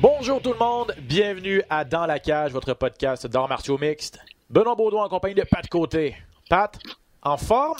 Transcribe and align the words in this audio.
Bonjour 0.00 0.40
tout 0.40 0.52
le 0.52 0.58
monde, 0.58 0.94
bienvenue 1.00 1.62
à 1.68 1.84
Dans 1.84 2.06
la 2.06 2.18
cage, 2.18 2.52
votre 2.52 2.74
podcast 2.74 3.26
d'arts 3.26 3.48
martiaux 3.48 3.78
mixtes. 3.78 4.18
Benoît 4.48 4.74
Baudouin 4.76 5.04
en 5.04 5.08
compagnie 5.08 5.34
de 5.34 5.42
Pat 5.42 5.66
Côté. 5.68 6.16
Pat, 6.48 6.78
en 7.22 7.36
forme? 7.36 7.78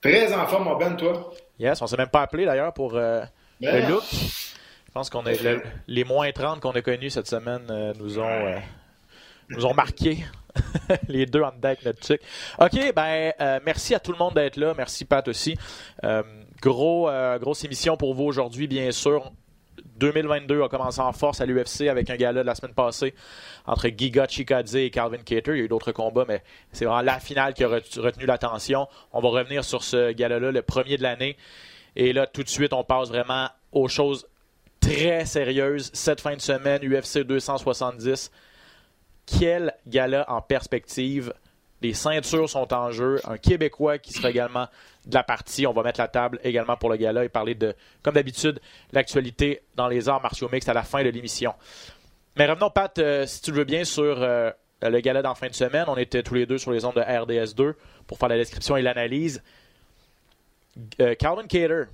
Très 0.00 0.32
en 0.32 0.46
forme, 0.46 0.64
mon 0.64 0.76
Ben, 0.76 0.96
toi? 0.96 1.32
Yes, 1.58 1.82
on 1.82 1.86
s'est 1.86 1.96
même 1.96 2.08
pas 2.08 2.22
appelé 2.22 2.44
d'ailleurs 2.44 2.72
pour 2.72 2.94
euh, 2.94 3.22
le 3.60 3.70
Ben. 3.70 3.88
look. 3.88 4.04
Je 4.12 4.92
pense 4.92 5.10
qu'on 5.10 5.24
est 5.26 5.40
le- 5.42 5.62
les 5.88 6.04
moins 6.04 6.30
30 6.32 6.60
qu'on 6.60 6.70
a 6.72 6.82
connus 6.82 7.10
cette 7.10 7.28
semaine 7.28 7.66
euh, 7.70 7.92
nous 7.98 8.18
ont 8.18 8.24
euh, 8.24 8.58
nous 9.50 9.66
ont 9.66 9.74
marqué. 9.74 10.18
les 11.08 11.26
deux 11.26 11.42
en 11.42 11.52
dedans 11.52 11.68
avec 11.68 11.84
notre 11.84 12.00
truc. 12.00 12.20
OK, 12.58 12.92
ben 12.94 13.32
merci 13.64 13.94
à 13.94 14.00
tout 14.00 14.10
le 14.10 14.18
monde 14.18 14.34
d'être 14.34 14.56
là. 14.56 14.74
Merci 14.76 15.04
Pat 15.04 15.26
aussi. 15.28 15.56
Gros 16.60 17.08
grosse 17.38 17.64
émission 17.64 17.96
pour 17.96 18.14
vous 18.14 18.24
aujourd'hui, 18.24 18.66
bien 18.66 18.90
sûr. 18.90 19.30
2022 19.96 20.62
a 20.62 20.68
commencé 20.68 21.00
en 21.00 21.12
force 21.12 21.40
à 21.40 21.46
l'UFC 21.46 21.82
avec 21.88 22.08
un 22.10 22.16
gala 22.16 22.42
de 22.42 22.46
la 22.46 22.54
semaine 22.54 22.74
passée 22.74 23.14
entre 23.66 23.88
Giga 23.88 24.26
Chikadze 24.26 24.76
et 24.76 24.90
Calvin 24.90 25.18
Cater. 25.18 25.52
Il 25.52 25.58
y 25.58 25.60
a 25.60 25.64
eu 25.64 25.68
d'autres 25.68 25.92
combats, 25.92 26.24
mais 26.26 26.42
c'est 26.72 26.84
vraiment 26.84 27.02
la 27.02 27.18
finale 27.20 27.54
qui 27.54 27.64
a 27.64 27.68
ret- 27.68 27.82
retenu 27.98 28.26
l'attention. 28.26 28.88
On 29.12 29.20
va 29.20 29.28
revenir 29.28 29.64
sur 29.64 29.82
ce 29.82 30.12
gala-là, 30.12 30.50
le 30.52 30.62
premier 30.62 30.96
de 30.96 31.02
l'année. 31.02 31.36
Et 31.96 32.12
là, 32.12 32.26
tout 32.26 32.42
de 32.42 32.48
suite, 32.48 32.72
on 32.72 32.84
passe 32.84 33.08
vraiment 33.08 33.48
aux 33.72 33.88
choses 33.88 34.26
très 34.80 35.24
sérieuses. 35.26 35.90
Cette 35.92 36.20
fin 36.20 36.34
de 36.34 36.40
semaine, 36.40 36.80
UFC 36.82 37.18
270. 37.24 38.30
Quel 39.26 39.74
gala 39.86 40.24
en 40.30 40.40
perspective. 40.40 41.32
Les 41.82 41.94
ceintures 41.94 42.48
sont 42.48 42.72
en 42.74 42.90
jeu. 42.90 43.20
Un 43.24 43.38
Québécois 43.38 43.98
qui 43.98 44.12
sera 44.12 44.30
également 44.30 44.66
de 45.06 45.14
la 45.14 45.22
partie. 45.22 45.66
On 45.66 45.72
va 45.72 45.82
mettre 45.82 46.00
la 46.00 46.08
table 46.08 46.38
également 46.44 46.76
pour 46.76 46.90
le 46.90 46.96
gala 46.96 47.24
et 47.24 47.28
parler 47.28 47.54
de, 47.54 47.74
comme 48.02 48.14
d'habitude, 48.14 48.60
l'actualité 48.92 49.62
dans 49.76 49.88
les 49.88 50.08
arts 50.08 50.20
martiaux 50.20 50.48
mixtes 50.52 50.68
à 50.68 50.74
la 50.74 50.82
fin 50.82 51.02
de 51.02 51.08
l'émission. 51.08 51.54
Mais 52.36 52.46
revenons, 52.46 52.70
Pat, 52.70 52.96
euh, 52.98 53.26
si 53.26 53.40
tu 53.40 53.52
veux 53.52 53.64
bien, 53.64 53.84
sur 53.84 54.22
euh, 54.22 54.50
le 54.82 55.00
gala 55.00 55.22
d'en 55.22 55.34
fin 55.34 55.48
de 55.48 55.54
semaine. 55.54 55.84
On 55.88 55.96
était 55.96 56.22
tous 56.22 56.34
les 56.34 56.46
deux 56.46 56.58
sur 56.58 56.70
les 56.70 56.84
ondes 56.84 56.94
de 56.94 57.00
RDS2 57.00 57.74
pour 58.06 58.18
faire 58.18 58.28
la 58.28 58.36
description 58.36 58.76
et 58.76 58.82
l'analyse. 58.82 59.42
Euh, 61.00 61.14
Calvin 61.14 61.46
Cater, 61.46 61.84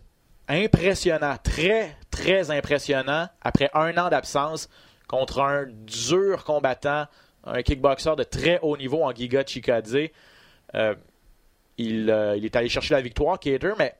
impressionnant, 0.48 1.36
très, 1.42 1.96
très 2.10 2.50
impressionnant 2.50 3.28
après 3.40 3.70
un 3.74 3.96
an 3.98 4.08
d'absence 4.08 4.68
contre 5.08 5.40
un 5.40 5.66
dur 5.66 6.44
combattant, 6.44 7.06
un 7.46 7.62
kickboxer 7.62 8.16
de 8.16 8.22
très 8.24 8.58
haut 8.60 8.76
niveau 8.76 9.02
en 9.02 9.14
Giga 9.14 9.44
Chikadze. 9.44 9.96
Euh, 10.74 10.94
il, 11.78 12.10
euh, 12.10 12.36
il 12.36 12.44
est 12.44 12.56
allé 12.56 12.68
chercher 12.68 12.94
la 12.94 13.00
victoire, 13.00 13.38
Cater, 13.38 13.72
mais 13.78 13.94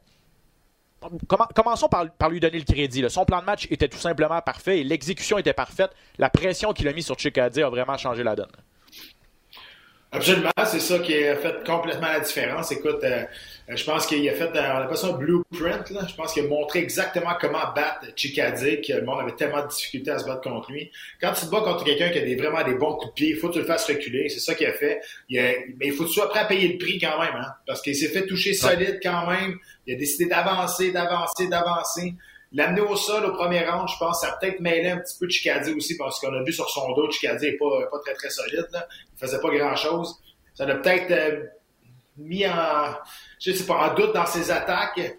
commen- 1.28 1.52
commençons 1.54 1.88
par, 1.88 2.30
lui 2.30 2.40
donner 2.40 2.58
le 2.58 2.64
crédit. 2.64 3.04
Son 3.08 3.24
plan 3.24 3.40
de 3.40 3.44
match 3.46 3.66
était 3.70 3.88
tout 3.88 3.98
simplement 3.98 4.40
parfait 4.40 4.80
et 4.80 4.84
l'exécution 4.84 5.38
était 5.38 5.52
parfaite. 5.52 5.90
La 6.18 6.30
pression 6.30 6.72
qu'il 6.72 6.88
a 6.88 6.92
mis 6.92 7.02
sur 7.02 7.18
Chikadze 7.18 7.58
a 7.58 7.68
vraiment 7.68 7.96
changé 7.96 8.22
la 8.22 8.34
donne. 8.34 8.50
Absolument, 10.12 10.50
c'est 10.64 10.80
ça 10.80 10.98
qui 11.00 11.14
a 11.26 11.36
fait 11.36 11.66
complètement 11.66 12.06
la 12.06 12.20
différence. 12.20 12.70
Écoute, 12.72 13.00
euh, 13.02 13.24
euh, 13.68 13.76
je 13.76 13.84
pense 13.84 14.06
qu'il 14.06 14.26
a 14.28 14.32
fait, 14.32 14.44
euh, 14.56 14.72
on 14.74 14.76
appelle 14.84 14.96
ça 14.96 15.08
un 15.08 15.12
blueprint. 15.12 15.90
Là. 15.90 16.06
Je 16.08 16.14
pense 16.14 16.32
qu'il 16.32 16.44
a 16.44 16.48
montré 16.48 16.78
exactement 16.78 17.32
comment 17.38 17.58
battre 17.74 18.06
Chikadze, 18.14 18.80
que 18.86 18.92
le 18.94 19.02
monde 19.02 19.20
avait 19.20 19.34
tellement 19.34 19.62
de 19.62 19.68
difficultés 19.68 20.12
à 20.12 20.18
se 20.20 20.24
battre 20.24 20.40
contre 20.42 20.70
lui. 20.70 20.90
Quand 21.20 21.32
tu 21.32 21.44
te 21.46 21.50
bats 21.50 21.60
contre 21.60 21.84
quelqu'un 21.84 22.08
qui 22.10 22.18
a 22.18 22.22
des, 22.24 22.36
vraiment 22.36 22.62
des 22.62 22.74
bons 22.76 22.94
coups 22.94 23.08
de 23.08 23.14
pied, 23.14 23.28
il 23.30 23.36
faut 23.36 23.48
que 23.48 23.54
tu 23.54 23.58
le 23.58 23.64
fasses 23.66 23.84
reculer. 23.86 24.28
C'est 24.28 24.40
ça 24.40 24.54
qu'il 24.54 24.68
a 24.68 24.72
fait. 24.72 25.00
Il 25.28 25.38
a- 25.40 25.52
mais 25.78 25.86
il 25.88 25.92
faut 25.92 26.04
que 26.04 26.08
tu 26.08 26.14
sois 26.14 26.28
prêt 26.30 26.40
à 26.40 26.44
payer 26.46 26.68
le 26.68 26.78
prix 26.78 26.98
quand 26.98 27.20
même, 27.20 27.34
hein, 27.34 27.52
parce 27.66 27.82
qu'il 27.82 27.96
s'est 27.96 28.08
fait 28.08 28.26
toucher 28.26 28.54
solide 28.54 29.00
quand 29.02 29.26
même. 29.28 29.58
Il 29.86 29.94
a 29.94 29.98
décidé 29.98 30.26
d'avancer, 30.26 30.92
d'avancer, 30.92 31.48
d'avancer. 31.48 32.14
L'amener 32.52 32.80
au 32.80 32.96
sol 32.96 33.24
au 33.26 33.32
premier 33.32 33.68
round, 33.68 33.88
je 33.88 33.98
pense, 33.98 34.20
ça 34.20 34.28
a 34.28 34.36
peut-être 34.36 34.60
mêlé 34.60 34.88
un 34.90 34.98
petit 34.98 35.16
peu 35.18 35.28
Chikadze 35.28 35.68
aussi, 35.76 35.96
parce 35.96 36.20
qu'on 36.20 36.32
a 36.32 36.42
vu 36.42 36.52
sur 36.52 36.68
son 36.70 36.92
dos, 36.92 37.10
Chikadze 37.10 37.42
n'est 37.42 37.52
pas, 37.52 37.86
pas 37.90 37.98
très 38.00 38.14
très 38.14 38.30
solide. 38.30 38.66
Là. 38.72 38.86
Il 39.14 39.18
faisait 39.18 39.40
pas 39.40 39.50
grand-chose. 39.50 40.16
Ça 40.54 40.64
l'a 40.64 40.76
peut-être 40.76 41.10
euh, 41.10 41.44
mis 42.16 42.46
en, 42.46 42.94
je 43.40 43.52
sais 43.52 43.66
pas, 43.66 43.90
en 43.90 43.94
doute 43.94 44.14
dans 44.14 44.26
ses 44.26 44.50
attaques. 44.50 45.16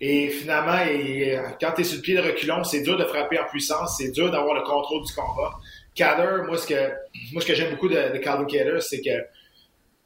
Et 0.00 0.30
finalement, 0.30 0.78
et, 0.88 1.36
euh, 1.36 1.42
quand 1.60 1.72
tu 1.72 1.82
es 1.82 1.84
sur 1.84 1.96
le 1.96 2.02
pied 2.02 2.14
de 2.16 2.22
reculon, 2.22 2.64
c'est 2.64 2.80
dur 2.80 2.96
de 2.96 3.04
frapper 3.04 3.38
en 3.38 3.44
puissance, 3.44 3.96
c'est 3.98 4.10
dur 4.10 4.30
d'avoir 4.30 4.54
le 4.54 4.62
contrôle 4.62 5.04
du 5.04 5.12
combat. 5.12 5.52
Cater, 5.94 6.42
moi 6.46 6.56
ce 6.56 6.66
que 6.66 6.90
moi 7.32 7.42
ce 7.42 7.46
que 7.46 7.54
j'aime 7.54 7.72
beaucoup 7.72 7.88
de, 7.88 7.94
de 8.12 8.18
Cater, 8.18 8.80
c'est 8.80 9.02
que 9.02 9.10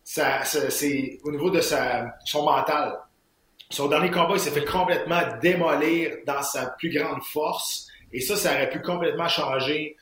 ça- 0.02 0.42
c'est 0.44 1.18
au 1.24 1.30
niveau 1.30 1.48
de 1.50 1.60
sa, 1.60 2.06
son 2.24 2.42
mental. 2.44 2.98
Son 3.74 3.88
dernier 3.88 4.12
combat, 4.12 4.34
il 4.34 4.40
s'est 4.40 4.52
fait 4.52 4.64
complètement 4.64 5.20
démolir 5.42 6.18
dans 6.28 6.42
sa 6.42 6.66
plus 6.78 6.90
grande 6.90 7.24
force. 7.24 7.88
Et 8.12 8.20
ça, 8.20 8.36
ça 8.36 8.52
aurait 8.52 8.70
pu 8.70 8.80
complètement 8.80 9.26
changer 9.26 9.96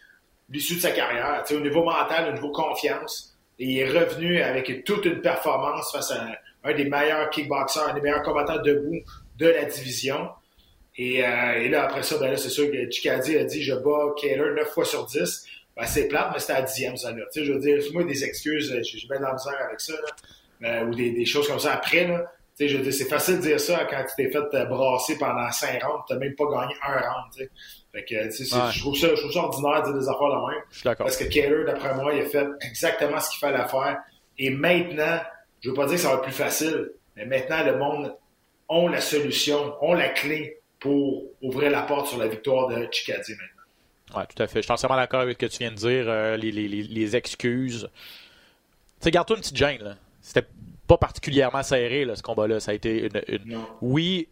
l'issue 0.50 0.74
de 0.74 0.80
sa 0.80 0.90
carrière. 0.90 1.42
Au 1.50 1.60
niveau 1.60 1.82
mental, 1.82 2.28
au 2.28 2.32
niveau 2.32 2.50
confiance. 2.50 3.34
Et 3.58 3.64
il 3.64 3.78
est 3.78 3.88
revenu 3.88 4.42
avec 4.42 4.84
toute 4.84 5.06
une 5.06 5.22
performance 5.22 5.90
face 5.90 6.10
à 6.10 6.26
un 6.64 6.74
des 6.74 6.84
meilleurs 6.84 7.30
kickboxers, 7.30 7.88
un 7.88 7.94
des 7.94 8.02
meilleurs 8.02 8.22
combattants 8.22 8.60
debout 8.60 9.00
de 9.38 9.46
la 9.46 9.64
division. 9.64 10.28
Et, 10.98 11.24
euh, 11.24 11.70
là, 11.70 11.84
après 11.84 12.02
ça, 12.02 12.18
ben 12.18 12.36
c'est 12.36 12.50
sûr 12.50 12.70
que 12.70 12.90
Chikadze 12.90 13.34
a 13.34 13.44
dit 13.44 13.62
je 13.62 13.72
bats 13.72 14.12
Cater 14.20 14.52
9 14.54 14.68
fois 14.68 14.84
sur 14.84 15.06
10. 15.06 15.46
Ben, 15.78 15.86
c'est 15.86 16.08
plate, 16.08 16.28
mais 16.34 16.40
c'était 16.40 16.52
à 16.52 16.62
10e, 16.62 16.96
ça. 16.98 17.10
Là. 17.12 17.24
Je 17.34 17.50
veux 17.50 17.58
dire, 17.58 17.78
moi, 17.94 18.04
des 18.04 18.22
excuses, 18.22 18.78
j'ai 18.82 19.08
bien 19.08 19.16
de 19.16 19.22
la 19.22 19.32
misère 19.32 19.56
avec 19.66 19.80
ça. 19.80 19.94
Euh, 20.62 20.84
ou 20.84 20.94
des, 20.94 21.24
choses 21.24 21.48
comme 21.48 21.58
ça 21.58 21.72
après. 21.72 22.06
Sais, 22.54 22.68
je 22.68 22.90
c'est 22.90 23.06
facile 23.08 23.36
de 23.38 23.42
dire 23.42 23.58
ça 23.60 23.86
quand 23.86 24.04
tu 24.04 24.14
t'es 24.24 24.30
fait 24.30 24.54
euh, 24.54 24.64
brasser 24.66 25.16
pendant 25.18 25.50
5 25.50 25.82
rounds, 25.82 26.04
tu 26.06 26.12
n'as 26.12 26.18
même 26.18 26.34
pas 26.34 26.44
gagné 26.44 26.74
un 26.86 26.92
round. 27.00 27.32
Tu 27.34 27.44
sais. 27.44 27.50
Fait 27.92 28.04
que, 28.04 28.24
tu 28.26 28.32
sais, 28.32 28.44
c'est- 28.44 28.54
Ouais. 28.56 28.70
je, 28.72 28.80
trouve 28.80 28.96
ça, 28.96 29.08
je 29.14 29.20
trouve 29.20 29.32
ça 29.32 29.40
ordinaire 29.40 29.82
de 29.82 29.92
dire 29.92 30.00
des 30.00 30.08
affaires 30.08 30.28
de 30.28 30.50
même. 30.52 30.62
Je 30.70 30.74
suis 30.78 30.84
d'accord. 30.84 31.06
Parce 31.06 31.16
que 31.16 31.24
Cater, 31.24 31.64
d'après 31.66 31.94
moi, 31.94 32.12
il 32.14 32.20
a 32.22 32.24
fait 32.26 32.46
exactement 32.60 33.20
ce 33.20 33.30
qu'il 33.30 33.38
fallait 33.38 33.66
faire. 33.68 33.98
Et 34.38 34.50
maintenant, 34.50 35.20
je 35.62 35.68
veux 35.70 35.74
pas 35.74 35.86
dire 35.86 35.94
que 35.94 36.00
ça 36.00 36.08
va 36.08 36.14
être 36.16 36.22
plus 36.22 36.32
facile, 36.32 36.90
mais 37.16 37.24
maintenant, 37.26 37.64
le 37.64 37.76
monde 37.78 38.16
ont 38.68 38.88
la 38.88 39.00
solution, 39.00 39.74
ont 39.82 39.94
la 39.94 40.08
clé 40.10 40.58
pour 40.78 41.24
ouvrir 41.42 41.70
la 41.70 41.82
porte 41.82 42.08
sur 42.08 42.18
la 42.18 42.28
victoire 42.28 42.68
de 42.68 42.86
Chikadze 42.90 43.30
maintenant. 43.30 44.18
Ouais, 44.20 44.26
tout 44.34 44.42
à 44.42 44.46
fait. 44.46 44.58
Je 44.60 44.64
suis 44.64 44.72
entièrement 44.72 44.96
d'accord 44.96 45.20
avec 45.20 45.34
ce 45.40 45.46
que 45.46 45.50
tu 45.52 45.58
viens 45.58 45.70
de 45.70 45.76
dire. 45.76 46.04
euh, 46.08 46.36
les, 46.36 46.50
les- 46.52 46.68
les- 46.68 46.82
les 46.82 47.16
excuses. 47.16 47.88
Tu 47.92 49.04
sais, 49.04 49.10
garde-toi 49.10 49.36
une 49.36 49.42
petite 49.42 49.56
gêne. 49.56 49.82
là. 49.82 49.94
C'était 50.20 50.46
pas 50.98 51.06
particulièrement 51.06 51.62
serré, 51.62 52.04
là, 52.04 52.16
ce 52.16 52.22
combat-là. 52.22 52.60
Ça 52.60 52.72
a 52.72 52.74
été 52.74 53.08
une. 53.34 53.60
Oui, 53.80 54.28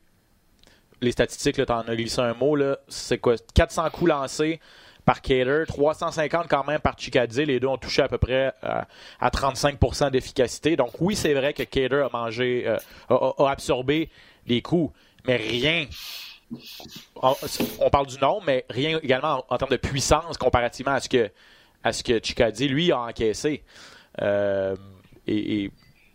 les 1.00 1.12
statistiques, 1.12 1.56
là, 1.56 1.66
t'en 1.66 1.80
as 1.80 1.96
glissé 1.96 2.20
un 2.20 2.34
mot. 2.34 2.56
là. 2.56 2.78
C'est 2.88 3.18
quoi? 3.18 3.36
400 3.54 3.90
coups 3.90 4.10
lancés 4.10 4.60
par 5.06 5.22
Cater, 5.22 5.64
350 5.66 6.46
quand 6.48 6.64
même 6.66 6.80
par 6.80 6.98
Chikadze. 6.98 7.38
Les 7.40 7.58
deux 7.58 7.66
ont 7.68 7.78
touché 7.78 8.02
à 8.02 8.08
peu 8.08 8.18
près 8.18 8.52
euh, 8.64 8.82
à 9.20 9.30
35% 9.30 10.10
d'efficacité. 10.10 10.76
Donc, 10.76 10.90
oui, 11.00 11.16
c'est 11.16 11.32
vrai 11.32 11.54
que 11.54 11.62
Cater 11.62 12.02
a 12.02 12.10
mangé, 12.12 12.64
euh, 12.66 12.76
a, 13.08 13.50
absorbé 13.50 14.10
des 14.46 14.60
coups, 14.60 14.94
mais 15.26 15.36
rien 15.36 15.86
on, 17.22 17.34
on 17.80 17.90
parle 17.90 18.06
du 18.08 18.18
nombre, 18.18 18.42
mais 18.46 18.64
rien 18.68 18.98
également 19.02 19.44
en, 19.48 19.54
en 19.54 19.58
termes 19.58 19.70
de 19.70 19.76
puissance 19.76 20.36
comparativement 20.36 20.92
à 20.92 21.00
ce 21.00 21.08
que, 21.08 21.30
à 21.82 21.92
ce 21.92 22.02
que 22.02 22.18
Chikadze, 22.22 22.62
lui, 22.64 22.92
a 22.92 23.00
encaissé. 23.00 23.62
Euh, 24.20 24.76
et, 25.26 25.64
et- 25.64 25.70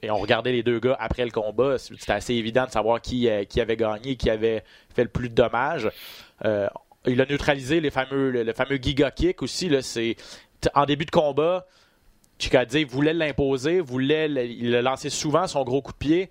et 0.05 0.11
on 0.11 0.17
regardait 0.17 0.51
les 0.51 0.63
deux 0.63 0.79
gars 0.79 0.95
après 0.99 1.25
le 1.25 1.31
combat. 1.31 1.77
C'était 1.77 2.11
assez 2.11 2.33
évident 2.35 2.65
de 2.65 2.71
savoir 2.71 3.01
qui, 3.01 3.27
euh, 3.27 3.43
avait 3.57 3.75
gagné, 3.75 4.15
qui 4.15 4.29
avait 4.29 4.63
fait 4.93 5.03
le 5.03 5.09
plus 5.09 5.29
de 5.29 5.33
dommages. 5.35 5.89
Euh, 6.45 6.67
il 7.07 7.19
a 7.21 7.25
neutralisé 7.25 7.79
le, 7.79 8.43
le 8.43 8.53
fameux 8.53 8.77
Giga 8.77 9.11
Kick 9.11 9.41
aussi. 9.41 9.71
En 10.73 10.85
début 10.85 11.05
de 11.05 11.11
combat, 11.11 11.65
Chikadze 12.39 12.85
voulait 12.87 13.13
l'imposer, 13.13 13.79
voulait 13.79 14.27
le- 14.27 14.45
il 14.45 14.75
a 14.75 14.81
lancé 14.81 15.09
souvent 15.09 15.47
son 15.47 15.63
gros 15.63 15.81
coup 15.81 15.91
de 15.91 15.97
pied. 15.97 16.29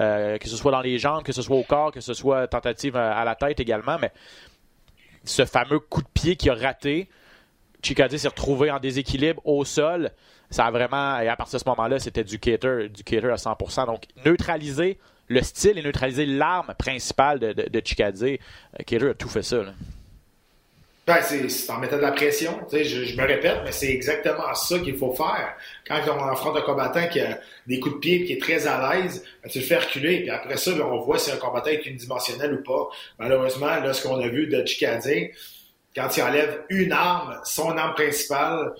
Euh, 0.00 0.38
que 0.38 0.48
ce 0.48 0.56
soit 0.56 0.70
dans 0.70 0.82
les 0.82 0.98
jambes, 0.98 1.24
que 1.24 1.32
ce 1.32 1.42
soit 1.42 1.56
au 1.56 1.64
corps, 1.64 1.90
que 1.90 2.00
ce 2.00 2.14
soit 2.14 2.46
tentative 2.46 2.94
à, 2.96 3.24
la 3.24 3.34
tête 3.34 3.58
également, 3.58 3.98
mais 4.00 4.12
ce 5.24 5.44
fameux 5.44 5.80
coup 5.80 6.00
de 6.02 6.08
pied 6.14 6.36
qui 6.36 6.48
a 6.48 6.54
raté, 6.54 7.08
Chikadze 7.82 8.16
s'est 8.16 8.28
retrouvé 8.28 8.70
en 8.70 8.78
déséquilibre 8.78 9.44
au 9.44 9.64
sol. 9.64 10.12
Ça 10.50 10.66
a 10.66 10.70
vraiment, 10.70 11.18
et 11.20 11.28
à 11.28 11.36
partir 11.36 11.58
de 11.58 11.64
ce 11.64 11.68
moment-là, 11.68 11.98
c'était 11.98 12.24
du 12.24 12.38
cater, 12.38 12.88
du 12.88 13.04
cater 13.04 13.30
à 13.30 13.36
100%. 13.36 13.86
Donc, 13.86 14.04
neutraliser 14.24 14.98
le 15.28 15.42
style 15.42 15.78
et 15.78 15.82
neutraliser 15.82 16.26
l'arme 16.26 16.74
principale 16.76 17.38
de, 17.38 17.52
de, 17.52 17.68
de 17.68 17.82
Chikadze. 17.84 18.24
Euh, 18.24 19.10
a 19.10 19.14
tout 19.14 19.28
fait 19.28 19.42
ça. 19.42 19.62
Là. 19.62 19.72
Ben, 21.06 21.22
c'est 21.22 21.70
en 21.70 21.78
mettant 21.78 21.96
de 21.96 22.02
la 22.02 22.12
pression. 22.12 22.60
Je, 22.70 22.84
je, 22.84 23.16
me 23.16 23.26
répète, 23.26 23.62
mais 23.64 23.72
c'est 23.72 23.90
exactement 23.90 24.54
ça 24.54 24.78
qu'il 24.80 24.96
faut 24.96 25.12
faire. 25.12 25.54
Quand 25.86 26.00
on 26.08 26.24
affronte 26.24 26.56
un 26.56 26.60
combattant 26.62 27.08
qui 27.08 27.20
a 27.20 27.38
des 27.66 27.80
coups 27.80 27.96
de 27.96 28.00
pied 28.00 28.14
et 28.20 28.24
qui 28.24 28.32
est 28.34 28.40
très 28.40 28.66
à 28.66 28.94
l'aise, 28.94 29.24
ben, 29.42 29.48
tu 29.48 29.60
le 29.60 29.64
fais 29.64 29.78
reculer. 29.78 30.20
Puis 30.20 30.30
après 30.30 30.56
ça, 30.56 30.72
ben, 30.72 30.82
on 30.82 31.00
voit 31.00 31.18
si 31.18 31.30
un 31.30 31.36
combattant 31.36 31.70
est 31.70 31.86
unidimensionnel 31.86 32.54
ou 32.54 32.62
pas. 32.62 32.88
Malheureusement, 33.18 33.66
là, 33.66 33.92
ce 33.92 34.06
qu'on 34.06 34.20
a 34.20 34.28
vu 34.28 34.46
de 34.46 34.64
Chikadze, 34.66 35.30
quand 35.94 36.16
il 36.16 36.22
enlève 36.22 36.64
une 36.68 36.92
arme, 36.92 37.40
son 37.44 37.76
arme 37.76 37.94
principale, 37.94 38.72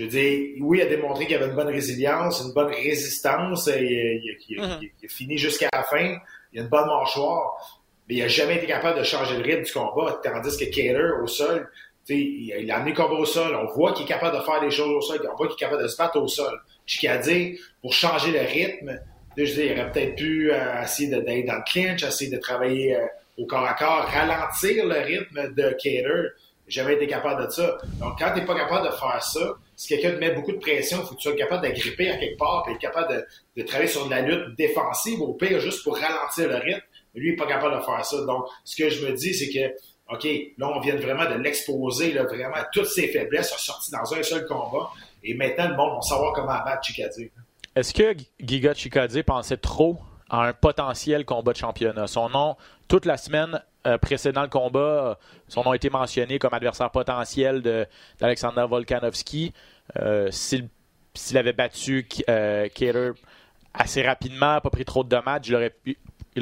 je 0.00 0.06
veux 0.06 0.10
dire, 0.10 0.56
oui, 0.60 0.78
il 0.78 0.82
a 0.82 0.86
démontré 0.86 1.26
qu'il 1.26 1.36
avait 1.36 1.46
une 1.46 1.54
bonne 1.54 1.68
résilience, 1.68 2.40
une 2.40 2.52
bonne 2.52 2.72
résistance, 2.72 3.68
et, 3.68 4.20
il, 4.24 4.36
il, 4.48 4.58
il, 4.58 4.90
il 5.02 5.06
a 5.06 5.08
fini 5.08 5.36
jusqu'à 5.36 5.68
la 5.72 5.82
fin, 5.82 6.18
il 6.52 6.60
a 6.60 6.62
une 6.62 6.68
bonne 6.68 6.86
mâchoire 6.86 7.80
mais 8.10 8.16
il 8.16 8.22
n'a 8.22 8.28
jamais 8.28 8.56
été 8.56 8.66
capable 8.66 8.98
de 8.98 9.04
changer 9.04 9.36
le 9.36 9.44
rythme 9.44 9.62
du 9.62 9.72
combat. 9.72 10.20
Tandis 10.20 10.56
que 10.58 10.64
Cater, 10.64 11.12
au 11.22 11.28
sol, 11.28 11.70
il 12.08 12.68
a 12.68 12.76
amené 12.76 12.90
le 12.90 12.96
combat 12.96 13.14
au 13.14 13.24
sol. 13.24 13.54
On 13.54 13.72
voit 13.72 13.92
qu'il 13.92 14.04
est 14.04 14.08
capable 14.08 14.36
de 14.36 14.42
faire 14.42 14.60
des 14.60 14.70
choses 14.72 14.90
au 14.90 15.00
sol. 15.00 15.20
On 15.32 15.36
voit 15.36 15.46
qu'il 15.46 15.54
est 15.54 15.58
capable 15.60 15.84
de 15.84 15.86
se 15.86 15.96
battre 15.96 16.20
au 16.20 16.26
sol. 16.26 16.60
Chikadze, 16.86 17.56
pour 17.80 17.92
changer 17.92 18.32
le 18.32 18.40
rythme, 18.40 18.98
je 19.36 19.44
dis, 19.44 19.60
il 19.60 19.72
aurait 19.72 19.92
peut-être 19.92 20.16
pu 20.16 20.52
euh, 20.52 20.82
essayer 20.82 21.08
d'être 21.08 21.46
dans 21.46 21.54
le 21.54 21.62
clinch, 21.70 22.02
essayer 22.02 22.32
de 22.32 22.40
travailler 22.40 22.96
euh, 22.96 23.06
au 23.38 23.46
corps 23.46 23.64
à 23.64 23.74
corps, 23.74 24.06
ralentir 24.06 24.86
le 24.86 24.98
rythme 24.98 25.54
de 25.54 25.70
Cater. 25.70 26.30
Jamais 26.66 26.94
été 26.94 27.06
capable 27.06 27.46
de 27.46 27.50
ça. 27.50 27.78
Donc, 28.00 28.18
quand 28.18 28.32
tu 28.32 28.40
n'es 28.40 28.44
pas 28.44 28.56
capable 28.56 28.88
de 28.88 28.92
faire 28.92 29.22
ça, 29.22 29.54
si 29.80 29.88
quelqu'un 29.88 30.10
te 30.10 30.18
met 30.18 30.32
beaucoup 30.32 30.52
de 30.52 30.58
pression, 30.58 30.98
il 31.00 31.06
faut 31.06 31.14
que 31.14 31.20
tu 31.20 31.30
sois 31.30 31.36
capable 31.38 31.62
d'agripper 31.62 32.10
à 32.10 32.18
quelque 32.18 32.36
part, 32.36 32.66
et 32.68 32.72
être 32.72 32.78
capable 32.78 33.14
de, 33.14 33.26
de, 33.56 33.66
travailler 33.66 33.88
sur 33.88 34.04
de 34.04 34.10
la 34.10 34.20
lutte 34.20 34.54
défensive, 34.58 35.22
au 35.22 35.32
pire, 35.32 35.58
juste 35.58 35.82
pour 35.84 35.96
ralentir 35.96 36.48
le 36.48 36.56
rythme. 36.56 36.82
Mais 37.14 37.20
lui, 37.22 37.28
il 37.28 37.30
n'est 37.30 37.36
pas 37.38 37.46
capable 37.46 37.78
de 37.78 37.80
faire 37.80 38.04
ça. 38.04 38.20
Donc, 38.26 38.44
ce 38.62 38.76
que 38.76 38.90
je 38.90 39.06
me 39.06 39.12
dis, 39.14 39.32
c'est 39.32 39.48
que, 39.48 39.74
OK, 40.14 40.28
là, 40.58 40.70
on 40.76 40.80
vient 40.80 40.96
vraiment 40.96 41.24
de 41.24 41.36
l'exposer, 41.36 42.12
là, 42.12 42.24
vraiment, 42.24 42.58
toutes 42.74 42.88
ses 42.88 43.08
faiblesses 43.08 43.48
sont 43.48 43.56
sorties 43.56 43.90
dans 43.90 44.12
un 44.12 44.22
seul 44.22 44.44
combat. 44.44 44.90
Et 45.24 45.32
maintenant, 45.32 45.70
le 45.70 45.76
monde 45.76 45.94
va 45.94 46.02
savoir 46.02 46.34
comment 46.34 46.50
abattre 46.50 46.84
Chikadze. 46.84 47.30
Est-ce 47.74 47.94
que 47.94 48.14
Giga 48.38 48.74
Chikadze 48.74 49.22
pensait 49.22 49.56
trop 49.56 49.96
à 50.28 50.46
un 50.46 50.52
potentiel 50.52 51.24
combat 51.24 51.54
de 51.54 51.56
championnat? 51.56 52.06
Son 52.06 52.28
nom, 52.28 52.54
toute 52.90 53.06
la 53.06 53.16
semaine 53.16 53.62
euh, 53.86 53.96
précédant 53.96 54.42
le 54.42 54.48
combat, 54.48 54.78
euh, 54.80 55.14
son 55.48 55.62
nom 55.62 55.70
a 55.70 55.76
été 55.76 55.88
mentionné 55.88 56.38
comme 56.38 56.52
adversaire 56.52 56.90
potentiel 56.90 57.62
d'Alexander 58.18 58.66
Volkanovski. 58.68 59.54
Euh, 59.96 60.28
S'il 60.32 60.68
avait 61.38 61.52
battu 61.52 62.06
Cater 62.06 63.12
assez 63.72 64.02
rapidement, 64.02 64.60
pas 64.60 64.70
pris 64.70 64.84
trop 64.84 65.04
de 65.04 65.08
dommages, 65.08 65.48
il 65.48 65.54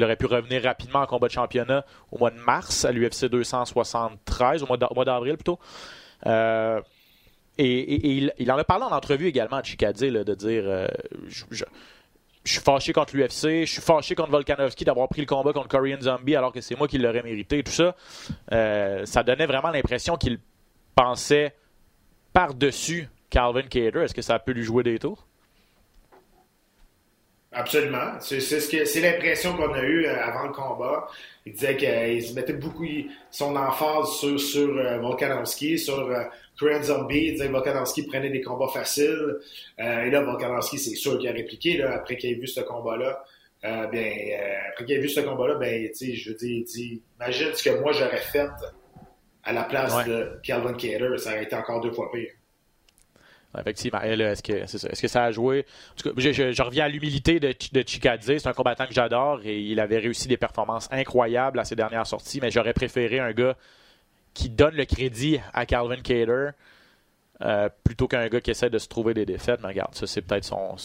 aurait 0.03 0.15
pu, 0.15 0.25
revenir 0.25 0.63
rapidement 0.63 0.99
en 0.99 1.05
combat 1.05 1.27
de 1.27 1.33
championnat 1.33 1.85
au 2.11 2.17
mois 2.17 2.31
de 2.31 2.39
mars 2.39 2.83
à 2.83 2.91
l'UFC 2.91 3.25
273, 3.25 4.63
au 4.63 4.67
mois 4.67 5.05
d'avril 5.05 5.37
plutôt. 5.37 5.59
Et, 7.57 8.31
il, 8.39 8.51
en 8.51 8.57
a 8.57 8.63
parlé 8.63 8.85
en 8.85 8.91
entrevue 8.91 9.27
également 9.27 9.57
à 9.57 9.63
Chikadze 9.63 10.01
de 10.01 10.33
dire 10.33 10.87
je, 12.43 12.53
suis 12.53 12.61
fâché 12.61 12.93
contre 12.93 13.15
l'UFC, 13.15 13.65
je 13.65 13.71
suis 13.71 13.81
fâché 13.81 14.15
contre 14.15 14.31
Volkanovski 14.31 14.85
d'avoir 14.85 15.07
pris 15.07 15.21
le 15.21 15.27
combat 15.27 15.53
contre 15.53 15.67
Korean 15.67 15.99
Zombie 16.01 16.35
alors 16.35 16.51
que 16.51 16.61
c'est 16.61 16.77
moi 16.77 16.87
qui 16.87 16.97
l'aurais 16.97 17.23
mérité, 17.23 17.63
tout 17.63 17.71
ça. 17.71 17.95
Euh, 18.51 19.05
ça 19.05 19.23
donnait 19.23 19.45
vraiment 19.45 19.69
l'impression 19.69 20.17
qu'il 20.17 20.39
pensait 20.95 21.55
par-dessus 22.33 23.09
Calvin 23.29 23.63
Cater. 23.63 23.99
Est-ce 24.03 24.13
que 24.13 24.21
ça 24.21 24.39
pu 24.39 24.53
lui 24.53 24.63
jouer 24.63 24.83
des 24.83 24.99
tours? 24.99 25.28
Absolument. 27.51 28.19
C'est 28.19 28.39
ce 28.39 28.69
que 28.69 28.85
c'est 28.85 29.01
l'impression 29.01 29.55
qu'on 29.55 29.73
a 29.73 29.81
eue 29.81 30.05
avant 30.05 30.43
le 30.43 30.53
combat. 30.53 31.07
Il 31.45 31.53
disait 31.53 31.75
qu'il 31.77 32.21
se 32.21 32.33
mettait 32.33 32.53
beaucoup 32.53 32.85
son 33.31 33.55
emphase 33.55 34.09
sur, 34.19 34.39
sur 34.39 34.77
euh, 34.77 34.99
Volkanovski, 34.99 35.79
sur 35.79 35.97
euh, 35.97 36.23
Korean 36.59 36.83
Zombie. 36.83 37.25
Il 37.25 37.31
disait 37.33 37.47
que 37.47 37.51
Volkanovski 37.51 38.03
prenait 38.03 38.29
des 38.29 38.41
combats 38.41 38.67
faciles. 38.67 39.37
Euh, 39.79 40.03
et 40.03 40.11
là, 40.11 40.21
Volkanovski, 40.21 40.77
c'est 40.77 40.95
sûr 40.95 41.17
qu'il 41.17 41.27
a 41.27 41.31
répliqué 41.31 41.77
là, 41.77 41.95
après 41.95 42.17
qu'il 42.17 42.31
ait 42.31 42.35
vu 42.35 42.45
ce 42.45 42.61
combat-là. 42.61 43.23
Euh, 43.65 43.87
bien, 43.87 44.11
après 44.69 44.85
qu'il 44.85 44.95
ait 44.95 44.99
vu 44.99 45.09
ce 45.09 45.21
combat-là, 45.21 45.55
ben, 45.55 45.89
tu 45.89 45.95
sais, 45.95 46.13
je 46.13 46.29
veux 46.29 46.35
dire, 46.35 46.57
il 46.57 46.63
dit, 46.65 47.01
imagine 47.19 47.47
ce 47.55 47.63
que 47.63 47.81
moi 47.81 47.93
j'aurais 47.93 48.17
fait 48.17 48.47
à 49.43 49.53
la 49.53 49.63
place 49.63 49.95
ouais. 49.95 50.05
de 50.05 50.39
Calvin 50.43 50.73
Cater. 50.73 51.17
Ça 51.17 51.31
aurait 51.31 51.43
été 51.45 51.55
encore 51.55 51.81
deux 51.81 51.91
fois 51.91 52.11
pire. 52.11 52.29
Effectivement. 53.57 54.01
Est-ce 54.01 54.43
que, 54.43 54.53
est, 54.53 54.73
est 54.73 55.01
que, 55.01 55.07
ça 55.07 55.23
a 55.23 55.31
joué? 55.31 55.65
En 55.91 55.95
tout 55.95 56.13
cas, 56.13 56.31
je, 56.31 56.61
reviens 56.61 56.85
à 56.85 56.87
l'humilité 56.87 57.39
de, 57.39 57.53
de 57.71 57.83
Chikadze. 57.87 58.37
C'est 58.37 58.47
un 58.47 58.53
combattant 58.53 58.85
que 58.85 58.93
j'adore 58.93 59.41
et 59.43 59.59
il 59.59 59.79
avait 59.79 59.97
réussi 59.97 60.27
des 60.27 60.37
performances 60.37 60.87
incroyables 60.91 61.59
à 61.59 61.63
ses 61.63 61.75
dernières 61.75 62.05
sorties, 62.05 62.39
mais 62.41 62.51
j'aurais 62.51 62.73
préféré 62.73 63.19
un 63.19 63.31
gars 63.31 63.55
qui 64.35 64.49
donne 64.49 64.75
le 64.75 64.85
crédit 64.85 65.39
à 65.53 65.65
Calvin 65.65 65.95
Cater 65.97 66.51
euh, 67.41 67.69
plutôt 67.83 68.07
qu'un 68.07 68.27
gars 68.27 68.41
qui 68.41 68.51
essaie 68.51 68.69
de 68.69 68.77
se 68.77 68.87
trouver 68.87 69.13
des 69.13 69.25
défaites. 69.25 69.61
Mais 69.61 69.69
regarde, 69.69 69.95
ça, 69.95 70.05
c'est 70.05 70.21
peut-être 70.21 70.43
son, 70.45 70.75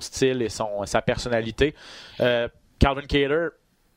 style 0.00 0.42
et 0.42 0.48
son, 0.48 0.84
sa 0.86 1.00
personnalité. 1.02 1.74
Euh, 2.20 2.48
Calvin 2.78 3.02
Cater, 3.02 3.48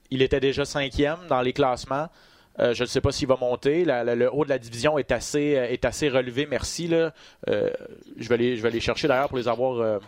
il 0.10 0.22
était 0.22 0.39
déjà 0.39 0.66
cinquième 0.66 1.19
dans 1.30 1.42
les 1.42 1.54
classements. 1.54 2.10
Euh, 2.59 2.74
je 2.74 2.83
ne 2.83 2.88
sais 2.88 3.01
pas 3.01 3.12
s'il 3.12 3.27
va 3.27 3.38
monter. 3.38 3.86
Le 3.86 4.30
haut 4.33 4.44
de 4.44 4.50
la 4.50 4.59
division 4.59 4.98
est 4.98 5.12
assez, 5.12 5.56
euh, 5.57 5.69
est 5.69 5.86
assez 5.86 6.09
relevé. 6.09 6.48
Merci. 6.50 6.89
Euh, 6.92 7.69
je, 8.18 8.30
vais 8.30 8.38
les, 8.38 8.57
je 8.57 8.62
vais 8.62 8.71
les 8.71 8.80
chercher 8.80 9.07
d'ailleurs 9.07 9.30
pour 9.30 9.38
les 9.38 9.48
avoir 9.48 10.00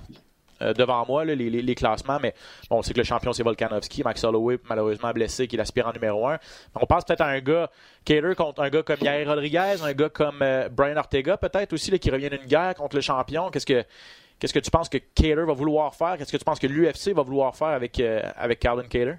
devant 0.62 1.06
moi, 1.06 1.25
les, 1.25 1.36
les, 1.36 1.75
classements. 1.75 2.19
Mais 2.22 2.34
bon, 2.69 2.78
on 2.78 2.81
sait 2.81 2.94
que 2.94 3.00
le 3.00 3.04
champion, 3.04 3.34
c'est 3.34 3.44
Volkanovski. 3.44 4.04
Max 4.04 4.24
Holloway, 4.24 4.60
malheureusement 4.69 5.12
blessé, 5.12 5.48
qui 5.48 5.56
est 5.56 5.57
l'aspirant 5.57 5.92
numéro 5.92 6.28
un. 6.28 6.38
On 6.75 6.86
pense 6.86 7.04
peut-être 7.04 7.22
à 7.22 7.28
un 7.28 7.40
gars, 7.40 7.69
Cater 8.06 8.36
contre 8.36 8.62
un 8.62 8.69
gars 8.69 8.84
comme 8.84 9.00
Yair 9.01 9.28
Rodriguez, 9.28 9.75
un 9.84 9.94
gars 9.94 10.10
comme 10.10 10.44
Brian 10.72 10.98
Ortega, 10.98 11.38
peut-être 11.38 11.74
aussi, 11.74 11.98
qui 12.00 12.10
revient 12.10 12.30
d'une 12.30 12.46
guerre 12.46 12.75
contre 12.75 12.96
le 12.96 13.01
champion. 13.01 13.50
Qu'est-ce 13.50 13.66
que. 13.66 13.84
Qu'est-ce 14.39 14.54
que 14.54 14.60
tu 14.60 14.72
penses 14.72 14.89
que 14.89 14.98
Cater 14.98 15.36
va 15.36 15.54
vouloir 15.54 15.96
faire? 15.96 16.18
Qu'est-ce 16.18 16.31
que 16.31 16.38
tu 16.38 16.44
penses 16.44 16.60
que 16.60 16.68
l'UFC 16.68 17.13
va 17.13 17.22
vouloir 17.22 17.56
faire 17.56 17.68
avec, 17.69 18.00
avec 18.00 18.60
Calvin 18.60 18.84
Cater? 18.84 19.16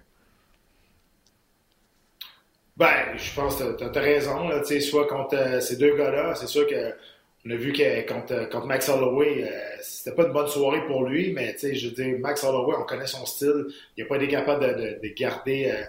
Ben, 2.77 3.17
je 3.17 3.35
pense 3.35 3.57
que 3.57 3.77
tu 3.77 3.85
as, 3.85 4.03
raison. 4.03 4.49
Là, 4.49 4.63
soit 4.81 5.07
contre 5.07 5.37
euh, 5.37 5.61
ces 5.61 5.77
deux 5.77 5.97
gars-là, 5.97 6.35
c'est 6.35 6.49
sûr 6.49 6.67
que 6.67 6.95
on 7.47 7.51
a 7.51 7.57
vu 7.57 7.73
que 7.73 8.09
contre, 8.09 8.49
contre 8.49 8.67
Max 8.67 8.89
Holloway, 8.89 9.45
euh, 9.45 9.77
c'était 9.83 10.17
pas 10.17 10.25
une 10.25 10.33
bonne 10.33 10.49
soirée 10.49 10.85
pour 10.87 11.05
lui, 11.05 11.33
mais 11.33 11.55
je 11.61 11.89
veux 11.89 11.95
dire, 11.95 12.19
Max 12.19 12.43
Holloway, 12.43 12.75
on 12.79 12.85
connaît 12.85 13.07
son 13.07 13.27
style. 13.27 13.67
Il 13.97 14.03
n'a 14.03 14.09
pas 14.09 14.17
été 14.17 14.29
capable 14.29 14.65
de, 14.65 14.73
de, 14.73 15.01
de 15.03 15.15
garder 15.15 15.71
euh, 15.71 15.85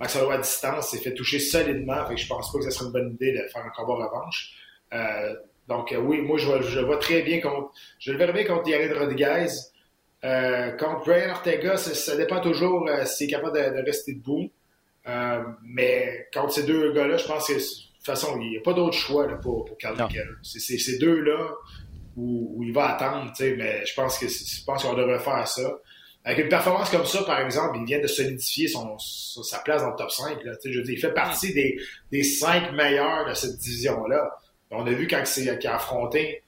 Max 0.00 0.16
Holloway 0.16 0.36
à 0.36 0.38
distance. 0.38 0.92
Il 0.92 0.96
s'est 0.96 1.04
fait 1.04 1.14
toucher 1.14 1.38
solidement. 1.38 2.06
Fait 2.06 2.14
que 2.14 2.20
je 2.20 2.26
pense 2.26 2.50
pas 2.50 2.58
que 2.58 2.64
ce 2.64 2.70
serait 2.70 2.86
une 2.86 2.92
bonne 2.92 3.10
idée 3.12 3.32
de 3.32 3.46
faire 3.48 3.62
un 3.64 3.70
combat 3.70 4.06
revanche. 4.06 4.54
Euh, 4.94 5.34
donc 5.68 5.94
oui, 6.00 6.22
moi 6.22 6.38
je, 6.38 6.62
je 6.62 6.80
vois 6.80 6.96
très 6.96 7.22
bien 7.22 7.40
contre. 7.40 7.72
Je 7.98 8.12
le 8.12 8.18
verrais 8.18 8.32
bien 8.32 8.44
contre 8.44 8.68
Yared 8.68 8.92
Rodriguez. 8.96 9.48
contre 10.78 11.04
Brian 11.04 11.30
Ortega, 11.30 11.76
ça, 11.76 11.94
ça 11.94 12.16
dépend 12.16 12.40
toujours 12.40 12.88
s'il 13.04 13.28
est 13.28 13.32
capable 13.32 13.56
de, 13.58 13.80
de 13.80 13.84
rester 13.84 14.14
debout. 14.14 14.50
Euh, 15.08 15.42
mais 15.62 16.26
contre 16.32 16.52
ces 16.52 16.64
deux 16.64 16.92
gars-là, 16.92 17.16
je 17.16 17.26
pense 17.26 17.46
que 17.46 17.54
de 17.54 17.58
toute 17.58 18.04
façon, 18.04 18.38
il 18.40 18.50
n'y 18.50 18.58
a 18.58 18.60
pas 18.60 18.72
d'autre 18.72 18.96
choix 18.96 19.26
là, 19.26 19.36
pour, 19.36 19.64
pour 19.64 19.76
Keller. 19.78 20.04
C'est 20.42 20.78
ces 20.78 20.98
deux-là 20.98 21.50
où, 22.16 22.54
où, 22.56 22.62
il 22.64 22.72
va 22.72 22.96
attendre, 22.96 23.32
mais 23.40 23.84
je 23.84 23.94
pense 23.94 24.18
que 24.18 24.26
je 24.26 24.64
pense 24.64 24.82
qu'on 24.82 24.94
devrait 24.94 25.18
faire 25.18 25.46
ça. 25.46 25.78
Avec 26.24 26.44
une 26.44 26.48
performance 26.48 26.90
comme 26.90 27.06
ça, 27.06 27.22
par 27.22 27.40
exemple, 27.40 27.78
il 27.78 27.84
vient 27.84 28.00
de 28.00 28.08
solidifier 28.08 28.66
son, 28.66 28.98
sa 28.98 29.60
place 29.60 29.82
dans 29.82 29.90
le 29.90 29.96
top 29.96 30.10
5. 30.10 30.42
Là, 30.42 30.52
je 30.64 30.76
veux 30.76 30.82
dire, 30.82 30.94
il 30.94 31.00
fait 31.00 31.14
partie 31.14 31.54
des, 31.54 31.78
des 32.10 32.24
cinq 32.24 32.72
meilleurs 32.72 33.28
de 33.28 33.34
cette 33.34 33.56
division-là. 33.58 34.36
On 34.72 34.84
a 34.84 34.90
vu 34.90 35.06
quand 35.06 35.22
il 35.36 35.48
a 35.48 35.74
affronté 35.74 36.42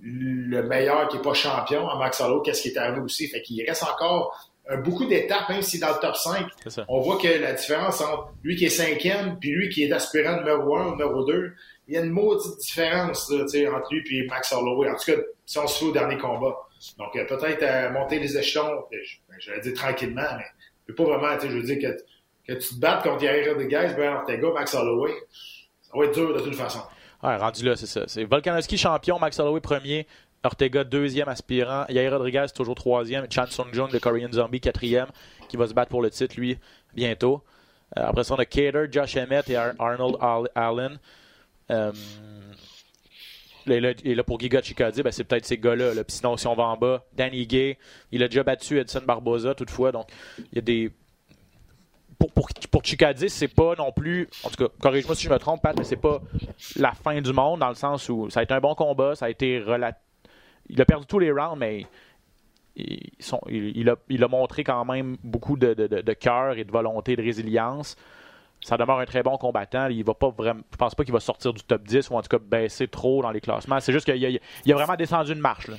le 0.00 0.62
meilleur 0.62 1.08
qui 1.08 1.16
n'est 1.16 1.22
pas 1.22 1.32
champion, 1.32 1.88
à 1.88 1.96
Max 1.96 2.20
Holloway, 2.20 2.42
qu'est-ce 2.44 2.62
qui 2.62 2.68
est 2.68 2.76
arrivé 2.76 3.00
aussi? 3.00 3.28
Fait 3.28 3.40
qu'il 3.40 3.64
reste 3.64 3.84
encore 3.84 4.52
beaucoup 4.82 5.04
d'étapes, 5.04 5.48
même 5.48 5.62
si 5.62 5.78
dans 5.78 5.88
le 5.88 6.00
top 6.00 6.16
5, 6.16 6.46
on 6.88 7.00
voit 7.00 7.18
que 7.18 7.28
la 7.28 7.52
différence 7.52 8.00
entre 8.00 8.32
lui 8.42 8.56
qui 8.56 8.64
est 8.64 8.70
cinquième 8.70 9.38
puis 9.38 9.50
lui 9.50 9.68
qui 9.68 9.84
est 9.84 9.92
aspirant 9.92 10.38
numéro 10.38 10.76
1 10.76 10.86
ou 10.86 10.90
numéro 10.92 11.24
2, 11.24 11.52
il 11.88 11.94
y 11.94 11.96
a 11.98 12.00
une 12.00 12.10
maudite 12.10 12.58
différence 12.58 13.30
là, 13.30 13.44
entre 13.44 13.94
lui 13.94 14.18
et 14.18 14.26
Max 14.26 14.52
Holloway. 14.52 14.88
En 14.88 14.96
tout 14.96 15.12
cas, 15.12 15.20
si 15.44 15.58
on 15.58 15.66
se 15.66 15.78
fait 15.78 15.84
au 15.84 15.92
dernier 15.92 16.16
combat. 16.16 16.56
Donc, 16.98 17.16
euh, 17.16 17.24
peut-être 17.26 17.62
euh, 17.62 17.90
monter 17.90 18.18
les 18.18 18.36
échelons, 18.36 18.84
je, 18.90 19.16
ben, 19.28 19.36
je 19.38 19.50
vais 19.52 19.60
dire 19.60 19.74
tranquillement, 19.74 20.22
mais 20.36 20.44
je 20.88 20.92
pas 20.92 21.04
vraiment, 21.04 21.38
je 21.40 21.48
veux 21.48 21.62
dire 21.62 21.78
que, 21.78 22.52
que 22.52 22.58
tu 22.58 22.74
te 22.74 22.80
battes 22.80 23.02
contre 23.02 23.22
Yair 23.22 23.52
Rodriguez, 23.52 23.94
Ben 23.96 24.14
Ortega, 24.14 24.50
Max 24.52 24.74
Holloway, 24.74 25.12
ça 25.82 25.92
va 25.94 26.04
être 26.04 26.14
dur 26.14 26.34
de 26.34 26.40
toute 26.40 26.54
façon. 26.54 26.80
Ouais, 27.22 27.36
rendu 27.36 27.64
là, 27.64 27.74
c'est 27.76 27.86
ça. 27.86 28.04
C'est 28.06 28.24
Volkanovski 28.24 28.76
champion, 28.76 29.18
Max 29.18 29.38
Holloway 29.38 29.60
premier, 29.60 30.06
Ortega, 30.44 30.84
deuxième 30.84 31.28
aspirant. 31.28 31.84
Yair 31.88 32.12
Rodriguez, 32.12 32.46
toujours 32.54 32.74
troisième. 32.74 33.26
Chan 33.30 33.46
Sung 33.48 33.72
Jung, 33.72 33.90
le 33.92 33.98
Korean 33.98 34.30
Zombie, 34.32 34.60
quatrième, 34.60 35.08
qui 35.48 35.56
va 35.56 35.66
se 35.66 35.74
battre 35.74 35.90
pour 35.90 36.02
le 36.02 36.10
titre, 36.10 36.34
lui, 36.38 36.58
bientôt. 36.94 37.42
Euh, 37.98 38.06
après 38.06 38.24
ça, 38.24 38.34
on 38.34 38.38
a 38.38 38.44
Cater, 38.44 38.86
Josh 38.90 39.16
Emmett 39.16 39.48
et 39.50 39.56
Ar 39.56 39.72
Arnold 39.78 40.16
Allen. 40.54 40.98
Euh, 41.70 41.92
Et 43.66 44.14
là, 44.14 44.22
pour 44.22 44.38
Giga 44.38 44.60
Chikadze, 44.60 45.00
ben, 45.02 45.10
c'est 45.10 45.24
peut-être 45.24 45.46
ces 45.46 45.56
gars-là. 45.56 45.92
Sinon, 46.08 46.36
si 46.36 46.46
on 46.46 46.54
va 46.54 46.64
en 46.64 46.76
bas, 46.76 47.02
Danny 47.14 47.46
Gay, 47.46 47.78
il 48.12 48.22
a 48.22 48.28
déjà 48.28 48.42
battu 48.42 48.78
Edson 48.78 49.00
Barboza 49.06 49.54
toutefois. 49.54 49.90
Donc, 49.90 50.08
il 50.52 50.56
y 50.56 50.58
a 50.58 50.60
des. 50.60 50.90
Pour, 52.18 52.30
pour, 52.32 52.48
pour 52.70 52.84
Chikadze, 52.84 53.28
c'est 53.28 53.48
pas 53.48 53.74
non 53.78 53.90
plus. 53.90 54.28
En 54.42 54.50
tout 54.50 54.56
cas, 54.56 54.72
corrige-moi 54.80 55.14
si 55.14 55.24
je 55.24 55.30
me 55.30 55.38
trompe, 55.38 55.62
Pat, 55.62 55.74
mais 55.76 55.84
c'est 55.84 55.96
pas 55.96 56.20
la 56.76 56.92
fin 56.92 57.20
du 57.20 57.32
monde 57.32 57.60
dans 57.60 57.68
le 57.70 57.74
sens 57.74 58.08
où 58.10 58.28
ça 58.28 58.40
a 58.40 58.42
été 58.42 58.52
un 58.52 58.60
bon 58.60 58.74
combat, 58.74 59.14
ça 59.14 59.26
a 59.26 59.30
été 59.30 59.60
relat... 59.60 59.96
Il 60.68 60.80
a 60.80 60.84
perdu 60.84 61.06
tous 61.06 61.18
les 61.18 61.30
rounds, 61.30 61.58
mais 61.58 61.86
ils 62.76 63.10
sont, 63.20 63.40
il, 63.48 63.76
il, 63.76 63.88
a, 63.88 63.96
il, 64.08 64.24
a, 64.24 64.28
montré 64.28 64.64
quand 64.64 64.84
même 64.84 65.16
beaucoup 65.22 65.56
de, 65.56 65.74
de, 65.74 65.86
de 65.86 66.12
cœur 66.12 66.58
et 66.58 66.64
de 66.64 66.72
volonté, 66.72 67.16
de 67.16 67.22
résilience 67.22 67.96
ça 68.64 68.78
demeure 68.78 68.98
un 68.98 69.04
très 69.04 69.22
bon 69.22 69.36
combattant. 69.36 69.88
Il 69.88 70.04
va 70.04 70.14
pas 70.14 70.30
vraiment, 70.30 70.62
je 70.72 70.76
pense 70.76 70.94
pas 70.94 71.04
qu'il 71.04 71.12
va 71.12 71.20
sortir 71.20 71.52
du 71.52 71.62
top 71.62 71.82
10 71.82 72.08
ou 72.10 72.14
en 72.14 72.22
tout 72.22 72.28
cas 72.28 72.42
baisser 72.42 72.88
trop 72.88 73.22
dans 73.22 73.30
les 73.30 73.40
classements. 73.40 73.78
C'est 73.78 73.92
juste 73.92 74.06
qu'il 74.06 74.24
a, 74.24 74.28
il 74.64 74.72
a, 74.72 74.74
vraiment 74.74 74.96
descendu 74.96 75.32
une 75.32 75.38
marche. 75.38 75.68
Là. 75.68 75.76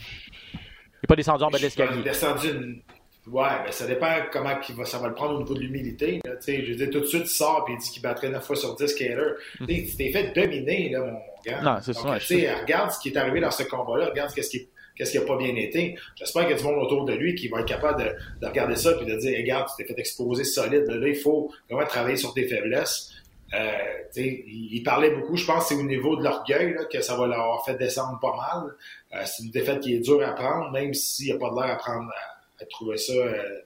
Il 0.54 0.60
n'est 1.04 1.08
pas 1.08 1.16
descendu 1.16 1.44
en 1.44 1.50
bas 1.50 1.58
de 1.58 1.64
l'escalier. 1.64 2.04
Descendu 2.04 2.48
une... 2.50 2.82
Ouais, 3.28 3.48
mais 3.66 3.72
ça 3.72 3.88
dépend 3.88 4.08
comment 4.32 4.54
va, 4.76 4.86
ça 4.86 5.00
va 5.00 5.08
le 5.08 5.16
prendre 5.16 5.34
au 5.34 5.40
niveau 5.40 5.56
de 5.56 5.62
l'humilité. 5.62 6.22
Je 6.24 6.52
veux 6.52 6.76
dire, 6.76 6.92
tout 6.92 7.00
de 7.00 7.06
suite, 7.06 7.24
il 7.24 7.28
sort 7.28 7.66
et 7.68 7.72
il 7.72 7.80
dit 7.80 7.90
qu'il 7.90 8.04
battrait 8.04 8.30
9 8.30 8.46
fois 8.46 8.56
sur 8.56 8.76
10 8.76 8.94
Kaler. 8.94 9.32
Mm. 9.62 9.66
Tu 9.66 9.96
t'es 9.98 10.12
fait 10.12 10.32
dominer, 10.36 10.90
là, 10.92 11.00
mon 11.00 11.20
gars. 11.44 11.62
Non, 11.64 11.78
c'est 11.82 11.94
ça. 11.94 12.20
Regarde 12.62 12.92
ce 12.92 13.00
qui 13.00 13.10
est 13.10 13.18
arrivé 13.18 13.40
dans 13.40 13.50
ce 13.50 13.64
combat-là. 13.64 14.10
Regarde 14.10 14.30
ce 14.30 14.48
qui 14.48 14.58
est 14.58 14.70
qu'est-ce 14.96 15.12
qui 15.12 15.20
n'a 15.20 15.26
pas 15.26 15.38
bien 15.38 15.56
été. 15.56 15.96
J'espère 16.16 16.44
qu'il 16.44 16.52
y 16.52 16.54
a 16.54 16.58
du 16.58 16.64
monde 16.64 16.84
autour 16.84 17.06
de 17.06 17.14
lui 17.14 17.36
qui 17.36 17.48
va 17.48 17.62
être 17.62 17.68
capable 17.68 18.04
de, 18.04 18.10
de 18.42 18.48
regarder 18.48 18.76
ça 18.76 18.92
et 18.92 19.06
de 19.06 19.16
dire 19.16 19.38
Regarde, 19.38 19.68
tu 19.70 19.84
t'es 19.84 19.94
fait 19.94 20.00
exposer 20.00 20.44
solide. 20.44 20.86
Là, 20.88 21.08
il 21.08 21.16
faut 21.16 21.52
vraiment 21.70 21.88
travailler 21.88 22.18
sur 22.18 22.34
tes 22.34 22.48
faiblesses. 22.48 23.12
Euh, 23.54 23.72
il, 24.16 24.74
il, 24.74 24.84
parlait 24.84 25.12
beaucoup, 25.12 25.38
je 25.38 25.46
pense, 25.46 25.70
c'est 25.70 25.76
au 25.76 25.84
niveau 25.84 26.16
de 26.16 26.24
l'orgueil 26.24 26.76
que 26.92 27.00
ça 27.02 27.16
va 27.16 27.28
leur 27.28 27.64
fait 27.66 27.76
descendre 27.76 28.20
pas 28.20 28.36
mal. 28.36 28.76
Euh, 29.14 29.24
c'est 29.26 29.44
une 29.44 29.52
défaite 29.52 29.82
qui 29.82 29.96
est 29.96 30.00
dure 30.00 30.26
à 30.26 30.32
prendre, 30.32 30.72
même 30.72 30.94
s'il 30.94 31.28
n'y 31.28 31.32
a 31.32 31.38
pas 31.38 31.50
de 31.52 31.56
l'air 31.56 31.76
à 31.76 31.78
prendre 31.78 32.10
à, 32.10 32.64
à 32.64 32.66
trouver 32.66 32.98
ça 32.98 33.14
euh, 33.14 33.62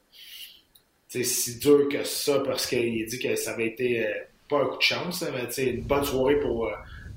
si 1.09 1.57
dur 1.59 1.87
que 1.89 2.03
ça, 2.03 2.39
parce 2.39 2.67
qu'il 2.67 3.05
dit 3.05 3.19
que 3.19 3.35
ça 3.35 3.51
avait 3.51 3.67
été 3.67 4.05
euh, 4.05 4.11
pas 4.47 4.61
un 4.61 4.65
coup 4.65 4.77
de 4.77 4.81
chance, 4.81 5.23
mais 5.33 5.63
une 5.63 5.81
bonne 5.81 6.03
soirée 6.03 6.39
pour, 6.39 6.67
euh, 6.67 6.73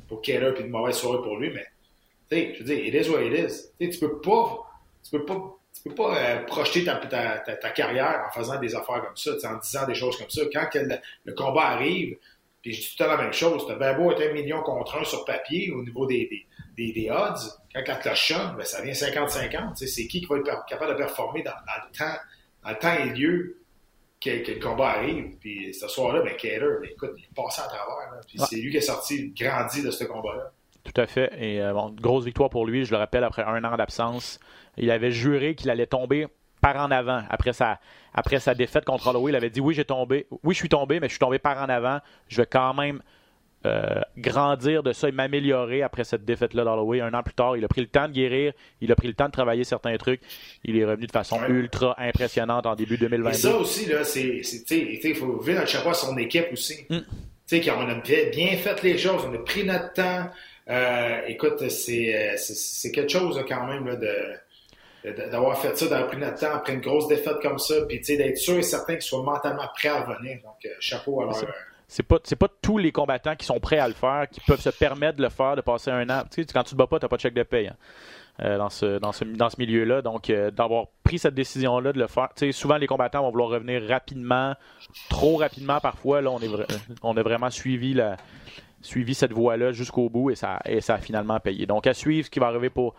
pour 0.09 0.23
Keller 0.23 0.53
et 0.59 0.63
une 0.63 0.71
mauvaise 0.71 0.97
soirée 0.97 1.23
pour 1.23 1.39
lui. 1.39 1.51
Mais 1.51 1.67
je 2.55 2.59
veux 2.59 2.65
dire, 2.65 2.87
it 2.87 2.95
is 2.95 3.11
what 3.11 3.23
it 3.23 3.33
is. 3.33 3.91
tu 3.91 3.99
peux 3.99 4.21
pas. 4.21 4.67
Tu 5.05 5.11
peux 5.11 5.25
pas 5.25 5.59
tu 5.75 5.89
peux 5.89 5.95
pas 5.95 6.17
euh, 6.19 6.45
projeter 6.45 6.85
ta, 6.85 6.97
ta, 6.97 7.39
ta, 7.39 7.71
carrière 7.71 8.27
en 8.29 8.39
faisant 8.39 8.61
des 8.61 8.75
affaires 8.75 9.03
comme 9.03 9.17
ça, 9.17 9.31
en 9.51 9.57
disant 9.57 9.87
des 9.87 9.95
choses 9.95 10.19
comme 10.19 10.29
ça. 10.29 10.43
Quand 10.53 10.69
le, 10.75 10.97
le 11.25 11.33
combat 11.33 11.69
arrive, 11.69 12.19
puis 12.63 12.73
je 12.75 12.81
dis 12.81 12.97
tout 12.97 13.03
à 13.03 13.09
la 13.09 13.17
même 13.17 13.33
chose. 13.33 13.65
T'as 13.67 13.75
bien 13.75 13.95
beau 13.95 14.13
être 14.13 14.23
un 14.23 14.33
million 14.33 14.63
contre 14.63 14.97
un 14.97 15.05
sur 15.05 15.25
papier 15.25 15.73
au 15.73 15.83
niveau 15.83 16.07
des, 16.07 16.31
des, 16.77 16.93
des, 16.93 17.11
odds. 17.11 17.59
Quand 17.75 17.83
la 17.87 17.97
cloche 17.97 18.29
sonne, 18.29 18.57
ben, 18.57 18.65
ça 18.65 18.81
vient 18.81 18.93
50-50. 18.93 19.75
C'est 19.75 20.07
qui 20.07 20.21
qui 20.21 20.27
va 20.27 20.39
être 20.39 20.65
capable 20.67 20.93
de 20.93 20.99
performer 20.99 21.43
dans, 21.43 21.51
le 21.51 21.99
temps, 21.99 22.19
dans 22.63 22.71
le 22.71 22.79
temps 22.79 22.95
et 22.95 23.11
lieu 23.19 23.59
que, 24.21 24.31
le 24.31 24.61
combat 24.61 24.91
arrive. 24.91 25.37
Puis 25.41 25.75
ce 25.75 25.89
soir-là, 25.89 26.23
ben, 26.23 26.37
Kader, 26.37 26.77
ben, 26.81 26.91
écoute, 26.93 27.15
il 27.19 27.25
est 27.25 27.35
passé 27.35 27.63
à 27.63 27.67
travers. 27.67 28.21
Puis 28.29 28.39
c'est 28.49 28.57
lui 28.57 28.71
qui 28.71 28.77
est 28.77 28.81
sorti 28.81 29.33
grandi 29.37 29.83
de 29.83 29.91
ce 29.91 30.05
combat-là. 30.05 30.53
Tout 30.85 31.01
à 31.01 31.07
fait. 31.07 31.33
Et 31.39 31.61
euh, 31.61 31.73
bon, 31.73 31.91
grosse 31.91 32.25
victoire 32.25 32.51
pour 32.51 32.67
lui, 32.67 32.85
je 32.85 32.91
le 32.91 32.97
rappelle, 32.97 33.25
après 33.25 33.43
un 33.43 33.63
an 33.65 33.77
d'absence. 33.77 34.41
Il 34.77 34.91
avait 34.91 35.11
juré 35.11 35.55
qu'il 35.55 35.71
allait 35.71 35.87
tomber 35.87 36.27
par 36.61 36.77
en 36.77 36.91
avant 36.91 37.23
après 37.29 37.53
sa, 37.53 37.81
après 38.15 38.39
sa 38.39 38.55
défaite 38.55 38.85
contre 38.85 39.09
Holloway. 39.09 39.33
Il 39.33 39.37
avait 39.37 39.51
dit 39.51 39.61
oui, 39.61 39.75
j'ai 39.75 39.85
tombé, 39.85 40.27
oui, 40.43 40.55
je 40.55 40.59
suis 40.61 40.69
tombé, 40.69 41.01
mais 41.01 41.09
je 41.09 41.13
suis 41.13 41.19
tombé 41.19 41.39
par 41.39 41.59
en 41.59 41.69
avant. 41.69 41.99
Je 42.29 42.37
vais 42.39 42.47
quand 42.47 42.75
même 42.75 43.03
euh, 43.65 44.01
grandir 44.17 44.83
de 44.83 44.93
ça 44.93 45.09
et 45.09 45.13
m'améliorer 45.13 45.83
après 45.83 46.03
cette 46.03 46.25
défaite-là 46.25 46.65
d'Holloway. 46.65 47.01
Un 47.01 47.15
an 47.15 47.23
plus 47.23 47.35
tard, 47.35 47.57
il 47.57 47.65
a 47.65 47.69
pris 47.69 47.81
le 47.81 47.87
temps 47.87 48.09
de 48.09 48.13
guérir, 48.13 48.53
il 48.81 48.91
a 48.91 48.97
pris 48.97 49.07
le 49.07 49.15
temps 49.15 49.27
de 49.27 49.33
travailler 49.33 49.63
certains 49.63 49.97
trucs. 49.99 50.21
Il 50.65 50.77
est 50.77 50.85
revenu 50.85 51.07
de 51.07 51.13
façon 51.13 51.39
ultra 51.49 51.95
impressionnante 51.99 52.67
en 52.67 52.75
début 52.75 52.97
2022. 52.97 53.31
Et 53.31 53.41
ça 53.41 53.57
aussi, 53.57 53.87
là, 53.87 54.03
c'est, 54.03 54.43
il 54.71 55.15
faut 55.15 55.39
lever 55.39 55.55
notre 55.55 55.69
chapeau 55.69 55.91
à 55.91 55.95
son 55.95 56.17
équipe 56.19 56.47
aussi. 56.53 56.87
Mm. 56.91 56.99
Tu 57.49 57.63
sais, 57.63 57.71
on 57.71 57.89
a 57.89 57.95
bien 57.95 58.57
fait 58.57 58.83
les 58.83 58.99
choses, 58.99 59.23
on 59.29 59.35
a 59.35 59.39
pris 59.39 59.65
notre 59.65 59.93
temps. 59.93 60.29
Euh, 60.69 61.21
écoute, 61.27 61.69
c'est, 61.69 62.15
euh, 62.15 62.37
c'est, 62.37 62.93
quelque 62.93 63.11
chose 63.11 63.43
quand 63.49 63.67
même 63.67 63.87
là, 63.87 63.97
de 63.97 64.37
d'avoir 65.05 65.59
fait 65.59 65.77
ça, 65.77 65.89
d'avoir 65.89 66.09
pris 66.09 66.19
notre 66.19 66.39
temps 66.39 66.55
après 66.55 66.75
une 66.75 66.81
grosse 66.81 67.09
défaite 67.09 67.41
comme 67.43 67.59
ça, 67.59 67.75
puis 67.89 68.01
d'être 68.01 68.39
sûr 68.39 68.57
et 68.59 68.63
certain 68.63 68.95
qu'ils 68.95 69.03
soient 69.03 69.23
mentalement 69.23 69.69
prêts 69.75 69.89
à 69.89 70.03
revenir. 70.03 70.39
Donc, 70.43 70.55
euh, 70.65 70.69
chapeau 70.81 71.21
à 71.23 71.25
leur. 71.25 71.35
C'est 71.89 72.05
pas, 72.05 72.19
pas 72.19 72.49
tous 72.63 72.79
les 72.79 72.91
combattants 72.91 73.37
qui 73.37 73.45
sont 73.45 73.61
prêts 73.61 73.79
à 73.79 73.87
le 73.87 73.93
faire, 73.93 74.27
qui 74.31 74.41
peuvent 74.41 74.61
se 74.61 74.71
permettre 74.71 75.19
de 75.19 75.23
le 75.23 75.29
faire, 75.29 75.57
de 75.57 75.61
passer 75.61 75.91
un 75.91 76.09
an. 76.09 76.23
Tu 76.31 76.43
sais, 76.43 76.49
quand 76.51 76.63
tu 76.63 76.71
te 76.71 76.77
bats 76.77 76.87
pas, 76.87 76.99
tu 76.99 77.05
n'as 77.05 77.09
pas 77.09 77.17
de 77.17 77.21
chèque 77.21 77.35
de 77.35 77.43
paye 77.43 77.69
hein, 77.69 77.77
euh, 78.43 78.57
dans 78.57 78.71
ce, 78.71 78.99
dans 78.99 79.13
ce, 79.13 79.25
dans 79.25 79.51
ce 79.51 79.57
milieu-là. 79.59 80.01
Donc, 80.01 80.31
euh, 80.31 80.51
d'avoir 80.51 80.87
pris 81.05 81.19
cette 81.19 81.35
décision-là 81.35 81.93
de 81.93 81.99
le 81.99 82.07
faire. 82.07 82.31
Tu 82.35 82.47
sais, 82.47 82.53
souvent, 82.53 82.79
les 82.79 82.87
combattants 82.87 83.21
vont 83.21 83.31
vouloir 83.31 83.51
revenir 83.51 83.87
rapidement, 83.87 84.55
trop 85.11 85.37
rapidement 85.37 85.81
parfois. 85.81 86.23
Là, 86.23 86.31
on, 86.31 86.39
est 86.39 86.49
on 87.03 87.15
a 87.15 87.23
vraiment 87.23 87.51
suivi 87.51 87.93
la, 87.93 88.17
suivi 88.83 89.15
cette 89.15 89.33
voie-là 89.33 89.73
jusqu'au 89.73 90.09
bout 90.09 90.31
et 90.31 90.35
ça, 90.35 90.61
et 90.65 90.81
ça 90.81 90.95
a 90.95 90.99
finalement 90.99 91.39
payé. 91.41 91.67
Donc, 91.67 91.87
à 91.87 91.95
suivre 91.95 92.27
ce 92.27 92.31
qui 92.31 92.39
va 92.39 92.47
arriver 92.47 92.71
pour 92.71 92.95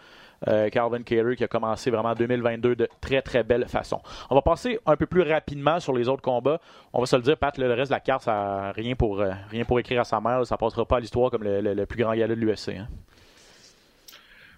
euh, 0.48 0.70
Calvin 0.70 1.04
Cater 1.04 1.36
qui 1.38 1.44
a 1.44 1.48
commencé 1.48 1.90
vraiment 1.90 2.13
2022 2.13 2.75
de 2.75 2.90
très 3.00 3.22
très 3.22 3.44
belle 3.44 3.66
façon. 3.68 4.02
On 4.30 4.36
va 4.36 4.42
passer 4.42 4.80
un 4.86 4.96
peu 4.98 5.06
plus 5.06 5.22
rapidement 5.22 5.80
sur 5.80 5.94
les 5.94 6.10
autres 6.10 6.22
combats. 6.22 6.60
On 6.92 7.00
va 7.00 7.06
se 7.06 7.16
le 7.16 7.22
dire, 7.22 7.38
Pat, 7.38 7.58
le 7.58 7.72
reste 7.74 7.92
de 7.92 7.96
la 7.96 8.02
carte, 8.02 8.24
ça 8.24 8.34
n'a 8.34 8.72
rien 8.72 8.96
pour, 8.96 9.22
euh, 9.22 9.32
rien 9.50 9.63
pour 9.63 9.80
écrire 9.80 10.02
à 10.02 10.04
sa 10.04 10.20
mère. 10.20 10.46
Ça 10.46 10.58
passera 10.58 10.86
pas 10.86 10.98
à 10.98 11.00
l'histoire 11.00 11.32
comme 11.32 11.44
le, 11.44 11.86
plus 11.86 12.04
grand 12.04 12.13
gala 12.13 12.36
de 12.36 12.42
l'UFC. 12.42 12.70
Hein. 12.78 12.88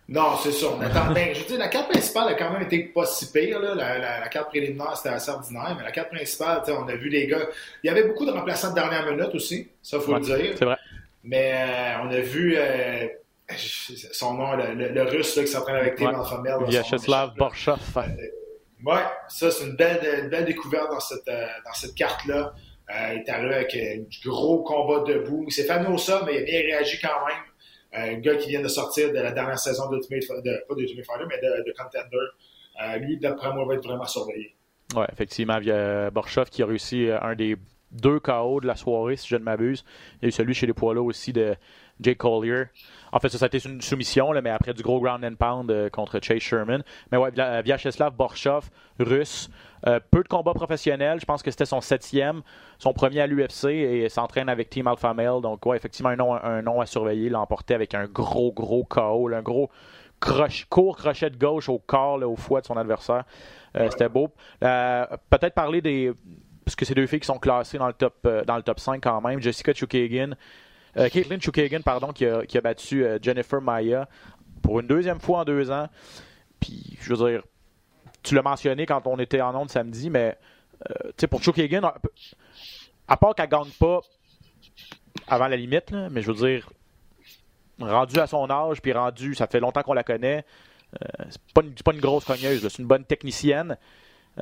Non, 0.08 0.36
c'est 0.42 0.52
sûr. 0.52 0.78
Mais 0.78 0.86
ben, 0.88 1.34
je 1.34 1.40
veux 1.42 1.48
dire, 1.48 1.58
la 1.58 1.68
carte 1.68 1.90
principale 1.90 2.30
a 2.30 2.34
quand 2.36 2.52
même 2.52 2.62
été 2.62 2.84
pas 2.84 3.06
si 3.06 3.32
pire. 3.32 3.60
Là. 3.60 3.74
La, 3.76 4.28
carte 4.28 4.50
préliminaire, 4.50 4.96
c'était 4.96 5.10
assez 5.10 5.32
ordinaire. 5.32 5.76
Mais 5.78 5.84
la 5.84 5.92
carte 5.92 6.10
principale, 6.10 6.62
on 6.68 6.88
a 6.88 6.96
vu 6.96 7.10
les 7.10 7.26
gars. 7.26 7.40
Il 7.84 7.88
y 7.88 7.90
avait 7.90 8.04
beaucoup 8.04 8.26
de 8.26 8.32
remplaçants 8.32 8.70
de 8.70 8.76
dernière 8.76 9.06
minute 9.12 9.34
aussi. 9.34 9.68
Ça, 9.82 10.00
faut 10.00 10.14
le 10.14 10.22
dire. 10.22 10.54
C'est 10.58 10.66
vrai. 10.66 10.78
Mais 11.26 11.54
euh, 11.54 12.04
on 12.04 12.12
a 12.12 12.20
vu 12.20 12.58
son 13.58 14.34
nom, 14.36 14.56
le, 14.56 14.90
le, 14.90 15.02
russe 15.04 15.36
là, 15.36 15.44
qui 15.44 15.50
s'entraîne 15.50 15.76
avec 15.76 15.96
Tim 15.96 16.12
ouais. 16.12 16.16
Alphamel. 16.16 16.56
Vyacheslav 16.68 17.36
Borchov. 17.36 17.80
Euh, 17.98 18.02
ouais, 18.86 19.04
ça, 19.28 19.52
c'est 19.52 19.66
une 19.66 19.76
belle, 19.76 20.00
une 20.24 20.30
belle 20.30 20.46
découverte 20.46 20.90
dans 20.90 21.00
cette, 21.00 21.28
euh, 21.28 21.46
dans 21.66 21.74
cette 21.74 21.96
carte-là. 21.96 22.54
Euh, 22.90 23.14
il 23.14 23.22
est 23.22 23.30
arrivé 23.30 23.56
avec 23.56 23.76
un 23.76 24.04
gros 24.24 24.64
combat 24.64 25.04
debout. 25.04 25.46
Il 25.48 25.52
s'est 25.52 25.64
fait 25.64 25.98
ça, 25.98 26.24
mais 26.26 26.36
il 26.36 26.42
a 26.42 26.44
bien 26.44 26.62
réagi 26.62 27.00
quand 27.02 27.26
même. 27.26 27.38
Euh, 27.96 28.16
un 28.16 28.20
gars 28.20 28.36
qui 28.36 28.50
vient 28.50 28.62
de 28.62 28.68
sortir 28.68 29.10
de 29.10 29.20
la 29.20 29.32
dernière 29.32 29.60
saison 29.60 29.90
de, 29.90 29.98
de 29.98 30.66
pas 30.68 30.76
d'Ultimate 30.76 31.06
Fighter, 31.06 31.26
mais 31.28 31.38
de, 31.38 31.64
de 31.66 31.74
Contender. 31.78 32.18
Euh, 32.84 32.98
lui, 32.98 33.18
d'après 33.18 33.54
moi, 33.54 33.66
va 33.66 33.76
être 33.76 33.88
vraiment 33.88 34.06
surveillé. 34.06 34.56
Oui, 34.96 35.06
effectivement. 35.12 35.60
Via 35.60 36.12
Borchov 36.12 36.50
qui 36.50 36.62
a 36.62 36.66
réussi 36.66 37.10
un 37.10 37.36
des 37.36 37.56
deux 37.96 38.20
KO 38.20 38.60
de 38.62 38.68
la 38.68 38.76
soirée, 38.76 39.16
si 39.16 39.28
je 39.28 39.36
ne 39.36 39.44
m'abuse. 39.44 39.84
Il 40.22 40.24
y 40.24 40.26
a 40.26 40.28
eu 40.30 40.32
celui 40.32 40.54
chez 40.54 40.68
les 40.68 40.74
poids 40.74 40.94
aussi 40.96 41.34
de 41.34 41.56
Jake 42.02 42.18
Collier. 42.18 42.66
En 43.12 43.20
fait, 43.20 43.30
ça, 43.30 43.38
ça 43.38 43.46
a 43.46 43.48
été 43.48 43.60
une 43.66 43.82
soumission, 43.82 44.32
là, 44.32 44.42
mais 44.42 44.50
après 44.50 44.74
du 44.74 44.84
gros 44.84 45.00
ground 45.00 45.24
and 45.24 45.36
pound 45.36 45.72
euh, 45.72 45.90
contre 45.90 46.20
Chase 46.22 46.40
Sherman. 46.40 46.84
Mais 47.12 47.18
ouais, 47.18 47.32
Vyacheslav 47.62 48.14
Borchov, 48.14 48.70
russe. 49.00 49.50
Euh, 49.88 50.00
peu 50.12 50.24
de 50.24 50.28
combats 50.28 50.54
professionnels. 50.54 51.20
Je 51.20 51.26
pense 51.26 51.44
que 51.44 51.52
c'était 51.52 51.66
son 51.66 51.80
septième, 51.80 52.42
son 52.80 52.94
premier 52.94 53.22
à 53.22 53.28
l'UFC 53.28 53.66
et 53.66 54.10
s'entraîne 54.10 54.50
avec 54.50 54.70
Team 54.70 54.88
Alpha 54.88 55.14
Male. 55.14 55.42
Donc, 55.42 55.66
ouais, 55.66 55.78
effectivement, 55.78 56.10
un 56.10 56.62
nom, 56.62 56.82
à 56.82 56.86
surveiller. 56.86 57.30
L'emporter 57.30 57.76
avec 57.76 57.94
un 57.94 58.06
gros, 58.06 58.52
gros 58.52 58.84
KO, 58.84 59.30
un 59.34 59.42
gros 59.42 59.70
court 60.70 60.98
crochet 60.98 61.30
de 61.30 61.38
gauche 61.38 61.70
au 61.70 61.78
corps, 61.78 62.22
au 62.24 62.36
foie 62.36 62.62
de 62.62 62.66
son 62.66 62.78
adversaire. 62.78 63.26
Euh, 63.78 63.90
c'était 63.92 64.10
beau. 64.10 64.30
Peut-être 64.60 65.54
parler 65.54 65.82
des. 65.82 66.12
Parce 66.66 66.76
que 66.76 66.84
c'est 66.84 66.96
deux 66.96 67.08
filles 67.08 67.20
qui 67.20 67.28
sont 67.28 67.40
classées 67.40 67.78
dans 67.78 67.88
le 67.88 67.94
top, 67.94 68.28
dans 68.46 68.58
le 68.58 68.64
top 68.64 68.80
5 68.80 69.02
quand 69.02 69.22
même. 69.22 69.40
Jessica 69.40 69.74
Chukagan 69.74 70.34
euh, 70.98 71.10
Caitlin 71.10 71.40
Chukagan, 71.40 71.82
pardon, 71.82 72.12
qui 72.14 72.26
a, 72.26 72.46
qui 72.46 72.58
a 72.58 72.62
battu 72.62 73.04
euh, 73.04 73.20
Jennifer 73.22 73.62
Maya 73.62 74.08
pour 74.62 74.80
une 74.80 74.88
deuxième 74.88 75.20
fois 75.20 75.40
en 75.40 75.46
deux 75.46 75.72
ans. 75.72 75.88
Puis, 76.60 76.98
je 77.02 77.14
veux 77.14 77.30
dire, 77.30 77.44
tu 78.24 78.36
l'as 78.36 78.42
mentionné 78.42 78.86
quand 78.86 79.06
on 79.06 79.20
était 79.20 79.42
en 79.42 79.56
onde 79.56 79.70
samedi, 79.70 80.10
mais 80.10 80.38
euh, 80.90 81.28
pour 81.28 81.44
Chukagan, 81.44 81.92
à 83.08 83.18
part 83.18 83.36
qu'elle 83.36 83.50
gagne 83.50 83.72
pas 83.80 84.00
avant 85.28 85.48
la 85.48 85.58
limite, 85.58 85.92
mais 86.12 86.22
je 86.22 86.32
veux 86.32 86.48
dire, 86.48 86.70
rendu 87.80 88.18
à 88.20 88.28
son 88.28 88.50
âge, 88.50 88.82
puis 88.82 88.94
rendu, 88.94 89.36
ça 89.36 89.48
fait 89.48 89.60
longtemps 89.60 89.84
qu'on 89.84 89.94
la 89.94 90.04
connaît, 90.04 90.46
euh, 91.04 91.26
c'est 91.30 91.42
pas, 91.54 91.62
pas, 91.84 91.94
une 91.94 92.00
grosse 92.02 92.26
cogneuse, 92.26 92.68
c'est 92.68 92.80
une 92.80 92.88
bonne 92.88 93.04
technicienne, 93.04 93.78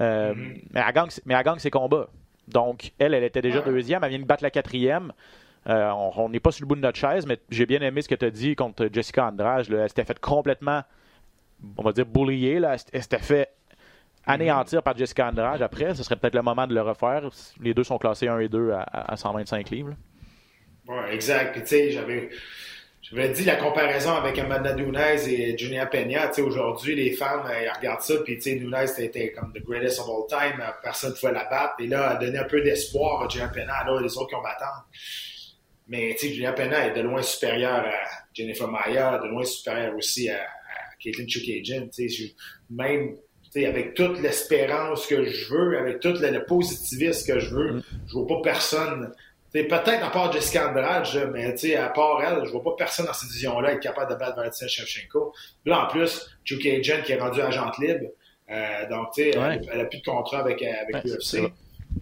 euh, 0.01 0.33
mm-hmm. 0.33 0.61
mais, 0.71 0.83
elle 0.87 0.93
gagne, 0.93 1.09
mais 1.25 1.33
elle 1.33 1.43
gagne 1.43 1.59
ses 1.59 1.71
combats. 1.71 2.07
Donc, 2.47 2.91
elle, 2.99 3.13
elle 3.13 3.23
était 3.23 3.41
déjà 3.41 3.61
deuxième, 3.61 4.03
elle 4.03 4.09
vient 4.09 4.19
de 4.19 4.25
battre 4.25 4.43
la 4.43 4.51
quatrième. 4.51 5.13
Euh, 5.69 5.91
on 5.91 6.29
n'est 6.29 6.41
pas 6.41 6.51
sur 6.51 6.65
le 6.65 6.67
bout 6.67 6.75
de 6.75 6.81
notre 6.81 6.97
chaise, 6.97 7.25
mais 7.25 7.39
j'ai 7.49 7.65
bien 7.65 7.81
aimé 7.81 8.01
ce 8.01 8.09
que 8.09 8.15
tu 8.15 8.25
as 8.25 8.31
dit 8.31 8.55
contre 8.55 8.89
Jessica 8.91 9.27
Andrade. 9.27 9.65
Elle 9.71 9.87
s'était 9.87 10.03
fait 10.03 10.19
complètement, 10.19 10.81
on 11.77 11.83
va 11.83 11.93
dire, 11.93 12.05
boulier. 12.05 12.59
Là. 12.59 12.75
Elle 12.91 13.01
s'était 13.01 13.19
fait 13.19 13.49
anéantir 14.25 14.83
par 14.83 14.97
Jessica 14.97 15.29
Andrade 15.29 15.61
après. 15.61 15.95
Ce 15.95 16.03
serait 16.03 16.17
peut-être 16.17 16.35
le 16.35 16.41
moment 16.41 16.67
de 16.67 16.73
le 16.73 16.81
refaire. 16.81 17.29
Les 17.61 17.73
deux 17.73 17.85
sont 17.85 17.97
classés 17.97 18.27
1 18.27 18.39
et 18.39 18.49
2 18.49 18.71
à, 18.71 19.15
125 19.15 19.69
livres. 19.69 19.93
Oui, 20.87 20.97
exact. 21.11 21.57
tu 21.61 21.65
sais, 21.65 21.91
j'avais. 21.91 22.29
Je 23.03 23.17
vais 23.17 23.29
dire 23.29 23.47
la 23.47 23.57
comparaison 23.57 24.11
avec 24.11 24.39
Amanda 24.39 24.73
Nunes 24.75 24.97
et 25.27 25.57
Julia 25.57 25.85
Peña. 25.87 26.31
Aujourd'hui, 26.39 26.95
les 26.95 27.11
femmes, 27.11 27.43
ils 27.61 27.69
regardent 27.69 28.01
ça, 28.01 28.13
puis 28.23 28.39
Nunes 28.45 28.87
était 28.97 29.33
comme 29.33 29.51
the 29.51 29.61
greatest 29.61 29.99
of 29.99 30.07
all 30.07 30.25
time. 30.29 30.63
Personne 30.81 31.09
ne 31.09 31.15
pouvait 31.15 31.33
la 31.33 31.43
battre. 31.43 31.73
Et 31.79 31.87
là, 31.87 32.11
elle 32.11 32.17
a 32.17 32.25
donné 32.25 32.39
un 32.39 32.45
peu 32.45 32.61
d'espoir 32.61 33.23
à 33.23 33.27
Julia 33.27 33.49
Peña, 33.49 33.73
alors 33.73 33.99
les 33.99 34.17
autres 34.17 34.29
qui 34.29 34.35
ont 34.35 34.41
battant. 34.41 34.87
Mais 35.89 36.15
Julia 36.17 36.53
Peña 36.53 36.87
est 36.87 36.93
de 36.93 37.01
loin 37.01 37.21
supérieure 37.21 37.85
à 37.85 38.23
Jennifer 38.33 38.69
Maya, 38.69 39.17
de 39.17 39.27
loin 39.27 39.43
supérieure 39.43 39.93
aussi 39.97 40.29
à, 40.29 40.37
à 40.37 40.95
Caitlin 40.97 41.27
Chukagian. 41.27 41.89
Même 42.69 43.17
avec 43.57 43.93
toute 43.95 44.19
l'espérance 44.21 45.05
que 45.07 45.25
je 45.25 45.53
veux, 45.53 45.77
avec 45.77 45.99
tout 45.99 46.13
le, 46.13 46.45
positivisme 46.45 47.33
que 47.33 47.39
je 47.39 47.49
veux, 47.53 47.73
mm. 47.73 47.83
je 48.07 48.13
vois 48.13 48.27
pas 48.27 48.41
personne 48.41 49.11
peut-être 49.53 50.03
à 50.03 50.09
part 50.09 50.31
Jessica 50.31 50.69
Andrade, 50.69 51.07
mais 51.31 51.75
à 51.75 51.89
part 51.89 52.21
elle, 52.23 52.45
je 52.45 52.51
vois 52.51 52.63
pas 52.63 52.75
personne 52.77 53.05
dans 53.05 53.13
cette 53.13 53.29
division-là 53.29 53.73
être 53.73 53.79
capable 53.79 54.11
de 54.11 54.17
battre 54.17 54.35
Valentina 54.35 54.67
Shevchenko. 54.67 55.33
Là, 55.65 55.85
en 55.85 55.87
plus, 55.87 56.27
Chukagian 56.43 57.01
qui 57.03 57.11
est 57.11 57.19
rendu 57.19 57.39
agente 57.41 57.77
libre. 57.77 58.07
Euh, 58.49 58.89
donc, 58.89 59.11
tu 59.13 59.23
sais, 59.23 59.29
elle, 59.31 59.79
a 59.79 59.85
plus 59.85 59.99
de 59.99 60.05
contrat 60.05 60.39
avec, 60.39 60.61
euh, 60.61 60.71
avec 60.81 61.05
l'UFC. 61.05 61.51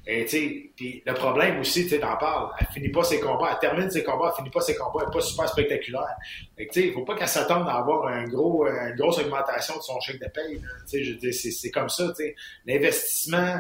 Et 0.08 0.26
tu 0.26 0.72
sais, 0.80 1.04
le 1.06 1.14
problème 1.14 1.60
aussi, 1.60 1.86
tu 1.86 2.00
t'en 2.00 2.16
parles, 2.16 2.50
elle 2.60 2.68
finit 2.68 2.90
pas 2.90 3.04
ses 3.04 3.20
combats, 3.20 3.50
elle 3.52 3.60
termine 3.60 3.90
ses 3.90 4.04
combats, 4.04 4.30
elle 4.30 4.38
finit 4.38 4.50
pas 4.50 4.62
ses 4.62 4.76
combats, 4.76 5.02
elle 5.04 5.10
est 5.10 5.14
pas 5.14 5.22
super 5.22 5.50
spectaculaire. 5.50 6.16
Tu 6.58 6.68
sais, 6.72 6.88
il 6.88 6.94
faut 6.94 7.04
pas 7.04 7.16
qu'elle 7.16 7.28
s'attende 7.28 7.68
à 7.68 7.74
avoir 7.74 8.08
un 8.08 8.24
gros, 8.24 8.66
une 8.66 8.96
grosse 8.96 9.20
augmentation 9.20 9.76
de 9.76 9.82
son 9.82 10.00
chèque 10.00 10.22
de 10.22 10.30
paye. 10.30 10.62
Tu 10.90 11.04
sais, 11.04 11.04
je 11.04 11.52
c'est 11.52 11.72
comme 11.72 11.90
ça, 11.90 12.08
tu 12.10 12.24
sais. 12.24 12.36
L'investissement, 12.66 13.60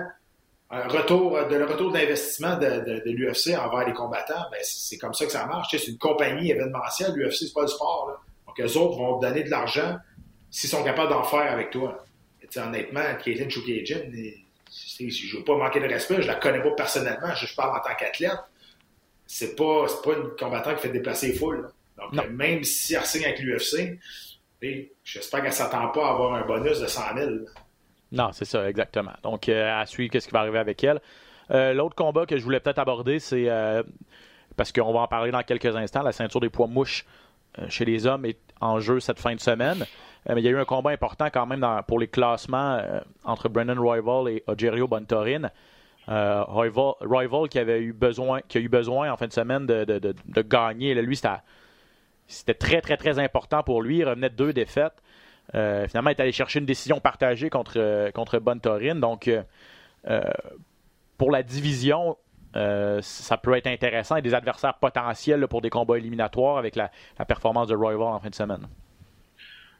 un 0.72 0.88
retour, 0.88 1.48
de 1.48 1.56
le 1.56 1.66
retour 1.66 1.92
d'investissement 1.92 2.56
de, 2.56 2.66
de, 2.66 3.04
de 3.06 3.12
l'UFC 3.12 3.58
envers 3.58 3.86
les 3.86 3.94
combattants, 3.94 4.46
ben 4.52 4.60
c'est 4.64 4.98
comme 4.98 5.14
ça 5.14 5.26
que 5.26 5.32
ça 5.32 5.46
marche. 5.46 5.68
c'est 5.72 5.88
une 5.88 5.98
compagnie 5.98 6.50
événementielle, 6.50 7.12
l'UFC, 7.14 7.48
c'est 7.48 7.54
pas 7.54 7.66
du 7.66 7.72
sport. 7.72 8.08
Là. 8.10 8.20
Donc, 8.48 8.60
eux 8.60 8.78
autres 8.78 8.98
vont 8.98 9.20
te 9.20 9.26
donner 9.26 9.44
de 9.44 9.50
l'argent 9.50 9.98
s'ils 10.50 10.70
sont 10.70 10.84
capables 10.84 11.10
d'en 11.10 11.24
faire 11.24 11.52
avec 11.52 11.72
toi. 11.72 12.06
Et 12.42 12.60
honnêtement, 12.60 13.02
Caitlin 13.24 13.50
Chukajin, 13.50 14.12
je 14.12 15.04
ne 15.04 15.38
veux 15.38 15.44
pas 15.44 15.58
manquer 15.58 15.82
de 15.82 15.88
respect, 15.88 16.22
je 16.22 16.28
la 16.28 16.36
connais 16.36 16.62
pas 16.62 16.72
personnellement, 16.72 17.34
je, 17.36 17.54
parle 17.54 17.78
en 17.78 17.82
tant 17.82 17.96
qu'athlète. 17.96 18.40
C'est 19.28 19.56
pas, 19.56 19.86
pas 20.04 20.14
une 20.14 20.30
combattant 20.38 20.74
qui 20.76 20.82
fait 20.82 20.90
déplacer 20.90 21.28
les 21.28 21.34
foules. 21.34 21.70
Donc, 21.98 22.30
même 22.30 22.64
si 22.64 22.96
elle 22.96 23.06
signe 23.06 23.26
avec 23.26 23.40
l'UFC, 23.40 24.00
j'espère 25.04 25.42
qu'elle 25.44 25.54
s'attend 25.54 25.90
pas 25.90 26.08
à 26.08 26.12
avoir 26.12 26.34
un 26.34 26.46
bonus 26.46 26.80
de 26.80 26.88
100 26.88 27.02
000. 27.18 27.30
Non, 28.12 28.30
c'est 28.34 28.46
ça, 28.46 28.68
exactement. 28.70 29.14
Donc, 29.24 29.48
euh, 29.48 29.80
à 29.80 29.86
suivre 29.86 30.12
qu'est-ce 30.12 30.28
qui 30.28 30.34
va 30.34 30.42
arriver 30.42 30.60
avec 30.60 30.84
elle. 30.84 31.00
Euh, 31.52 31.74
l'autre 31.74 31.96
combat 31.96 32.26
que 32.26 32.38
je 32.38 32.44
voulais 32.44 32.60
peut-être 32.60 32.80
aborder, 32.80 33.20
c'est 33.20 33.50
euh, 33.50 33.84
parce 34.58 34.72
qu'on 34.72 34.92
va 34.92 35.02
en 35.02 35.08
parler 35.08 35.32
dans 35.32 35.44
quelques 35.44 35.76
instants, 35.76 36.02
la 36.02 36.12
ceinture 36.12 36.42
des 36.42 36.50
poids 36.50 36.68
mouches 36.68 37.06
chez 37.68 37.84
les 37.84 38.06
hommes 38.06 38.26
est 38.26 38.40
en 38.62 38.80
jeu 38.80 39.02
cette 39.02 39.20
fin 39.20 39.36
de 39.36 39.40
semaine. 39.42 39.86
mais 40.30 40.42
il 40.42 40.46
y 40.46 40.48
a 40.48 40.52
eu 40.52 40.58
un 40.58 40.66
combat 40.66 40.92
important 40.92 41.28
quand 41.34 41.46
même 41.46 41.66
pour 41.86 42.00
les 42.00 42.08
classements 42.08 42.82
entre 43.26 43.50
Brendan 43.50 43.78
Royval 43.78 44.30
et 44.30 44.44
Ogerio 44.48 44.88
Bontorin. 44.88 45.50
Royval, 46.08 47.50
qui 47.50 47.60
avait 47.60 47.82
eu 47.82 47.92
besoin, 47.92 48.40
qui 48.48 48.58
a 48.58 48.62
eu 48.62 48.70
besoin 48.70 49.12
en 49.12 49.18
fin 49.18 49.28
de 49.28 49.34
semaine 49.34 49.66
de, 49.66 50.42
gagner. 50.44 50.94
lui, 51.02 51.20
c'était 52.28 52.54
très, 52.54 52.80
très, 52.80 52.96
très 52.96 53.20
important 53.20 53.64
pour 53.64 53.82
lui. 53.82 53.98
Il 53.98 54.08
revenait 54.08 54.30
de 54.30 54.36
deux 54.36 54.54
défaites. 54.54 55.02
Euh, 55.56 55.88
finalement, 55.88 56.12
est 56.12 56.20
allé 56.20 56.32
chercher 56.32 56.60
une 56.60 56.66
décision 56.66 57.00
partagée 57.00 57.50
contre, 57.50 57.74
euh, 57.78 58.12
contre 58.12 58.40
Bonne 58.40 58.60
Donc, 58.60 59.30
euh, 59.30 60.22
pour 61.18 61.32
la 61.32 61.44
division, 61.44 62.18
ça 62.54 63.38
peut 63.38 63.56
être 63.56 63.68
intéressant 63.68 64.18
et 64.18 64.22
des 64.22 64.34
adversaires 64.34 64.76
potentiels 64.76 65.48
pour 65.48 65.62
des 65.62 65.70
combats 65.70 65.98
éliminatoires 65.98 66.58
avec 66.58 66.76
la, 66.76 66.92
performance 67.28 67.68
de 67.68 67.76
Royval 67.76 68.08
en 68.08 68.20
fin 68.20 68.30
de 68.30 68.36
semaine. 68.36 68.68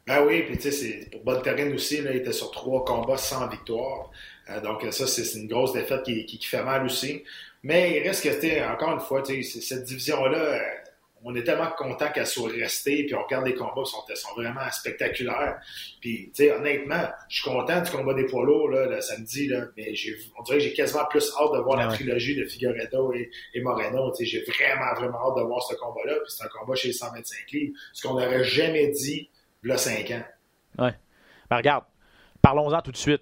Ben 0.08 0.26
oui, 0.26 0.44
puis 0.44 0.58
tu 0.58 0.72
sais, 0.72 1.10
pour 1.24 1.34
aussi, 1.74 1.98
il 1.98 2.08
était 2.08 2.32
sur 2.32 2.50
trois 2.52 2.84
combats 2.84 3.18
sans 3.18 3.48
victoire. 3.48 4.10
donc, 4.64 4.86
ça, 4.92 5.06
c'est 5.06 5.40
une 5.40 5.48
grosse 5.48 5.74
défaite 5.74 6.04
qui, 6.04 6.26
qui, 6.26 6.46
fait 6.46 6.64
mal 6.64 6.86
aussi. 6.86 7.24
Mais 7.64 7.98
il 7.98 8.08
reste 8.08 8.24
que, 8.24 8.74
encore 8.74 8.94
une 8.94 9.00
fois, 9.00 9.24
cette 9.24 9.84
division-là, 9.84 10.60
on 11.24 11.36
est 11.36 11.44
tellement 11.44 11.70
content 11.78 12.10
qu'elle 12.12 12.26
soit 12.26 12.50
restée, 12.50 13.06
puis 13.06 13.16
on 13.16 13.24
regarde 13.24 13.46
les 13.46 13.54
combats, 13.54 13.84
ils 14.10 14.16
sont, 14.16 14.34
vraiment 14.36 14.70
spectaculaires. 14.72 15.60
Puis, 16.00 16.32
tu 16.34 16.44
sais, 16.44 16.52
honnêtement, 16.52 17.04
je 17.30 17.42
suis 17.42 17.50
content 17.50 17.82
du 17.82 17.92
combat 17.92 18.14
des 18.14 18.26
poids 18.26 18.44
lourds, 18.44 18.70
là, 18.70 18.88
le 18.88 19.02
samedi, 19.02 19.48
là, 19.48 19.66
mais 19.78 19.94
on 20.40 20.44
dirait 20.44 20.58
que 20.58 20.64
j'ai 20.64 20.74
quasiment 20.74 21.06
plus 21.06 21.32
hâte 21.40 21.54
de 21.54 21.60
voir 21.60 21.78
la 21.78 21.88
trilogie 21.88 22.36
de 22.36 22.46
Figueredo 22.46 23.14
et, 23.14 23.62
Moreno. 23.62 24.12
Tu 24.12 24.26
sais, 24.26 24.26
j'ai 24.26 24.42
vraiment, 24.42 24.94
vraiment 24.96 25.30
hâte 25.30 25.38
de 25.38 25.44
voir 25.44 25.62
ce 25.64 25.76
combat-là, 25.76 26.16
puis 26.16 26.30
c'est 26.30 26.44
un 26.44 26.50
combat 26.50 26.76
chez 26.76 26.88
les 26.88 26.94
125 26.94 27.52
livres, 27.52 27.74
ce 27.94 28.08
qu'on 28.08 28.14
n'aurait 28.14 28.44
jamais 28.44 28.88
dit, 28.90 29.30
il 29.64 29.70
y 29.70 29.74
a 29.74 29.78
5 29.78 30.12
ans. 30.12 30.24
Ouais. 30.80 30.94
Ben, 31.50 31.58
regarde, 31.58 31.84
parlons-en 32.42 32.82
tout 32.82 32.92
de 32.92 32.98
suite. 32.98 33.22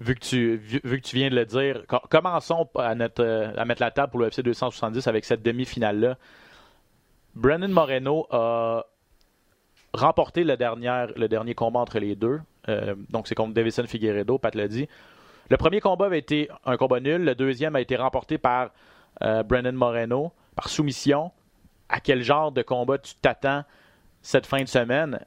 Vu 0.00 0.14
que, 0.14 0.20
tu, 0.20 0.56
vu, 0.56 0.98
que 0.98 1.06
tu 1.06 1.16
viens 1.16 1.28
de 1.28 1.34
le 1.34 1.44
dire, 1.44 1.84
commençons 2.08 2.66
à, 2.74 2.94
notre, 2.94 3.22
à 3.54 3.64
mettre 3.66 3.82
la 3.82 3.90
table 3.90 4.10
pour 4.10 4.20
le 4.20 4.28
FC 4.28 4.42
270 4.42 5.06
avec 5.06 5.26
cette 5.26 5.42
demi-finale-là. 5.42 6.16
Brandon 7.34 7.68
Moreno 7.68 8.26
a 8.30 8.84
remporté 9.92 10.44
le 10.44 10.56
dernier, 10.56 11.54
combat 11.54 11.80
entre 11.80 11.98
les 11.98 12.14
deux. 12.16 12.40
Euh, 12.68 12.94
donc, 13.08 13.28
c'est 13.28 13.34
contre 13.34 13.54
Davison 13.54 13.86
Figueredo, 13.86 14.38
Pat 14.38 14.54
l'a 14.54 14.68
dit. 14.68 14.88
Le 15.48 15.56
premier 15.56 15.80
combat 15.80 16.06
avait 16.06 16.18
été 16.18 16.48
un 16.64 16.76
combat 16.76 17.00
nul. 17.00 17.24
Le 17.24 17.34
deuxième 17.34 17.74
a 17.76 17.80
été 17.80 17.96
remporté 17.96 18.38
par 18.38 18.70
euh, 19.22 19.42
Brandon 19.42 19.72
Moreno, 19.72 20.32
par 20.54 20.68
soumission. 20.68 21.32
À 21.88 22.00
quel 22.00 22.22
genre 22.22 22.52
de 22.52 22.62
combat 22.62 22.98
tu 22.98 23.14
t'attends 23.16 23.64
cette 24.22 24.46
fin 24.46 24.62
de 24.62 24.68
semaine? 24.68 25.24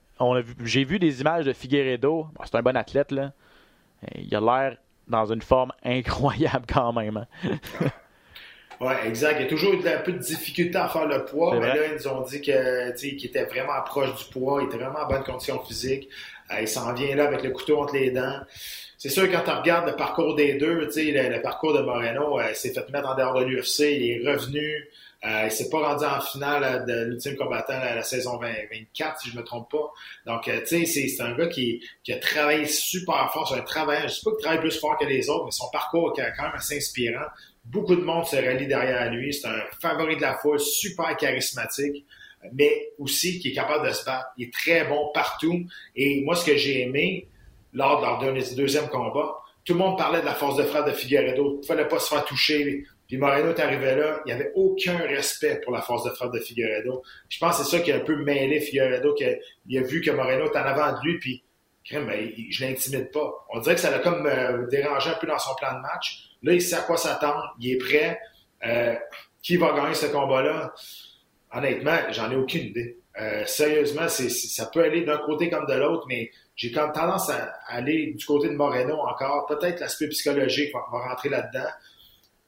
J'ai 0.64 0.86
vu 0.86 1.00
des 1.00 1.20
images 1.20 1.46
de 1.46 1.52
Figueredo. 1.52 2.28
c'est 2.46 2.56
un 2.56 2.62
bon 2.62 2.78
athlète, 2.78 3.12
là. 3.12 3.34
Il 4.16 4.34
a 4.36 4.40
l'air 4.40 4.78
dans 5.08 5.26
une 5.26 5.42
forme 5.42 5.74
incroyable 5.84 6.66
quand 6.72 6.94
même. 6.94 7.26
Oui, 8.84 8.94
exact. 9.06 9.38
Il 9.40 9.44
y 9.44 9.46
a 9.46 9.50
toujours 9.50 9.74
eu 9.74 9.88
un 9.88 10.00
peu 10.00 10.12
de 10.12 10.18
difficulté 10.18 10.78
à 10.78 10.90
faire 10.90 11.08
le 11.08 11.24
poids, 11.26 11.58
mais 11.60 11.68
là, 11.68 11.88
ils 11.88 11.94
nous 11.94 12.08
ont 12.08 12.22
dit 12.22 12.42
qu'il 12.42 12.54
était 12.54 13.46
vraiment 13.46 13.82
proche 13.86 14.14
du 14.16 14.26
poids, 14.32 14.62
il 14.62 14.68
était 14.68 14.78
vraiment 14.78 15.00
en 15.00 15.08
bonne 15.08 15.24
condition 15.24 15.64
physique. 15.64 16.10
Euh, 16.52 16.62
il 16.62 16.68
s'en 16.68 16.94
vient 16.94 17.16
là 17.16 17.28
avec 17.28 17.44
le 17.44 17.52
couteau 17.52 17.80
entre 17.82 17.94
les 17.96 18.12
dents. 18.12 18.42
C'est 18.98 19.10
sûr, 19.10 19.30
quand 19.30 19.42
tu 19.44 19.50
regardes 19.50 19.88
le 19.88 19.96
parcours 19.96 20.36
des 20.36 20.54
deux, 20.54 20.74
le, 20.76 20.86
le 20.88 21.42
parcours 21.42 21.74
de 21.74 21.82
Moreno, 21.82 22.40
euh, 22.40 22.50
il 22.50 22.56
s'est 22.56 22.74
fait 22.74 22.90
mettre 22.90 23.10
en 23.10 23.16
dehors 23.16 23.40
de 23.40 23.46
l'UFC, 23.46 23.80
il 23.80 24.12
est 24.12 24.32
revenu, 24.32 24.90
euh, 25.26 25.44
il 25.46 25.52
s'est 25.52 25.70
pas 25.70 25.80
rendu 25.80 26.04
en 26.04 26.20
finale 26.20 26.86
de 26.86 27.06
l'ultime 27.06 27.36
combattant 27.38 27.80
à 27.82 27.96
la 27.96 28.04
saison 28.04 28.38
24, 28.38 29.22
si 29.22 29.30
je 29.30 29.38
me 29.38 29.44
trompe 29.44 29.72
pas. 29.72 29.92
Donc, 30.26 30.48
euh, 30.48 30.60
tu 30.68 30.86
sais, 30.86 31.08
c'est 31.08 31.22
un 31.22 31.34
gars 31.34 31.48
qui, 31.48 31.82
qui, 32.04 32.12
a 32.12 32.18
travaillé 32.18 32.66
super 32.66 33.32
fort, 33.32 33.48
c'est 33.48 33.60
un 33.60 33.64
travail, 33.64 34.04
je 34.04 34.08
sais 34.14 34.22
pas 34.24 34.32
qu'il 34.32 34.42
travaille 34.42 34.60
plus 34.60 34.80
fort 34.80 34.98
que 34.98 35.06
les 35.06 35.30
autres, 35.30 35.46
mais 35.46 35.52
son 35.52 35.70
parcours 35.70 36.14
est 36.18 36.34
quand 36.38 36.44
même 36.44 36.56
assez 36.56 36.78
inspirant. 36.78 37.26
Beaucoup 37.66 37.96
de 37.96 38.02
monde 38.02 38.26
se 38.26 38.36
rallie 38.36 38.68
derrière 38.68 39.12
lui. 39.12 39.34
C'est 39.34 39.48
un 39.48 39.62
favori 39.82 40.18
de 40.18 40.22
la 40.22 40.36
foule, 40.38 40.60
super 40.60 41.16
charismatique, 41.18 42.06
mais 42.52 42.90
aussi 43.00 43.40
qui 43.40 43.50
est 43.50 43.54
capable 43.54 43.88
de 43.88 43.94
se 43.94 44.04
battre. 44.06 44.28
Il 44.38 44.48
est 44.48 44.54
très 44.54 44.86
bon 44.86 45.12
partout. 45.14 45.66
Et 45.96 46.22
moi, 46.24 46.36
ce 46.36 46.46
que 46.46 46.58
j'ai 46.58 46.82
aimé 46.82 47.28
lors 47.72 48.02
de 48.02 48.06
leur 48.06 48.56
deuxième 48.56 48.88
combat, 48.90 49.38
tout 49.66 49.74
le 49.74 49.80
monde 49.80 49.98
parlait 49.98 50.20
de 50.20 50.26
la 50.26 50.34
force 50.34 50.58
de 50.58 50.64
frappe 50.64 50.88
de 50.88 50.92
Figueredo. 50.92 51.56
Il 51.56 51.62
ne 51.62 51.66
fallait 51.66 51.88
pas 51.88 52.00
se 52.00 52.10
faire 52.10 52.26
toucher. 52.26 52.84
Puis 53.08 53.18
Moreno 53.18 53.50
est 53.50 53.60
arrivé 53.60 53.96
là, 53.96 54.22
il 54.26 54.34
n'y 54.34 54.34
avait 54.34 54.52
aucun 54.56 54.98
respect 54.98 55.62
pour 55.64 55.74
la 55.74 55.82
force 55.82 56.04
de 56.04 56.10
frappe 56.10 56.34
de 56.34 56.40
Figueredo. 56.40 57.04
Je 57.30 57.38
pense 57.38 57.58
que 57.58 57.64
c'est 57.64 57.78
ça 57.78 57.84
qui 57.84 57.92
a 57.92 57.98
un 57.98 58.00
peu 58.00 58.16
mêlé 58.16 58.60
Figueredo, 58.60 59.14
qu'il 59.14 59.78
a 59.78 59.82
vu 59.82 60.02
que 60.02 60.12
Moreno 60.12 60.46
est 60.46 60.58
en 60.58 60.64
avant 60.64 61.00
de 61.00 61.06
lui, 61.06 61.20
puis 61.20 61.44
ben, 61.92 62.32
je 62.50 62.66
l'intimide 62.66 63.12
pas. 63.12 63.46
On 63.50 63.60
dirait 63.60 63.76
que 63.76 63.82
ça 63.82 63.92
l'a 63.92 64.00
comme 64.00 64.26
euh, 64.26 64.68
dérangé 64.68 65.10
un 65.10 65.16
peu 65.16 65.28
dans 65.28 65.40
son 65.40 65.54
plan 65.56 65.74
de 65.76 65.82
match. 65.82 66.30
Là, 66.44 66.54
il 66.54 66.62
sait 66.62 66.76
à 66.76 66.82
quoi 66.82 66.98
s'attendre, 66.98 67.56
il 67.60 67.74
est 67.74 67.78
prêt. 67.78 68.20
Euh, 68.66 68.96
qui 69.42 69.58
va 69.58 69.74
gagner 69.74 69.94
ce 69.94 70.06
combat-là? 70.08 70.74
Honnêtement, 71.54 71.98
j'en 72.12 72.32
ai 72.32 72.36
aucune 72.36 72.68
idée. 72.68 72.98
Euh, 73.22 73.46
sérieusement, 73.46 74.08
ça 74.08 74.66
peut 74.68 74.84
aller 74.84 75.04
d'un 75.04 75.20
côté 75.20 75.50
comme 75.50 75.68
de 75.68 75.74
l'autre, 75.74 76.06
mais 76.08 76.32
j'ai 76.56 76.72
comme 76.72 76.92
tendance 76.92 77.30
à, 77.30 77.54
aller 77.68 78.14
du 78.14 78.26
côté 78.26 78.50
de 78.50 78.56
Moreno 78.56 78.96
encore. 78.96 79.46
Peut-être 79.46 79.80
l'aspect 79.82 80.08
psychologique 80.08 80.74
va, 80.74 80.80
rentrer 80.90 81.30
là-dedans. 81.30 81.70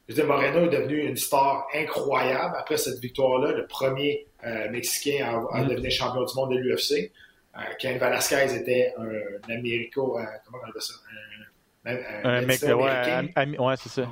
Je 0.08 0.14
veux 0.14 0.26
Moreno 0.26 0.66
est 0.66 0.76
devenu 0.76 1.02
une 1.02 1.16
star 1.16 1.66
incroyable 1.74 2.54
après 2.58 2.76
cette 2.76 2.98
victoire-là, 2.98 3.52
le 3.52 3.66
premier 3.66 4.26
euh, 4.44 4.70
Mexicain 4.70 5.46
à, 5.52 5.62
mm. 5.62 5.68
devenir 5.68 5.90
champion 5.90 6.24
du 6.24 6.34
monde 6.34 6.52
de 6.52 6.58
l'UFC. 6.58 7.12
Euh, 7.56 7.60
Ken 7.78 7.98
Velasquez 7.98 8.54
était 8.56 8.92
un, 8.98 9.52
Américo, 9.52 10.18
comment 10.44 10.58
on 10.64 10.68
appelle 10.68 10.82
ça? 10.82 10.94
Un, 11.12 11.55
mec, 11.86 12.62
ouais, 12.62 13.58
ouais 13.58 13.74
c'est 13.76 13.88
ça. 13.88 14.08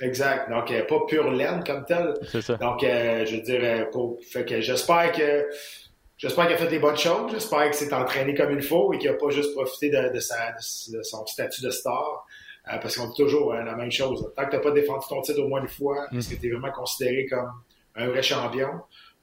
Exact. 0.00 0.50
Donc, 0.50 0.70
euh, 0.70 0.84
pas 0.84 1.00
pure 1.06 1.30
laine 1.30 1.62
comme 1.64 1.84
tel. 1.84 2.14
C'est 2.30 2.42
ça. 2.42 2.54
Donc, 2.56 2.84
euh, 2.84 3.24
je 3.24 3.36
veux 3.36 3.42
dire, 3.42 3.60
euh, 3.62 3.84
pour, 3.90 4.18
fait 4.30 4.44
que 4.44 4.60
j'espère 4.60 5.12
que 5.12 5.48
j'espère 6.18 6.46
qu'il 6.46 6.54
a 6.54 6.58
fait 6.58 6.68
des 6.68 6.78
bonnes 6.78 6.98
choses. 6.98 7.30
J'espère 7.32 7.64
qu'il 7.64 7.74
s'est 7.74 7.94
entraîné 7.94 8.34
comme 8.34 8.52
il 8.52 8.62
faut 8.62 8.92
et 8.92 8.98
qu'il 8.98 9.10
n'a 9.10 9.16
pas 9.16 9.30
juste 9.30 9.54
profité 9.54 9.90
de, 9.90 10.12
de, 10.12 10.20
sa, 10.20 10.52
de, 10.52 11.02
son 11.02 11.24
statut 11.26 11.62
de 11.62 11.70
star. 11.70 12.26
parce 12.64 12.96
qu'on 12.96 13.08
dit 13.08 13.16
toujours 13.16 13.54
hein, 13.54 13.64
la 13.64 13.74
même 13.74 13.90
chose. 13.90 14.30
Tant 14.36 14.44
que 14.44 14.50
tu 14.50 14.56
n'as 14.56 14.62
pas 14.62 14.70
défendu 14.72 15.06
ton 15.08 15.22
titre 15.22 15.40
au 15.40 15.48
moins 15.48 15.62
une 15.62 15.68
fois, 15.68 16.06
est-ce 16.14 16.30
que 16.30 16.40
tu 16.40 16.48
es 16.48 16.50
vraiment 16.50 16.72
considéré 16.72 17.26
comme 17.26 17.50
un 17.94 18.08
vrai 18.08 18.22
champion? 18.22 18.68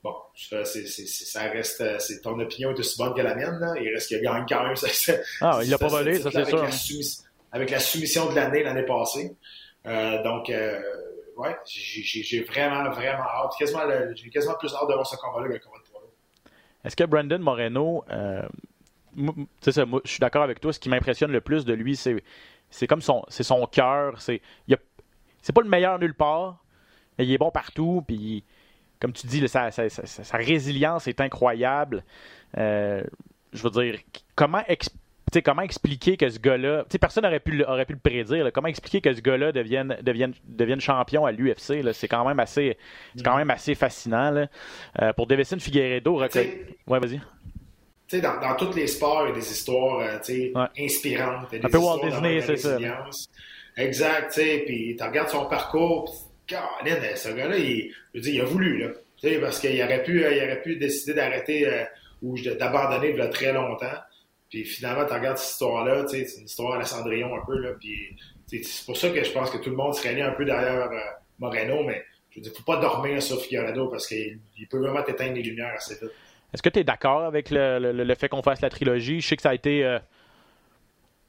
bon, 0.04 0.16
ça, 0.36 0.66
c'est, 0.66 0.86
c'est, 0.86 1.06
ça 1.06 1.44
reste, 1.44 1.82
c'est, 2.00 2.22
ton 2.22 2.38
opinion 2.38 2.72
est 2.72 2.80
aussi 2.80 2.98
bonne 2.98 3.14
que 3.14 3.22
la 3.22 3.36
mienne. 3.36 3.58
Là. 3.60 3.74
Il 3.80 3.88
reste 3.94 4.10
qu'il 4.10 4.22
gagne 4.22 4.46
quand 4.50 4.64
même. 4.66 4.76
Ça, 4.76 5.14
ah, 5.40 5.62
il 5.64 5.70
l'a 5.70 5.78
pas 5.78 5.88
volé, 5.88 6.20
ça, 6.20 6.30
c'est 6.30 6.46
sûr. 6.46 7.23
Avec 7.54 7.70
la 7.70 7.80
soumission 7.80 8.30
de 8.30 8.36
l'année 8.36 8.64
l'année 8.64 8.84
passée. 8.84 9.38
Euh, 9.86 10.22
donc, 10.24 10.50
euh, 10.50 10.82
ouais, 11.38 11.56
j'ai, 11.66 12.42
vraiment, 12.42 12.90
vraiment 12.90 13.24
hâte. 13.24 13.54
Quasiment, 13.58 13.82
j'ai 14.16 14.30
quasiment 14.30 14.56
plus 14.56 14.74
hâte 14.74 14.90
de 14.90 14.94
voir 14.94 15.08
ce 15.08 15.16
combat-là 15.16 15.48
que 15.48 15.54
le 15.54 15.60
combat 15.60 15.78
de 15.78 16.88
Est-ce 16.88 16.96
que 16.96 17.04
Brandon 17.04 17.40
Moreno, 17.40 18.04
euh, 18.10 18.42
ça, 19.62 19.86
je 19.86 20.10
suis 20.10 20.20
d'accord 20.20 20.44
avec 20.44 20.60
toi, 20.60 20.74
ce 20.74 20.80
qui 20.80 20.90
m'impressionne 20.90 21.32
le 21.32 21.42
plus 21.42 21.64
de 21.64 21.74
lui, 21.74 21.96
c'est, 21.96 22.24
c'est 22.72 22.88
comme 22.88 23.02
son, 23.02 23.24
c'est 23.28 23.44
son 23.44 23.66
cœur. 23.68 24.20
C'est, 24.20 24.42
pas 24.68 25.62
le 25.62 25.70
meilleur 25.70 26.00
nulle 26.00 26.16
part, 26.16 26.64
mais 27.18 27.26
il 27.26 27.32
est 27.32 27.38
bon 27.38 27.52
partout. 27.52 28.04
Puis, 28.08 28.44
comme 29.00 29.14
tu 29.14 29.28
dis, 29.28 29.48
sa, 29.48 29.70
résilience 30.34 31.08
est 31.08 31.22
incroyable. 31.22 32.04
Euh, 32.58 33.04
je 33.52 33.62
veux 33.62 33.70
dire, 33.70 34.00
comment, 34.36 34.64
comment 35.42 35.62
expliquer 35.62 36.18
que 36.18 36.30
ce 36.30 36.40
gars-là. 36.40 36.86
Personne 37.00 37.24
n'aurait 37.24 37.40
pu, 37.40 37.64
aurait 37.64 37.86
pu 37.86 37.94
le 37.94 38.00
prédire. 38.00 38.52
Comment 38.54 38.68
expliquer 38.68 39.02
que 39.02 39.14
ce 39.14 39.22
gars-là 39.22 39.52
devienne, 39.52 39.98
devienne, 40.02 40.34
devienne 40.46 40.82
champion 40.82 41.26
à 41.26 41.32
l'UFC? 41.32 41.84
C'est 41.94 42.08
quand, 42.08 42.26
même 42.28 42.40
assez, 42.40 42.78
quand 43.24 43.38
même 43.38 43.50
assez 43.50 43.76
fascinant. 43.76 44.48
Euh, 45.02 45.14
pour 45.14 45.28
Davison 45.28 45.58
Figueredo, 45.60 46.20
ouais, 46.20 46.30
vas-y. 46.88 47.22
Dans, 48.22 48.40
dans 48.40 48.56
tous 48.56 48.76
les 48.76 48.88
sports, 48.88 49.24
il 49.26 49.30
y 49.30 49.32
a 49.32 49.36
des 49.36 49.52
histoires 49.52 50.00
euh, 50.00 50.68
inspirantes. 50.78 51.50
Des 51.50 51.66
Un 51.66 51.70
peu 51.70 51.78
Walt 51.78 52.02
Disney, 52.04 52.42
c'est 52.42 52.58
ça. 52.58 52.78
Exact, 53.76 54.32
tu 54.32 54.42
sais, 54.42 54.64
puis 54.68 54.96
tu 54.96 55.04
regardes 55.04 55.30
son 55.30 55.48
parcours, 55.48 56.14
Caroline, 56.46 57.16
ce 57.16 57.30
gars-là, 57.30 57.58
il, 57.58 57.92
je 58.14 58.20
veux 58.20 58.22
dire, 58.22 58.34
il 58.36 58.42
a 58.42 58.46
voulu, 58.46 58.78
là. 58.78 58.90
Tu 59.20 59.30
sais, 59.30 59.40
parce 59.40 59.60
qu'il 59.60 59.82
aurait 59.82 60.04
pu, 60.04 60.20
il 60.20 60.44
aurait 60.44 60.62
pu 60.62 60.76
décider 60.76 61.16
d'arrêter 61.16 61.68
euh, 61.68 61.84
ou 62.22 62.40
d'abandonner 62.40 63.12
il 63.12 63.18
y 63.18 63.22
a 63.22 63.28
très 63.30 63.52
longtemps. 63.52 63.88
Puis 64.54 64.66
finalement, 64.66 65.04
tu 65.04 65.14
regardes 65.14 65.40
cette 65.40 65.54
histoire-là, 65.54 66.06
c'est 66.08 66.28
une 66.38 66.46
histoire 66.46 66.76
à 66.76 66.78
la 66.78 66.86
Cendrillon 66.86 67.36
un 67.36 67.44
peu, 67.44 67.58
là. 67.58 67.72
Puis 67.80 68.16
c'est 68.46 68.86
pour 68.86 68.96
ça 68.96 69.10
que 69.10 69.24
je 69.24 69.32
pense 69.32 69.50
que 69.50 69.58
tout 69.58 69.72
le 69.72 69.76
monde 69.76 69.96
se 69.96 70.04
réunit 70.04 70.22
un 70.22 70.34
peu 70.34 70.46
derrière 70.46 70.92
euh, 70.92 71.00
Moreno, 71.40 71.84
mais 71.84 72.06
je 72.30 72.38
veux 72.38 72.44
dire, 72.44 72.54
faut 72.56 72.62
pas 72.62 72.78
dormir 72.78 73.20
sur 73.20 73.42
Figueredo 73.42 73.88
parce 73.88 74.06
qu'il 74.06 74.40
peut 74.70 74.78
vraiment 74.78 75.02
t'éteindre 75.02 75.34
les 75.34 75.42
lumières 75.42 75.74
assez 75.74 75.96
vite. 75.96 76.12
Est-ce 76.54 76.62
que 76.62 76.70
tu 76.70 76.78
es 76.78 76.84
d'accord 76.84 77.24
avec 77.24 77.50
le, 77.50 78.14
fait 78.14 78.30
qu'on 78.30 78.44
fasse 78.44 78.62
la 78.62 78.70
trilogie? 78.70 79.22
Je 79.22 79.28
sais 79.28 79.36
que 79.36 79.42
ça 79.42 79.50
a 79.50 79.56
été, 79.56 79.84
euh, 79.84 79.98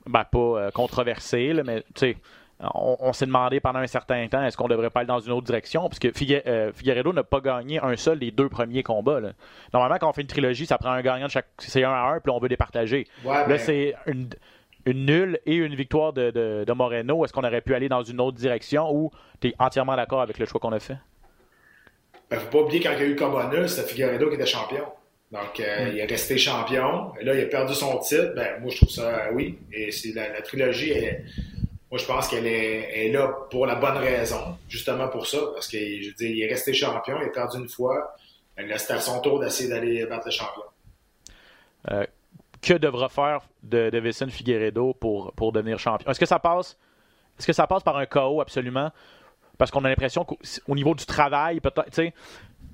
ben, 0.05 0.25
pas 0.25 0.71
controversé, 0.73 1.55
là, 1.55 1.63
mais 1.65 1.81
tu 1.95 2.01
sais, 2.01 2.17
on, 2.75 3.13
s'est 3.13 3.27
demandé 3.27 3.61
pendant 3.61 3.81
un 3.81 3.87
certain 3.87 4.27
temps 4.29 4.43
est-ce 4.43 4.57
qu'on 4.57 4.69
devrait 4.69 4.91
pas 4.91 5.01
aller 5.01 5.07
dans 5.07 5.21
une 5.21 5.33
autre 5.33 5.47
direction? 5.47 5.83
Parce 5.89 5.99
que 5.99 6.09
euh, 6.47 6.73
Figueredo 6.73 7.13
n'a 7.13 7.25
pas 7.25 7.41
gagné 7.41 7.81
un 7.81 7.97
seul 7.97 8.19
des 8.19 8.31
deux 8.31 8.49
premiers 8.49 8.83
combats. 8.83 9.21
Normalement, 9.73 9.99
quand 9.99 10.11
on 10.11 10.13
fait 10.13 10.23
une 10.23 10.29
trilogie, 10.29 10.67
ça 10.67 10.79
prend 10.79 10.91
un 10.91 11.03
gagnant 11.03 11.27
de 11.27 11.31
chaque. 11.31 11.47
C'est 11.59 11.85
un 11.85 11.93
à 11.93 12.13
un, 12.13 12.21
puis 12.21 12.31
on 12.31 12.39
veut 12.39 12.49
départager. 12.49 13.07
là, 13.25 13.59
c'est 13.59 13.95
une, 14.07 14.29
nulle 14.87 15.41
et 15.47 15.57
une 15.57 15.75
victoire 15.75 16.13
de, 16.13 16.73
Moreno. 16.75 17.25
Est-ce 17.25 17.33
qu'on 17.33 17.45
aurait 17.45 17.61
pu 17.61 17.75
aller 17.75 17.89
dans 17.89 18.03
une 18.03 18.21
autre 18.21 18.37
direction 18.37 18.95
ou 18.95 19.11
tu 19.41 19.49
es 19.49 19.55
entièrement 19.59 19.97
d'accord 19.97 20.21
avec 20.21 20.39
le 20.39 20.47
choix 20.47 20.61
qu'on 20.61 20.73
a 20.73 20.81
fait? 20.81 20.99
Ben, 22.31 22.39
faut 22.39 22.51
pas 22.51 22.59
oublier 22.61 22.81
quand 22.81 22.93
il 22.93 23.01
y 23.01 23.03
a 23.03 23.07
eu 23.07 23.17
nul, 23.51 23.69
c'était 23.69 23.89
Figueredo 23.89 24.29
qui 24.29 24.35
était 24.37 24.47
champion. 24.47 24.85
Donc, 25.31 25.59
euh, 25.59 25.91
il 25.93 25.99
est 25.99 26.07
resté 26.07 26.39
champion. 26.39 27.13
Et 27.21 27.25
là, 27.25 27.35
il 27.35 27.43
a 27.43 27.47
perdu 27.47 27.75
son 27.75 27.99
titre. 27.99 28.33
Ben, 28.37 28.61
moi, 28.61 28.71
je 28.71 28.77
trouve 28.77 28.91
ça, 28.91 29.31
oui. 29.33 29.59
Et 29.73 29.91
c'est 29.91 30.13
la, 30.13 30.29
la 30.29 30.43
trilogie 30.43 30.93
est 30.93 31.25
moi, 31.95 32.01
je 32.01 32.07
pense 32.07 32.27
qu'elle 32.27 32.49
est, 32.49 33.09
là 33.13 33.29
pour 33.53 33.67
la 33.67 33.77
bonne 33.77 33.99
raison, 33.99 34.59
justement 34.69 35.07
pour 35.07 35.29
ça, 35.29 35.39
parce 35.55 35.69
que 35.69 35.79
je 35.79 36.11
il 36.25 36.43
est 36.43 36.49
resté 36.49 36.75
champion, 36.75 37.21
il 37.23 37.29
a 37.29 37.31
perdu 37.31 37.57
une 37.57 37.69
fois. 37.69 38.17
C'est 38.59 38.91
à 38.91 38.99
son 38.99 39.21
tour 39.21 39.39
d'essayer 39.39 39.71
d'aller 39.71 40.05
battre 40.05 40.25
le 40.27 40.33
champion. 40.33 40.65
Euh, 41.93 42.05
que 42.61 42.75
devra 42.75 43.09
faire 43.09 43.43
de 43.63 43.91
Davison 43.91 44.27
Figueredo 44.29 44.93
pour, 44.95 45.33
pour 45.35 45.53
devenir 45.53 45.79
champion? 45.79 46.11
Est-ce 46.11 46.19
que 46.19 46.27
ça 46.27 46.41
passe 46.41 46.77
est-ce 47.39 47.47
que 47.47 47.53
ça 47.53 47.69
passe 47.69 47.85
par 47.85 47.97
un 47.97 48.07
KO 48.07 48.41
absolument? 48.41 48.91
Parce 49.57 49.71
qu'on 49.71 49.85
a 49.85 49.89
l'impression 49.89 50.25
qu'au 50.25 50.75
niveau 50.75 50.97
du 50.97 51.07
travail, 51.07 51.61
peut-être, 51.61 52.13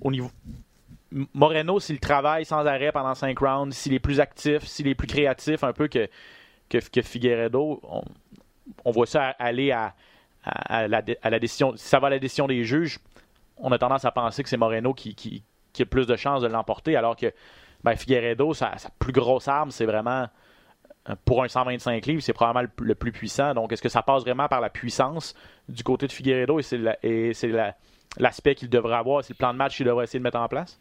au 0.00 0.11
niveau. 0.11 0.30
Moreno, 1.35 1.78
s'il 1.78 2.00
travaille 2.00 2.46
sans 2.46 2.64
arrêt 2.64 2.90
pendant 2.90 3.14
cinq 3.14 3.38
rounds, 3.38 3.76
s'il 3.76 3.92
est 3.92 3.98
plus 3.98 4.18
actif, 4.18 4.64
s'il 4.64 4.88
est 4.88 4.94
plus 4.94 5.09
créatif 5.09 5.62
un 5.62 5.74
peu 5.74 5.88
que, 5.88 6.09
que, 6.70 6.78
que 6.78 7.02
Figueredo, 7.02 7.80
on 7.83 8.02
voit 8.85 9.06
ça 9.06 9.35
aller 9.38 9.72
à, 9.72 9.94
la, 10.88 11.38
décision. 11.38 11.76
Si 11.76 11.88
ça 11.88 11.98
va 11.98 12.09
à 12.09 12.11
la 12.11 12.18
décision 12.18 12.46
des 12.46 12.64
juges, 12.64 12.98
on 13.56 13.72
a 13.72 13.78
tendance 13.78 14.04
à 14.04 14.11
penser 14.11 14.42
que 14.42 14.48
c'est 14.48 14.56
Moreno 14.56 14.94
qui, 14.94 15.42
a 15.78 15.85
plus 15.85 16.06
de 16.06 16.16
chances 16.16 16.42
de 16.42 16.48
l'emporter, 16.48 16.96
alors 16.96 17.16
que 17.16 17.33
ben, 17.85 17.96
Figueredo, 17.96 18.54
sa, 18.54 18.74
plus 18.98 19.12
grosse 19.12 19.48
arme, 19.48 19.70
c'est 19.70 19.87
vraiment 19.87 20.28
euh, 21.09 21.14
pour 21.24 21.42
un 21.42 21.48
125 21.48 22.04
livres, 22.06 22.22
c'est 22.22 22.33
probablement 22.33 22.68
le, 22.78 22.94
plus 22.94 23.12
puissant. 23.12 23.54
Donc, 23.54 23.72
est-ce 23.72 23.83
que 23.83 23.88
ça 23.88 24.02
passe 24.02 24.22
vraiment 24.22 24.48
par 24.48 24.61
la 24.61 24.70
puissance 24.70 25.35
du 25.68 25.83
côté 25.83 26.06
de 26.06 26.12
Figueredo 26.12 26.61
et 26.61 27.33
c'est 27.33 27.50
l'aspect 28.18 28.54
qu'il 28.54 28.68
devrait 28.68 28.96
avoir, 28.96 29.24
c'est 29.24 29.33
le 29.33 29.38
plan 29.38 29.52
de 29.52 29.59
match 29.59 29.76
qu'il 29.76 29.87
devrait 29.87 30.04
essayer 30.04 30.18
de 30.18 30.24
mettre 30.24 30.38
en 30.38 30.48
place? 30.48 30.78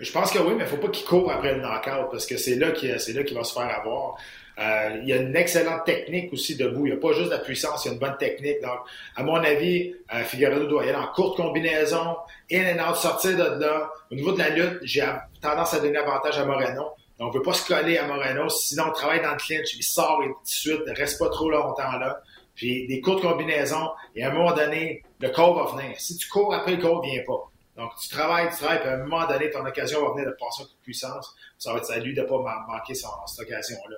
Je 0.00 0.12
pense 0.12 0.30
que 0.30 0.38
oui, 0.38 0.50
mais 0.50 0.58
il 0.58 0.58
ne 0.58 0.64
faut 0.66 0.76
pas 0.76 0.88
qu'il 0.88 1.04
court 1.04 1.30
après 1.30 1.54
le 1.54 1.60
knockout 1.60 2.10
parce 2.10 2.26
que 2.26 2.36
c'est 2.36 2.54
là 2.54 2.70
qu'il 2.70 2.92
va 2.92 3.44
se 3.44 3.52
faire 3.52 3.80
avoir. 3.80 4.16
Euh, 4.58 4.98
il 5.02 5.08
y 5.08 5.12
a 5.12 5.16
une 5.16 5.36
excellente 5.36 5.84
technique 5.84 6.32
aussi 6.32 6.56
debout. 6.56 6.86
Il 6.86 6.92
n'y 6.92 6.98
a 6.98 7.00
pas 7.00 7.12
juste 7.12 7.30
la 7.30 7.38
puissance, 7.38 7.84
il 7.84 7.88
y 7.88 7.90
a 7.90 7.94
une 7.94 8.00
bonne 8.00 8.16
technique. 8.16 8.60
Donc, 8.60 8.80
à 9.14 9.22
mon 9.22 9.36
avis, 9.36 9.94
euh, 10.12 10.24
Figueredo 10.24 10.66
doit 10.66 10.84
y 10.84 10.88
aller 10.88 10.98
en 10.98 11.06
courte 11.08 11.36
combinaison, 11.36 12.16
in 12.50 12.76
and 12.76 12.90
out, 12.90 12.96
sortir 12.96 13.36
de 13.36 13.60
là. 13.60 13.90
Au 14.10 14.14
niveau 14.14 14.32
de 14.32 14.38
la 14.38 14.48
lutte, 14.48 14.80
j'ai 14.82 15.06
tendance 15.40 15.74
à 15.74 15.80
donner 15.80 15.98
avantage 15.98 16.38
à 16.38 16.44
Moreno. 16.44 16.90
Donc, 17.18 17.30
on 17.30 17.32
ne 17.32 17.32
veut 17.34 17.42
pas 17.42 17.52
se 17.52 17.66
coller 17.66 17.98
à 17.98 18.06
Moreno. 18.06 18.48
Sinon, 18.48 18.84
on 18.88 18.92
travaille 18.92 19.22
dans 19.22 19.32
le 19.32 19.36
clinch, 19.36 19.74
il 19.74 19.82
sort 19.82 20.20
tout 20.22 20.28
de 20.28 20.48
suite, 20.48 20.86
ne 20.86 20.94
reste 20.94 21.18
pas 21.18 21.28
trop 21.28 21.50
longtemps 21.50 21.98
là. 21.98 22.20
Puis 22.54 22.88
des 22.88 23.00
courtes 23.00 23.22
combinaisons, 23.22 23.90
et 24.16 24.24
à 24.24 24.30
un 24.30 24.32
moment 24.32 24.52
donné, 24.52 25.04
le 25.20 25.28
call 25.28 25.54
va 25.54 25.66
venir. 25.76 25.94
Si 26.00 26.16
tu 26.16 26.28
cours 26.28 26.52
après 26.52 26.72
le 26.72 26.82
call, 26.82 26.96
ne 26.96 27.10
vient 27.10 27.22
pas. 27.24 27.48
Donc, 27.76 27.92
tu 28.00 28.08
travailles, 28.08 28.48
tu 28.50 28.56
travailles, 28.56 28.80
puis 28.80 28.88
à 28.88 28.94
un 28.94 29.04
moment 29.04 29.24
donné, 29.28 29.50
ton 29.50 29.64
occasion 29.64 30.04
va 30.04 30.10
venir 30.10 30.26
de 30.26 30.36
passer 30.36 30.62
un 30.62 30.64
coup 30.64 30.72
de 30.72 30.82
puissance. 30.82 31.36
Ça 31.58 31.72
va 31.72 31.78
être 31.78 31.90
à 31.92 31.98
lui 31.98 32.12
de 32.12 32.22
ne 32.22 32.26
pas 32.26 32.66
manquer 32.66 32.94
son, 32.94 33.08
cette 33.26 33.46
occasion-là. 33.46 33.96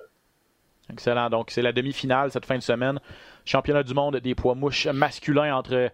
Excellent. 0.91 1.29
Donc, 1.29 1.51
c'est 1.51 1.61
la 1.61 1.71
demi-finale 1.71 2.31
cette 2.31 2.45
fin 2.45 2.57
de 2.57 2.63
semaine. 2.63 2.99
Championnat 3.45 3.83
du 3.83 3.93
monde 3.93 4.17
des 4.17 4.35
poids 4.35 4.55
mouches 4.55 4.87
masculins 4.87 5.55
entre 5.55 5.91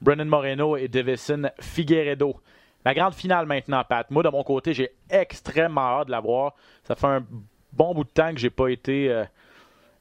Brennan 0.00 0.28
Moreno 0.28 0.76
et 0.76 0.88
Davison 0.88 1.50
Figueredo. 1.60 2.36
La 2.84 2.92
grande 2.92 3.14
finale 3.14 3.46
maintenant, 3.46 3.82
Pat. 3.84 4.10
Moi, 4.10 4.22
de 4.22 4.28
mon 4.28 4.44
côté, 4.44 4.74
j'ai 4.74 4.90
extrêmement 5.08 6.00
hâte 6.00 6.06
de 6.08 6.12
la 6.12 6.20
voir. 6.20 6.54
Ça 6.84 6.94
fait 6.94 7.06
un 7.06 7.24
bon 7.72 7.94
bout 7.94 8.04
de 8.04 8.10
temps 8.10 8.32
que 8.32 8.38
j'ai 8.38 8.50
pas 8.50 8.68
été 8.68 9.10
euh, 9.10 9.24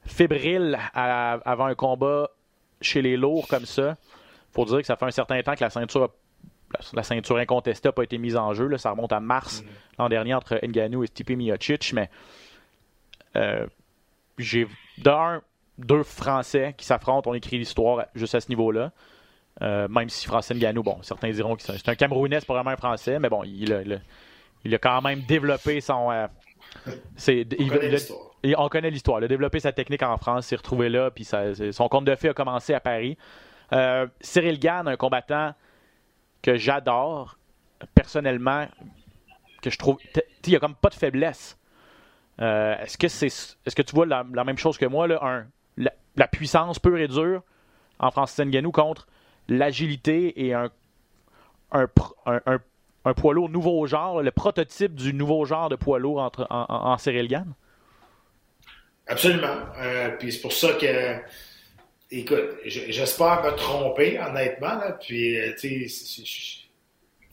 fébrile 0.06 0.78
avant 0.94 1.66
un 1.66 1.76
combat 1.76 2.30
chez 2.82 3.02
les 3.02 3.16
lourds 3.16 3.48
comme 3.48 3.66
ça. 3.66 3.96
Faut 4.52 4.66
dire 4.66 4.80
que 4.80 4.86
ça 4.86 4.98
fait 4.98 5.06
un 5.06 5.12
certain 5.12 5.42
temps 5.42 5.56
que 5.56 5.64
la 5.64 5.70
ceinture, 5.70 6.12
la, 6.92 7.04
ceinture 7.04 7.38
incontestée 7.38 7.88
n'a 7.88 7.94
pas 7.94 8.04
été 8.04 8.18
mise 8.18 8.36
en 8.36 8.54
jeu. 8.54 8.78
Ça 8.78 8.92
remonte 8.92 9.14
à 9.14 9.22
mars 9.22 9.62
mm-hmm. 9.62 10.00
l'an 10.00 10.10
dernier 10.10 10.34
entre 10.34 10.60
Ngannou 10.62 11.04
et 11.04 11.08
Stipe 11.08 11.30
Miocic. 11.30 11.94
Mais 11.94 12.10
euh, 13.38 13.66
j'ai 14.38 14.68
d'un, 14.98 15.42
deux 15.78 16.04
Français 16.04 16.74
qui 16.78 16.86
s'affrontent, 16.86 17.30
on 17.30 17.34
écrit 17.34 17.58
l'histoire 17.58 18.06
juste 18.16 18.36
à 18.36 18.42
ce 18.42 18.50
niveau-là. 18.50 18.92
Euh, 19.62 19.88
même 19.88 20.10
si 20.10 20.26
Français 20.26 20.56
Ngannou, 20.56 20.82
bon, 20.82 20.98
certains 21.04 21.30
diront 21.30 21.56
que 21.56 21.62
c'est 21.62 21.90
un 21.90 21.96
Camerounais, 21.96 22.40
c'est 22.40 22.46
pas 22.46 22.56
vraiment 22.56 22.72
un 22.72 22.76
Français, 22.76 23.20
mais 23.20 23.30
bon, 23.30 23.44
il 23.44 23.72
a, 23.72 23.82
il 24.66 24.76
a 24.76 24.78
quand 24.80 25.02
même 25.02 25.22
développé 25.22 25.80
son. 25.82 26.12
Euh, 26.12 26.28
on, 27.28 27.68
connaît 27.68 27.90
l'histoire. 27.90 28.32
on 28.58 28.70
connaît 28.70 28.90
l'histoire. 28.90 29.20
Il 29.20 29.26
a 29.26 29.28
développé 29.28 29.60
sa 29.60 29.72
technique 29.72 30.02
en 30.02 30.18
France, 30.18 30.48
s'est 30.48 30.56
retrouvé 30.56 30.90
là, 30.90 31.12
puis 31.12 31.24
son 31.26 31.90
compte 31.90 32.06
de 32.06 32.16
fait 32.16 32.30
a 32.30 32.34
commencé 32.34 32.74
à 32.74 32.80
Paris. 32.80 33.18
Euh, 33.74 34.08
Cyril 34.22 34.60
Gann, 34.60 34.88
un 34.88 34.98
combattant 34.98 35.54
que 36.42 36.58
j'adore 36.58 37.38
personnellement, 37.94 38.68
que 39.62 39.70
je 39.70 39.78
trouve. 39.78 39.98
Il 40.46 40.50
n'y 40.50 40.56
a 40.56 40.60
comme 40.60 40.76
pas 40.76 40.90
de 40.90 40.96
faiblesse. 40.96 41.58
Euh, 42.42 42.76
est-ce 42.80 42.98
que 42.98 43.08
c'est 43.08 43.28
est-ce 43.28 43.76
que 43.76 43.82
tu 43.82 43.96
vois 43.96 44.06
la, 44.06 44.24
même 44.24 44.58
chose 44.58 44.78
que 44.78 44.86
moi, 44.86 45.08
là, 45.08 45.20
un, 45.22 45.46
la, 46.16 46.28
puissance 46.28 46.80
pure 46.80 46.98
et 46.98 47.08
dure 47.08 47.44
en 48.00 48.12
Francis 48.12 48.40
Ngannou 48.40 48.72
contre 48.72 49.08
l'agilité 49.48 50.46
et 50.46 50.54
un, 50.54 50.70
un, 51.72 51.88
un, 53.06 53.14
poids 53.14 53.34
lourd 53.34 53.50
nouveau 53.50 53.86
genre, 53.86 54.22
le 54.22 54.32
prototype 54.32 54.96
du 54.96 55.14
nouveau 55.14 55.46
genre 55.46 55.70
de 55.70 55.76
poids 55.76 56.00
lourd 56.00 56.22
entre, 56.22 56.48
en, 56.50 56.66
en, 56.70 56.98
Cyril 56.98 57.28
Gann? 57.28 57.54
Absolument. 59.08 59.58
Euh, 59.80 60.12
puis 60.18 60.32
c'est 60.32 60.42
pour 60.42 60.54
ça 60.54 60.74
que, 60.74 61.18
écoute, 62.10 62.58
j'espère 62.66 63.44
me 63.44 63.52
tromper, 63.52 64.20
honnêtement. 64.20 64.76
Là, 64.76 64.94
puis, 64.94 65.38
euh, 65.38 65.54
tu 65.60 65.90
sais, 65.90 66.64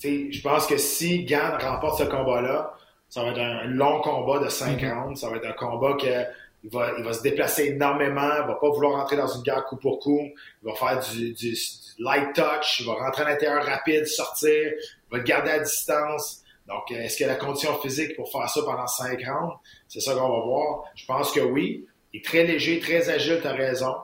je 0.03 0.41
pense 0.43 0.67
que 0.67 0.77
si 0.77 1.25
Gann 1.25 1.57
remporte 1.61 2.01
ce 2.01 2.05
combat-là, 2.05 2.75
ça 3.11 3.23
va 3.23 3.31
être 3.31 3.38
un 3.38 3.64
long 3.64 4.01
combat 4.01 4.38
de 4.38 4.49
5 4.49 4.81
mm-hmm. 4.81 4.94
rounds. 4.94 5.20
Ça 5.20 5.29
va 5.29 5.37
être 5.37 5.46
un 5.46 5.53
combat 5.53 5.94
que 6.01 6.25
il 6.62 6.70
va, 6.70 6.92
il 6.99 7.05
va 7.05 7.12
se 7.12 7.23
déplacer 7.23 7.68
énormément, 7.68 8.33
il 8.42 8.46
va 8.46 8.55
pas 8.61 8.68
vouloir 8.68 8.92
rentrer 8.92 9.16
dans 9.16 9.27
une 9.27 9.42
guerre 9.42 9.64
coup 9.64 9.77
pour 9.77 9.99
coup, 9.99 10.20
il 10.20 10.68
va 10.68 10.75
faire 10.75 11.01
du, 11.11 11.33
du 11.33 11.57
light 11.99 12.35
touch, 12.35 12.81
il 12.81 12.87
va 12.87 12.94
rentrer 12.94 13.23
à 13.23 13.31
l'intérieur 13.31 13.64
rapide, 13.64 14.07
sortir, 14.07 14.51
il 14.53 15.11
va 15.11 15.18
le 15.18 15.25
garder 15.25 15.51
à 15.51 15.59
distance. 15.59 16.42
Donc, 16.68 16.90
est-ce 16.92 17.16
qu'il 17.16 17.27
a 17.27 17.31
la 17.31 17.37
condition 17.37 17.75
physique 17.81 18.14
pour 18.14 18.31
faire 18.31 18.49
ça 18.49 18.62
pendant 18.62 18.87
cinq 18.87 19.25
rounds? 19.27 19.57
C'est 19.88 20.01
ça 20.01 20.12
qu'on 20.14 20.29
va 20.29 20.44
voir. 20.44 20.85
Je 20.94 21.05
pense 21.05 21.33
que 21.33 21.40
oui. 21.40 21.87
Il 22.12 22.20
est 22.20 22.25
très 22.25 22.44
léger, 22.44 22.79
très 22.79 23.09
agile, 23.09 23.38
tu 23.40 23.49
as 23.49 23.53
raison. 23.53 23.94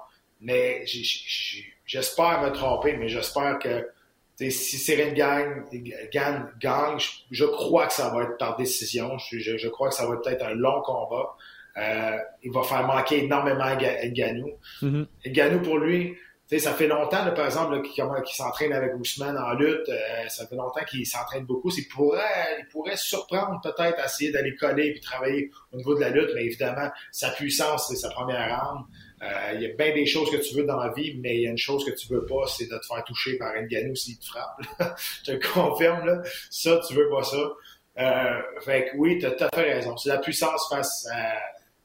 Mais 0.40 0.84
j'espère 1.84 2.42
me 2.42 2.50
tromper, 2.50 2.96
mais 2.96 3.08
j'espère 3.08 3.58
que 3.58 3.86
si 4.38 4.78
Cyril 4.78 5.14
gagne, 5.14 5.64
gagne, 6.12 6.46
gagne 6.60 6.98
je, 7.30 7.44
crois 7.44 7.86
que 7.86 7.94
ça 7.94 8.10
va 8.10 8.24
être 8.24 8.36
par 8.38 8.56
décision. 8.56 9.16
Je, 9.18 9.56
je 9.56 9.68
crois 9.68 9.88
que 9.88 9.94
ça 9.94 10.06
va 10.06 10.14
être 10.14 10.22
peut-être 10.22 10.44
un 10.44 10.54
long 10.54 10.82
combat. 10.82 11.34
Euh, 11.78 12.18
il 12.42 12.52
va 12.52 12.62
faire 12.62 12.86
manquer 12.86 13.24
énormément 13.24 13.64
à 13.64 13.76
Nganou. 13.76 14.50
Mm 14.82 15.04
pour 15.62 15.78
lui, 15.78 16.16
ça 16.58 16.72
fait 16.74 16.86
longtemps, 16.86 17.24
par 17.34 17.46
exemple, 17.46 17.82
qu'il 17.82 18.04
s'entraîne 18.34 18.72
avec 18.72 18.94
Ousmane 18.94 19.36
en 19.36 19.54
lutte. 19.54 19.88
Euh, 19.88 20.28
ça 20.28 20.46
fait 20.46 20.54
longtemps 20.54 20.84
qu'il 20.88 21.06
s'entraîne 21.06 21.44
beaucoup. 21.44 21.70
Il 21.76 21.88
pourrait, 21.88 22.58
il 22.60 22.66
pourrait 22.68 22.96
surprendre 22.96 23.60
peut-être 23.62 23.98
à 23.98 24.04
essayer 24.04 24.30
d'aller 24.30 24.54
coller 24.54 24.94
et 24.96 25.00
travailler 25.00 25.50
au 25.72 25.76
niveau 25.76 25.94
de 25.94 26.00
la 26.00 26.10
lutte, 26.10 26.30
mais 26.34 26.44
évidemment, 26.44 26.88
sa 27.10 27.30
puissance, 27.30 27.88
c'est 27.88 27.96
sa 27.96 28.10
première 28.10 28.52
arme. 28.52 28.86
Euh, 29.22 29.52
il 29.54 29.62
y 29.62 29.66
a 29.66 29.74
bien 29.74 29.94
des 29.94 30.04
choses 30.04 30.30
que 30.30 30.36
tu 30.36 30.54
veux 30.54 30.64
dans 30.64 30.78
la 30.78 30.92
vie, 30.92 31.18
mais 31.22 31.36
il 31.36 31.42
y 31.42 31.46
a 31.46 31.50
une 31.50 31.58
chose 31.58 31.84
que 31.84 31.90
tu 31.90 32.06
veux 32.08 32.26
pas, 32.26 32.46
c'est 32.48 32.66
de 32.66 32.76
te 32.76 32.86
faire 32.86 33.02
toucher 33.04 33.38
par 33.38 33.54
Nganou 33.54 33.94
s'il 33.94 34.18
te 34.18 34.26
frappe. 34.26 34.60
Je 35.24 35.32
te 35.32 35.52
confirme, 35.52 36.04
là. 36.04 36.22
Ça, 36.50 36.80
tu 36.86 36.94
veux 36.94 37.08
pas 37.08 37.22
ça. 37.22 37.36
Euh, 37.98 38.42
fait 38.60 38.90
que 38.90 38.96
oui, 38.98 39.18
tu 39.18 39.26
as 39.26 39.30
tout 39.30 39.44
à 39.44 39.48
fait 39.54 39.72
raison. 39.74 39.96
C'est 39.96 40.10
la 40.10 40.18
puissance 40.18 40.68
face 40.68 41.08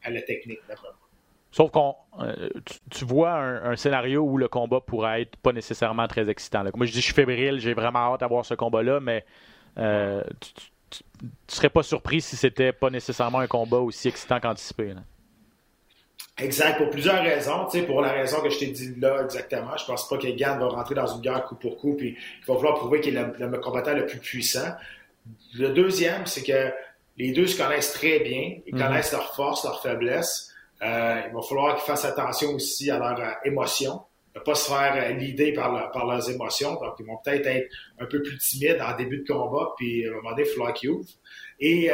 à 0.04 0.10
la 0.10 0.22
technique, 0.22 0.60
Sauf 1.52 1.70
qu'on, 1.70 1.96
euh, 2.22 2.50
tu, 2.90 3.04
vois 3.04 3.34
un, 3.34 3.76
scénario 3.76 4.22
où 4.22 4.38
le 4.38 4.48
combat 4.48 4.80
pourrait 4.80 5.24
être 5.24 5.36
pas 5.38 5.52
nécessairement 5.52 6.08
très 6.08 6.30
excitant. 6.30 6.64
Moi, 6.76 6.86
je 6.86 6.94
dis, 6.94 7.02
je 7.02 7.06
suis 7.06 7.14
fébrile, 7.14 7.60
j'ai 7.60 7.74
vraiment 7.74 8.14
hâte 8.14 8.22
d'avoir 8.22 8.46
ce 8.46 8.54
combat-là, 8.54 9.02
mais 9.02 9.26
euh, 9.78 10.24
tu, 10.40 11.04
ne 11.22 11.28
serais 11.50 11.70
pas 11.70 11.84
surpris 11.84 12.22
si 12.22 12.38
c'était 12.38 12.72
pas 12.72 12.90
nécessairement 12.90 13.40
un 13.40 13.48
combat 13.48 13.80
aussi 13.80 14.08
excitant 14.08 14.40
qu'anticipé. 14.40 14.94
Exact, 16.42 16.78
pour 16.78 16.90
plusieurs 16.90 17.22
raisons. 17.22 17.66
Tu 17.72 17.80
sais, 17.80 17.86
pour 17.86 18.02
la 18.02 18.12
raison 18.12 18.42
que 18.42 18.50
je 18.50 18.60
t'ai 18.60 18.68
dit 18.68 18.96
là 19.00 19.24
exactement, 19.24 19.78
je 19.78 19.86
pense 19.86 20.08
pas 20.08 20.18
que 20.18 20.28
Gann 20.28 20.60
va 20.60 20.68
rentrer 20.68 20.96
dans 20.96 21.08
une 21.08 21.22
guerre 21.22 21.44
coup 21.46 21.56
pour 21.56 21.78
coup, 21.78 21.96
puis 21.96 22.18
il 22.18 22.46
va 22.46 22.56
vouloir 22.56 22.76
prouver 22.76 23.00
qu'il 23.00 23.16
est 23.16 23.40
le 23.40 23.58
combattant 23.60 23.94
le 23.94 24.06
plus 24.06 24.20
puissant. 24.20 24.74
Le 25.54 25.70
deuxième, 25.70 26.26
c'est 26.26 26.44
que 26.44 26.72
les 27.18 27.32
deux 27.32 27.48
se 27.48 27.62
connaissent 27.62 27.94
très 27.94 28.20
bien. 28.20 28.58
Ils 28.66 28.76
mhm. 28.76 28.82
connaissent 28.82 29.12
leurs 29.12 29.36
forces, 29.36 29.64
leurs 29.64 29.82
faiblesses. 29.82 30.52
Euh, 30.82 31.22
il 31.28 31.34
va 31.34 31.42
falloir 31.42 31.76
qu'ils 31.76 31.86
fassent 31.86 32.06
attention 32.06 32.56
aussi 32.56 32.90
à 32.90 32.98
leurs 32.98 33.20
euh, 33.20 33.34
émotions, 33.46 34.02
ne 34.36 34.40
pas 34.40 34.56
se 34.56 34.68
faire 34.68 34.94
euh, 34.96 35.14
l'idée 35.14 35.54
par, 35.54 35.92
par 35.92 36.08
leurs 36.08 36.28
émotions. 36.28 36.74
Donc, 36.74 36.96
ils 37.00 37.06
vont 37.06 37.18
peut-être 37.24 37.46
être 37.46 37.70
un 38.00 38.06
peu 38.08 38.24
plus 38.24 38.38
timides 38.40 38.82
en 38.82 38.98
début 38.98 39.20
de 39.20 39.32
combat, 39.32 39.74
puis 39.78 40.08
à 40.08 40.10
un 40.10 40.16
moment 40.16 40.32
donné, 40.32 40.42
il 40.42 40.46
va 40.46 40.52
falloir 40.52 40.74
qu'ils 40.74 40.90
ouvrent. 40.90 41.10
Et 41.60 41.92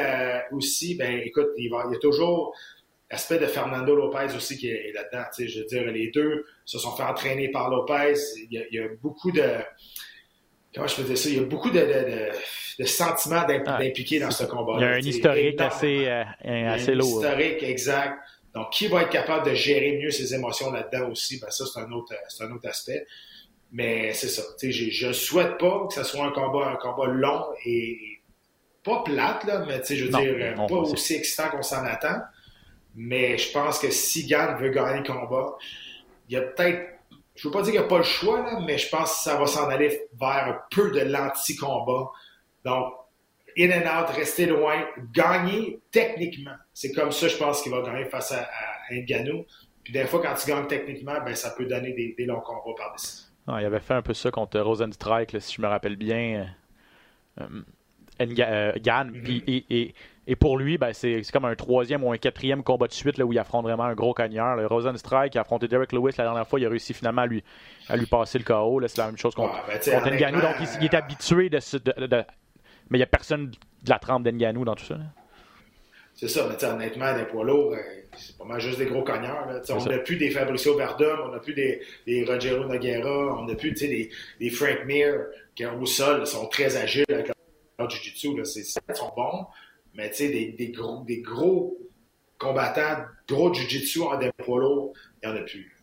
aussi, 0.51 0.95
ben, 0.95 1.19
écoute, 1.25 1.49
il, 1.57 1.69
va, 1.69 1.83
il 1.89 1.93
y 1.93 1.95
a 1.97 1.99
toujours 1.99 2.55
l'aspect 3.09 3.39
de 3.39 3.45
Fernando 3.45 3.95
Lopez 3.95 4.35
aussi 4.35 4.57
qui 4.57 4.69
est, 4.69 4.91
là-dedans. 4.93 5.25
Je 5.37 5.59
veux 5.59 5.65
dire, 5.65 5.91
les 5.91 6.11
deux 6.11 6.45
se 6.65 6.77
sont 6.79 6.95
fait 6.95 7.03
entraîner 7.03 7.49
par 7.49 7.69
Lopez. 7.69 8.15
Il 8.49 8.67
y 8.71 8.79
a, 8.79 8.87
beaucoup 9.01 9.31
de... 9.31 9.43
Comment 10.73 10.87
je 10.87 10.95
peux 10.97 11.03
dire 11.03 11.17
ça? 11.17 11.29
Il 11.29 11.35
y 11.35 11.39
a 11.39 11.43
beaucoup 11.43 11.69
de 11.71 11.79
le 12.79 12.85
sentiment 12.85 13.43
d'impliquer 13.47 14.19
dans 14.19 14.31
ce 14.31 14.43
combat. 14.43 14.73
Il 14.77 14.81
y 14.81 14.85
a 14.85 14.89
un 14.89 14.99
historique 14.99 15.59
assez, 15.59 16.07
euh, 16.07 16.23
assez 16.43 16.93
lourd. 16.93 17.23
Un 17.23 17.29
historique, 17.29 17.63
exact. 17.63 18.19
Donc, 18.53 18.71
qui 18.71 18.87
va 18.87 19.03
être 19.03 19.09
capable 19.09 19.49
de 19.49 19.55
gérer 19.55 19.97
mieux 19.97 20.11
ses 20.11 20.33
émotions 20.33 20.71
là-dedans 20.71 21.09
aussi? 21.09 21.39
Ben, 21.39 21.49
ça, 21.49 21.65
c'est 21.65 21.79
un 21.79 21.91
autre, 21.91 22.13
un 22.39 22.51
autre 22.51 22.67
aspect. 22.67 23.05
Mais 23.71 24.13
c'est 24.13 24.29
ça. 24.29 24.43
Je 24.61 25.07
ne 25.07 25.13
souhaite 25.13 25.57
pas 25.57 25.87
que 25.87 25.93
ce 25.93 26.03
soit 26.03 26.25
un 26.25 26.31
combat, 26.31 26.67
un 26.67 26.75
combat 26.75 27.07
long 27.07 27.45
et 27.65 27.97
pas 28.83 29.03
plate, 29.03 29.43
là, 29.43 29.65
mais 29.67 29.81
je 29.89 30.05
veux 30.05 30.11
dire, 30.11 30.55
pas 30.55 30.75
aussi 30.75 31.15
excitant 31.15 31.49
qu'on 31.49 31.63
s'en 31.63 31.83
attend. 31.83 32.21
Mais 32.97 33.37
je 33.37 33.51
pense 33.53 33.79
que 33.79 33.91
si 33.91 34.25
Gann 34.25 34.57
veut 34.57 34.69
gagner 34.69 35.07
le 35.07 35.13
combat, 35.13 35.55
il 36.27 36.33
y 36.33 36.37
a 36.37 36.41
peut-être 36.41 36.97
je 37.37 37.47
ne 37.47 37.53
veux 37.53 37.59
pas 37.59 37.63
dire 37.63 37.73
qu'il 37.73 37.81
n'y 37.81 37.85
a 37.85 37.89
pas 37.89 37.97
le 37.99 38.03
choix, 38.03 38.39
là, 38.39 38.59
mais 38.65 38.79
je 38.79 38.89
pense 38.89 39.13
que 39.13 39.19
ça 39.19 39.37
va 39.37 39.45
s'en 39.45 39.69
aller 39.69 40.07
vers 40.19 40.47
un 40.47 40.59
peu 40.71 40.89
de 40.89 41.01
l'anti-combat. 41.01 42.09
Donc, 42.65 42.93
in 43.57 43.69
and 43.69 43.85
out, 43.85 44.09
rester 44.09 44.47
loin, 44.47 44.83
gagner 45.13 45.79
techniquement. 45.91 46.55
C'est 46.73 46.91
comme 46.93 47.11
ça, 47.11 47.27
je 47.27 47.37
pense 47.37 47.61
qu'il 47.61 47.71
va 47.71 47.83
gagner 47.83 48.05
face 48.05 48.31
à, 48.31 48.41
à 48.41 48.93
Ngannou. 48.93 49.45
Puis 49.83 49.93
des 49.93 50.05
fois, 50.05 50.21
quand 50.21 50.33
tu 50.33 50.47
gagnes 50.47 50.67
techniquement, 50.67 51.13
ben, 51.23 51.35
ça 51.35 51.51
peut 51.51 51.65
donner 51.65 51.93
des, 51.93 52.25
longs 52.25 52.41
combats 52.41 52.75
par 52.75 52.95
dessus. 52.95 53.23
il 53.47 53.65
avait 53.65 53.79
fait 53.79 53.93
un 53.93 54.01
peu 54.01 54.13
ça 54.13 54.31
contre 54.31 54.59
Rosenstrike, 54.59 55.39
si 55.39 55.55
je 55.55 55.61
me 55.61 55.67
rappelle 55.67 55.95
bien. 55.95 56.49
Euh, 57.39 57.43
euh, 57.43 57.61
euh 58.41 58.71
et, 59.47 59.65
et, 59.69 59.95
pour 60.35 60.57
lui, 60.57 60.77
ben, 60.77 60.91
c'est 60.93 61.21
comme 61.31 61.45
un 61.45 61.55
troisième 61.55 62.03
ou 62.03 62.11
un 62.11 62.17
quatrième 62.17 62.63
combat 62.63 62.87
de 62.87 62.93
suite 62.93 63.17
là, 63.17 63.25
où 63.25 63.31
il 63.31 63.39
affronte 63.39 63.63
vraiment 63.63 63.85
un 63.85 63.93
gros 63.95 64.13
cogneur. 64.13 64.55
Le 64.55 64.67
Rosenstrike 64.67 65.35
a 65.35 65.41
affronté 65.41 65.67
Derek 65.67 65.93
Lewis 65.93 66.15
la 66.17 66.25
dernière 66.25 66.47
fois, 66.47 66.59
il 66.59 66.65
a 66.65 66.69
réussi 66.69 66.93
finalement 66.93 67.21
à 67.21 67.27
lui, 67.27 67.43
à 67.87 67.95
lui 67.95 68.05
passer 68.05 68.37
le 68.37 68.43
KO. 68.43 68.81
C'est 68.87 68.97
la 68.97 69.05
même 69.05 69.17
chose 69.17 69.35
contre, 69.35 69.53
ouais, 69.53 69.79
ben. 69.85 70.33
Donc 70.33 70.55
il, 70.79 70.85
est 70.85 70.93
habitué 70.93 71.49
de, 71.49 72.05
de 72.07 72.23
mais 72.89 72.97
il 72.97 72.99
n'y 72.99 73.03
a 73.03 73.07
personne 73.07 73.47
de 73.47 73.89
la 73.89 73.99
trempe 73.99 74.23
d'Enganou 74.23 74.65
dans 74.65 74.75
tout 74.75 74.85
ça. 74.85 74.97
C'est 76.15 76.27
ça, 76.27 76.47
mais 76.49 76.63
honnêtement, 76.65 77.15
des 77.15 77.25
poids 77.25 77.43
lourds, 77.43 77.73
euh, 77.73 77.77
c'est 78.17 78.35
pas 78.37 78.45
mal 78.45 78.59
juste 78.59 78.79
des 78.79 78.87
gros 78.87 79.03
cogneurs. 79.03 79.47
On 79.69 79.85
n'a 79.85 79.99
plus 79.99 80.17
des 80.17 80.31
Fabricio 80.31 80.75
Verdum, 80.75 81.19
on 81.25 81.31
n'a 81.31 81.39
plus 81.39 81.53
des, 81.53 81.81
des 82.07 82.25
Rogero 82.25 82.65
Noguera, 82.65 83.39
on 83.39 83.45
n'a 83.45 83.53
plus 83.53 83.71
des, 83.71 84.09
des 84.39 84.49
Frank 84.49 84.85
Mir 84.85 85.13
qui 85.55 85.63
au 85.65 85.85
sol 85.85 86.25
sont 86.25 86.47
très 86.47 86.75
agiles 86.75 87.05
avec 87.09 87.31
leur 87.77 87.89
jiu-jitsu. 87.89 88.29
Ils 88.29 88.65
sont 88.65 89.13
bons, 89.15 89.45
mais 89.97 90.09
des, 90.17 90.53
des, 90.57 90.69
gros, 90.69 91.03
des 91.03 91.21
gros 91.21 91.77
combattants, 92.37 93.03
gros 93.27 93.53
jiu-jitsu 93.53 94.01
en 94.03 94.17
des 94.17 94.31
poids 94.31 94.61
il 95.23 95.27
n'y 95.27 95.33
en 95.33 95.37
a 95.37 95.41
plus. 95.41 95.73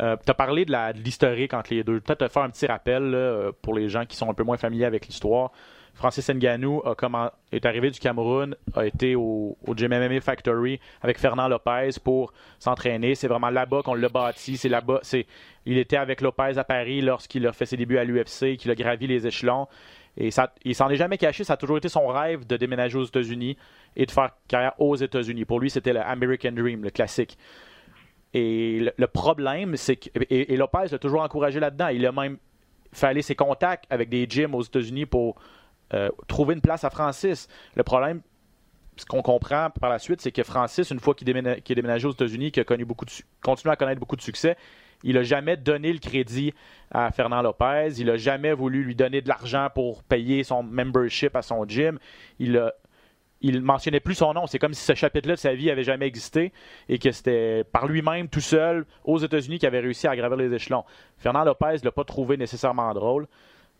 Euh, 0.00 0.16
tu 0.24 0.30
as 0.30 0.34
parlé 0.34 0.64
de 0.64 1.02
l'historique 1.02 1.54
entre 1.54 1.74
les 1.74 1.82
deux. 1.82 2.00
Peut-être 2.00 2.26
te 2.26 2.32
faire 2.32 2.42
un 2.42 2.50
petit 2.50 2.66
rappel 2.66 3.52
pour 3.62 3.74
les 3.74 3.88
gens 3.88 4.04
qui 4.06 4.16
sont 4.16 4.30
un 4.30 4.34
peu 4.34 4.44
moins 4.44 4.58
familiers 4.58 4.84
avec 4.84 5.06
l'histoire. 5.06 5.50
Francis 5.98 6.30
Nganou 6.30 6.80
est 7.50 7.66
arrivé 7.66 7.90
du 7.90 7.98
Cameroun, 7.98 8.54
a 8.76 8.86
été 8.86 9.16
au, 9.16 9.58
au 9.66 9.74
MMA 9.74 10.20
Factory 10.20 10.78
avec 11.02 11.18
Fernand 11.18 11.48
Lopez 11.48 11.90
pour 12.04 12.32
s'entraîner. 12.60 13.16
C'est 13.16 13.26
vraiment 13.26 13.50
là-bas 13.50 13.82
qu'on 13.82 13.94
l'a 13.94 14.08
bâti. 14.08 14.56
C'est 14.56 14.68
là-bas. 14.68 15.00
Il 15.66 15.76
était 15.76 15.96
avec 15.96 16.20
Lopez 16.20 16.56
à 16.56 16.62
Paris 16.62 17.00
lorsqu'il 17.00 17.44
a 17.48 17.52
fait 17.52 17.66
ses 17.66 17.76
débuts 17.76 17.98
à 17.98 18.04
l'UFC, 18.04 18.56
qu'il 18.56 18.70
a 18.70 18.76
gravi 18.76 19.08
les 19.08 19.26
échelons. 19.26 19.66
Et 20.20 20.32
ça, 20.32 20.52
il 20.64 20.74
s'en 20.74 20.88
est 20.90 20.96
jamais 20.96 21.16
caché. 21.16 21.44
Ça 21.44 21.54
a 21.54 21.56
toujours 21.56 21.78
été 21.78 21.88
son 21.88 22.08
rêve 22.08 22.44
de 22.44 22.56
déménager 22.56 22.98
aux 22.98 23.04
États-Unis 23.04 23.56
et 23.96 24.04
de 24.04 24.10
faire 24.10 24.32
carrière 24.48 24.74
aux 24.78 24.96
États-Unis. 24.96 25.44
Pour 25.44 25.60
lui, 25.60 25.70
c'était 25.70 25.92
le 25.92 26.00
American 26.00 26.52
Dream, 26.52 26.82
le 26.82 26.90
classique. 26.90 27.38
Et 28.34 28.92
le, 28.96 29.06
problème, 29.06 29.76
c'est 29.76 29.96
que 29.96 30.08
et, 30.28 30.56
Lopez 30.56 30.88
l'a 30.90 30.98
toujours 30.98 31.22
encouragé 31.22 31.60
là-dedans. 31.60 31.88
Il 31.88 32.04
a 32.04 32.12
même 32.12 32.36
fait 32.92 33.06
aller 33.06 33.22
ses 33.22 33.36
contacts 33.36 33.84
avec 33.90 34.08
des 34.08 34.26
gyms 34.28 34.54
aux 34.54 34.62
États-Unis 34.62 35.06
pour 35.06 35.36
euh, 35.94 36.10
trouver 36.26 36.54
une 36.54 36.60
place 36.60 36.82
à 36.82 36.90
Francis. 36.90 37.48
Le 37.76 37.84
problème, 37.84 38.20
ce 38.98 39.06
qu'on 39.06 39.22
comprend 39.22 39.70
par 39.70 39.90
la 39.90 39.98
suite, 39.98 40.20
c'est 40.20 40.32
que 40.32 40.42
Francis, 40.42 40.90
une 40.90 41.00
fois 41.00 41.14
qu'il 41.14 41.28
est 41.28 41.74
déménagé 41.74 42.06
aux 42.06 42.12
États-Unis, 42.12 42.52
qui 42.52 42.60
a 42.60 42.64
connu 42.64 42.84
beaucoup 42.84 43.06
à 43.06 43.76
connaître 43.76 44.00
beaucoup 44.00 44.16
de 44.16 44.22
succès, 44.22 44.56
il 45.04 45.14
n'a 45.14 45.22
jamais 45.22 45.56
donné 45.56 45.92
le 45.92 46.00
crédit 46.00 46.52
à 46.90 47.10
Fernand 47.12 47.42
Lopez. 47.42 47.92
Il 47.98 48.06
n'a 48.06 48.16
jamais 48.16 48.52
voulu 48.52 48.82
lui 48.82 48.96
donner 48.96 49.20
de 49.20 49.28
l'argent 49.28 49.68
pour 49.72 50.02
payer 50.02 50.42
son 50.42 50.62
membership 50.62 51.36
à 51.36 51.42
son 51.42 51.64
gym. 51.66 51.98
Il 52.38 52.58
a 52.58 52.72
il 53.40 53.62
mentionnait 53.62 54.00
plus 54.00 54.16
son 54.16 54.34
nom. 54.34 54.46
C'est 54.46 54.58
comme 54.58 54.74
si 54.74 54.84
ce 54.84 54.94
chapitre-là 54.94 55.34
de 55.34 55.40
sa 55.40 55.54
vie 55.54 55.70
avait 55.70 55.84
jamais 55.84 56.06
existé 56.06 56.52
et 56.88 56.98
que 56.98 57.12
c'était 57.12 57.64
par 57.64 57.86
lui-même, 57.86 58.28
tout 58.28 58.40
seul, 58.40 58.84
aux 59.04 59.18
États-Unis, 59.18 59.58
qu'il 59.58 59.68
avait 59.68 59.80
réussi 59.80 60.08
à 60.08 60.16
gravir 60.16 60.36
les 60.36 60.52
échelons. 60.52 60.84
Fernand 61.18 61.44
Lopez 61.44 61.76
ne 61.80 61.84
l'a 61.84 61.92
pas 61.92 62.04
trouvé 62.04 62.36
nécessairement 62.36 62.92
drôle. 62.94 63.28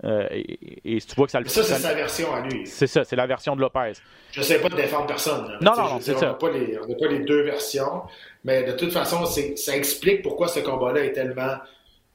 Euh, 0.05 0.29
et, 0.31 1.01
tu 1.01 1.15
vois 1.17 1.27
que 1.27 1.33
ça 1.33 1.41
le 1.41 1.49
Ça, 1.49 1.63
c'est 1.65 1.75
sa 1.75 1.95
version 1.95 2.33
à 2.33 2.41
lui. 2.41 2.67
C'est 2.67 2.87
ça, 2.87 3.03
c'est 3.03 3.17
la 3.17 3.27
version 3.27 3.57
de 3.57 3.61
Lopez. 3.61 3.95
Je 4.31 4.41
ne 4.41 4.45
sais 4.45 4.61
pas 4.61 4.69
de 4.69 4.77
défendre 4.77 5.07
personne. 5.07 5.59
Non, 5.61 5.73
non, 5.77 5.99
c'est 6.01 6.17
ça. 6.17 6.37
On 6.41 6.49
n'a 6.49 6.95
pas, 6.95 7.09
les 7.09 7.21
deux 7.21 7.43
versions, 7.43 8.03
mais 8.45 8.63
de 8.63 8.73
toute 8.73 8.93
façon, 8.93 9.25
ça 9.25 9.77
explique 9.77 10.23
pourquoi 10.23 10.47
ce 10.49 10.61
combat-là 10.61 11.05
est 11.05 11.13
tellement 11.13 11.57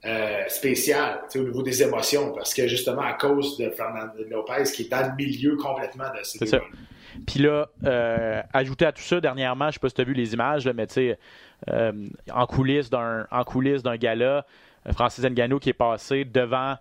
euh, 0.06 0.43
spécial 0.48 1.22
au 1.36 1.39
niveau 1.39 1.63
des 1.63 1.82
émotions, 1.82 2.34
parce 2.34 2.54
que 2.54 2.67
justement, 2.67 3.04
à 3.04 3.13
cause 3.13 3.58
de 3.58 3.69
Fernando 3.69 4.22
Lopez 4.30 4.63
qui 4.74 4.84
est 4.84 4.89
dans 4.89 5.08
le 5.08 5.15
milieu 5.15 5.56
complètement 5.56 6.10
de 6.17 6.24
ces 6.24 6.46
C'est 6.46 6.62
Puis 7.26 7.39
là, 7.39 7.69
euh, 7.86 8.41
ajouté 8.54 8.86
à 8.86 8.91
tout 8.91 9.02
ça, 9.02 9.22
dernièrement, 9.22 9.65
je 9.65 9.67
ne 9.67 9.72
sais 9.74 9.80
pas 9.80 9.89
si 9.89 9.96
tu 9.96 10.02
as 10.02 10.04
vu 10.04 10.13
les 10.13 10.34
images, 10.34 10.67
mais 10.67 10.88
tu 10.88 10.93
sais, 10.93 11.19
euh, 11.69 12.10
en 12.34 12.46
coulisses 12.46 12.89
d'un 12.89 13.98
gala, 13.98 14.46
Francis 14.91 15.24
Ngannou 15.24 15.60
qui 15.60 15.69
est 15.69 15.74
passé 15.74 16.26
devant 16.26 16.76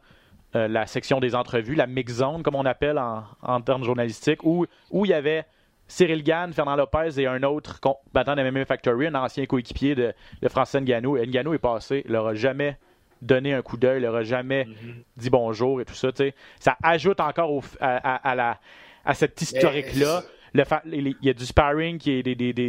euh, 0.55 0.69
la 0.69 0.87
section 0.87 1.19
des 1.21 1.35
entrevues, 1.35 1.75
la 1.75 1.87
mix 1.87 2.15
zone, 2.15 2.43
comme 2.43 2.55
on 2.57 2.65
appelle 2.67 2.99
en, 2.99 3.61
termes 3.63 3.85
journalistiques, 3.85 4.45
où, 4.45 4.67
où 4.91 5.05
il 5.07 5.11
y 5.11 5.15
avait 5.15 5.45
Cyril 5.89 6.23
Gann, 6.23 6.53
Fernand 6.53 6.77
Lopez 6.77 7.21
et 7.21 7.27
un 7.27 7.43
autre 7.43 7.81
combattant 7.81 8.35
de 8.37 8.43
MMA 8.51 8.65
Factory, 8.65 9.07
un 9.09 9.15
ancien 9.15 9.45
coéquipier 9.47 9.95
de, 9.95 10.15
de 10.41 10.49
Francis 10.49 10.81
Ngannou. 10.81 11.17
Ngannou 11.19 11.55
est 11.55 11.59
passé, 11.59 12.03
il 12.07 12.13
n'aura 12.13 12.35
jamais 12.35 12.77
donné 13.21 13.55
un 13.55 13.63
coup 13.63 13.77
d'œil, 13.77 14.01
il 14.01 14.05
n'aura 14.07 14.23
jamais 14.23 14.65
Mm-hmm. 14.65 14.95
dit 15.17 15.31
bonjour 15.31 15.81
et 15.81 15.85
tout 15.85 15.95
ça. 15.95 16.11
tu 16.13 16.19
sais. 16.25 16.35
Ça 16.59 16.77
ajoute 16.83 17.21
encore 17.21 17.53
au- 17.53 17.63
à, 17.81 18.15
à- 18.15 18.31
à 18.31 18.35
la, 18.35 18.59
à 19.05 19.15
cet 19.15 19.41
historique-là. 19.41 20.23
Le 20.55 20.65
fa- 20.65 20.83
il 20.85 21.17
y 21.23 21.31
a 21.31 21.33
du 21.33 21.47
sparring, 21.47 21.99
des, 21.99 22.23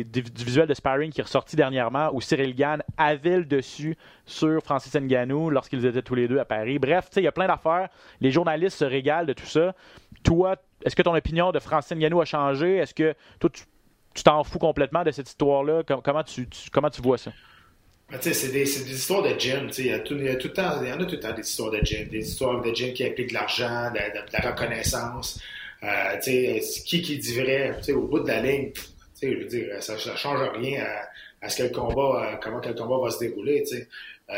du 0.06 0.43
visuel 0.46 0.67
de 0.67 0.74
sparring 0.74 1.12
qui 1.12 1.19
est 1.19 1.24
ressorti 1.24 1.58
dernièrement 1.58 2.10
où 2.13 2.22
Cyril 2.22 2.56
Gann 2.56 2.82
avait 2.98 3.38
le 3.39 3.46
dessus 3.46 3.98
sur 4.26 4.62
Francis 4.63 4.93
Ngannou 4.96 5.50
lorsqu'ils 5.50 5.86
étaient 5.86 6.02
tous 6.02 6.15
les 6.15 6.30
deux 6.30 6.39
à 6.39 6.46
Paris. 6.46 6.80
Bref, 6.80 7.10
il 7.17 7.24
y 7.24 7.28
a 7.28 7.32
plein 7.34 7.48
d'affaires. 7.48 7.89
Les 8.22 8.32
journalistes 8.32 8.78
se 8.78 8.86
régalent 8.86 9.26
de 9.28 9.34
tout 9.34 9.46
ça. 9.46 9.76
Toi, 10.24 10.56
est-ce 10.86 10.96
que 10.96 11.02
ton 11.02 11.13
opinion 11.13 11.52
de 11.52 11.60
Francis 11.60 11.91
Ngannou 11.98 12.22
a 12.22 12.26
changé? 12.26 12.78
Est-ce 12.78 12.93
que 12.93 13.13
toi, 13.39 13.50
tu 13.50 14.24
t'en 14.24 14.43
fous 14.46 14.60
complètement 14.60 15.04
de 15.04 15.12
cette 15.12 15.28
histoire-là? 15.28 15.84
Com- 15.84 16.02
Comment 16.02 16.24
tu, 16.24 16.48
comment 16.72 16.89
tu 16.89 17.02
vois 17.02 17.17
ça? 17.17 17.32
Sais, 18.22 18.34
c'est 18.34 18.52
des, 18.52 18.65
c'est 18.65 18.86
des 18.86 18.93
histoires 18.96 19.24
de 19.24 19.38
gym. 19.38 19.69
Il 19.78 19.88
y, 19.88 19.91
a 19.91 20.00
tout, 20.00 20.13
le 20.13 20.38
temps, 20.54 20.82
il 20.82 20.88
y 20.88 20.93
en 20.93 21.00
a 21.02 21.06
tout 21.06 21.15
le 21.15 21.19
temps 21.19 21.34
des 21.34 21.41
histoires 21.41 21.72
de 21.72 21.80
gym. 21.84 22.08
Des 22.10 22.19
histoires 22.19 22.62
de 22.62 22.72
gym 22.74 22.93
qui 22.93 23.04
impliquent 23.06 23.30
de 23.30 23.34
l'argent, 23.34 23.91
de 23.91 24.00
la 24.32 24.50
reconnaissance. 24.52 25.41
Euh, 25.84 26.17
qui 26.86 27.02
qui 27.02 27.17
dit 27.17 27.39
vrai 27.39 27.76
au 27.93 28.08
bout 28.08 28.19
de 28.22 28.28
la 28.28 28.41
ligne? 28.41 28.72
tu 28.72 28.82
sais, 29.15 29.32
Je 29.34 29.38
veux 29.38 29.46
dire, 29.46 29.84
ça 29.84 29.93
ne 29.96 30.15
change 30.15 30.50
rien 30.58 30.84
à, 30.84 31.46
à 31.46 31.50
ce 31.50 31.58
que 31.58 31.63
le 31.63 31.69
combat, 31.69 32.32
euh, 32.34 32.36
comment 32.41 32.62
que 32.62 32.69
le 32.69 32.74
combat 32.76 32.98
va 33.04 33.12
se 33.12 33.19
dérouler. 33.19 33.63
Euh, 34.30 34.34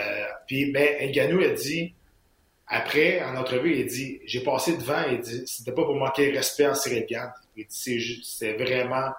puis, 0.48 0.72
ben, 0.72 1.10
Ngannou 1.12 1.42
a 1.44 1.50
dit, 1.50 1.94
après, 2.68 3.22
en 3.24 3.36
entrevue, 3.36 3.76
il 3.76 3.82
a 3.84 3.86
dit 3.86 4.20
J'ai 4.26 4.42
passé 4.42 4.76
devant, 4.76 5.04
il 5.12 5.20
dit 5.20 5.44
C'était 5.46 5.72
pas 5.72 5.84
pour 5.84 5.96
manquer 5.96 6.32
de 6.32 6.38
respect 6.38 6.74
Cyril 6.74 7.06
Gann. 7.08 7.32
Il 7.56 7.66
dit 7.68 8.22
C'est 8.24 8.54
vraiment. 8.54 9.12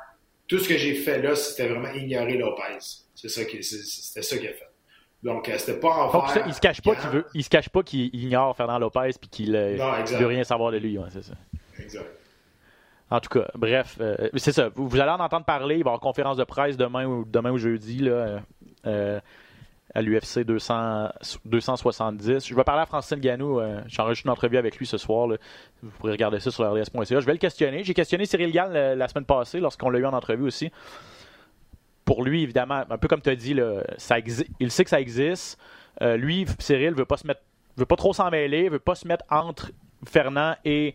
Tout 0.49 0.59
ce 0.59 0.69
que 0.69 0.77
j'ai 0.77 0.95
fait 0.95 1.21
là, 1.23 1.35
c'était 1.37 1.69
vraiment 1.69 1.93
ignorer 1.93 2.37
Lopez. 2.37 2.79
C'est 3.15 3.29
ça 3.29 3.45
qui- 3.45 3.63
c'est- 3.63 3.85
C'était 3.85 4.23
ça 4.23 4.37
qu'il 4.37 4.49
a 4.49 4.53
fait. 4.53 4.69
Donc, 5.23 5.49
euh, 5.49 5.59
c'était 5.59 5.79
pas 5.79 5.91
envers. 5.91 6.21
Donc, 6.21 6.31
ça, 6.31 6.45
il 6.47 6.55
se 6.55 6.61
cache 6.61 6.81
pas 6.83 6.95
qu'il 6.97 7.11
veut, 7.11 7.25
il 7.35 7.45
se 7.45 7.49
cache 7.49 7.69
pas 7.69 7.83
qu'il 7.85 8.13
ignore 8.15 8.57
Fernand 8.57 8.79
Lopez 8.81 9.11
puis 9.21 9.29
qu'il 9.31 9.49
il 9.51 10.17
veut 10.19 10.27
rien 10.27 10.43
savoir 10.45 10.73
de 10.73 10.79
lui. 10.79 10.99
ouais, 10.99 11.09
c'est 11.13 11.23
ça. 11.25 11.35
Exact. 11.79 12.05
En 13.11 13.21
tout 13.21 13.29
cas, 13.29 13.49
bref, 13.55 13.99
euh, 14.01 14.29
c'est 14.35 14.53
ça. 14.53 14.69
Vous, 14.75 15.01
allez 15.01 15.11
en 15.11 15.21
entendre 15.21 15.45
parler. 15.45 15.77
Il 15.77 15.85
va 15.85 15.91
y 15.91 15.93
avoir 15.93 16.01
conférence 16.01 16.37
de 16.37 16.45
presse 16.45 16.77
demain 16.77 17.07
ou, 17.07 17.25
demain 17.25 17.53
ou 17.53 17.59
jeudi 17.59 17.99
là, 17.99 18.11
euh, 18.11 18.39
euh, 18.87 19.21
à 19.95 20.03
l'UFC 20.03 20.41
200 20.41 21.11
270. 21.45 22.49
Je 22.49 22.55
vais 22.55 22.65
parler 22.65 22.83
à 22.83 22.87
Francine 22.87 23.21
Ganou. 23.21 23.61
Euh, 23.61 23.81
J'enregistre 23.87 24.27
une 24.27 24.33
entrevue 24.33 24.57
avec 24.57 24.77
lui 24.77 24.87
ce 24.87 24.99
soir. 24.99 25.29
Vous 25.83 25.91
pourrez 25.91 26.13
regarder 26.13 26.41
ça 26.41 26.51
sur 26.51 26.69
RDS.ca. 26.69 27.21
Je 27.21 27.27
vais 27.27 27.33
le 27.33 27.39
questionner. 27.39 27.85
J'ai 27.85 27.95
questionné 27.95 28.27
Cyril 28.27 28.51
Gann 28.51 28.73
la, 28.73 28.97
la 28.97 29.09
semaine 29.09 29.25
passée 29.25 29.61
lorsqu'on 29.61 29.91
l'a 29.91 30.01
eu 30.01 30.07
en 30.07 30.13
entrevue 30.13 30.45
aussi. 30.45 30.73
Pour 32.05 32.25
lui, 32.25 32.43
évidemment, 32.43 32.85
un 32.89 32.99
peu 32.99 33.09
comme 33.09 33.21
tu 33.21 33.31
as 33.31 33.37
dit, 33.37 33.57
il 34.61 34.71
sait 34.71 34.85
que 34.85 34.91
ça 34.91 35.01
existe. 35.01 35.59
Euh, 36.03 36.17
lui, 36.17 36.47
Cyril, 36.59 36.95
veut 36.95 37.05
pas 37.05 37.17
se 37.17 37.27
mettre, 37.27 37.41
veut 37.77 37.87
pas 37.87 37.97
trop 37.97 38.13
s'en 38.13 38.31
mêler, 38.31 38.69
veut 38.69 38.79
pas 38.79 38.95
se 38.95 39.09
mettre 39.09 39.25
entre 39.31 39.71
Fernand 40.07 40.55
et 40.65 40.95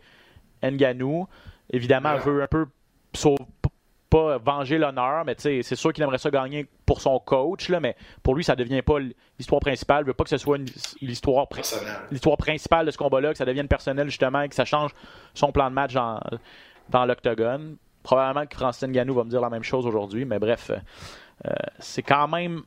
Nganou. 0.63 1.27
Évidemment, 1.71 2.13
Ouais. 2.13 2.19
veut 2.19 2.43
un 2.43 2.47
peu 2.47 2.65
pas 4.09 4.37
venger 4.39 4.77
l'honneur, 4.77 5.23
mais 5.23 5.35
c'est 5.37 5.63
sûr 5.63 5.93
qu'il 5.93 6.03
aimerait 6.03 6.17
ça 6.17 6.29
gagner 6.29 6.67
pour 6.85 6.99
son 6.99 7.17
coach, 7.19 7.69
là, 7.69 7.79
mais 7.79 7.95
pour 8.23 8.35
lui, 8.35 8.43
ça 8.43 8.57
devient 8.57 8.81
pas 8.81 8.99
l'histoire 9.39 9.61
principale. 9.61 10.03
Il 10.03 10.07
veut 10.07 10.13
pas 10.13 10.25
que 10.25 10.29
ce 10.29 10.37
soit 10.37 10.57
l'histoire 11.01 11.47
principale 12.37 12.85
de 12.85 12.91
ce 12.91 12.97
combat-là, 12.97 13.31
que 13.31 13.37
ça 13.37 13.45
devienne 13.45 13.69
personnel 13.69 14.09
justement, 14.09 14.47
que 14.49 14.55
ça 14.55 14.65
change 14.65 14.91
son 15.33 15.53
plan 15.53 15.69
de 15.69 15.75
match 15.75 15.93
dans, 15.93 16.19
dans 16.89 17.05
l'octogone. 17.05 17.77
Probablement 18.03 18.45
que 18.47 18.55
Francis 18.55 18.85
Ngannou 18.87 19.13
va 19.13 19.23
me 19.23 19.29
dire 19.29 19.39
la 19.41 19.49
même 19.49 19.63
chose 19.63 19.85
aujourd'hui, 19.85 20.25
mais 20.25 20.39
bref, 20.39 20.71
euh, 20.71 21.51
c'est 21.79 22.03
quand 22.03 22.27
même 22.27 22.63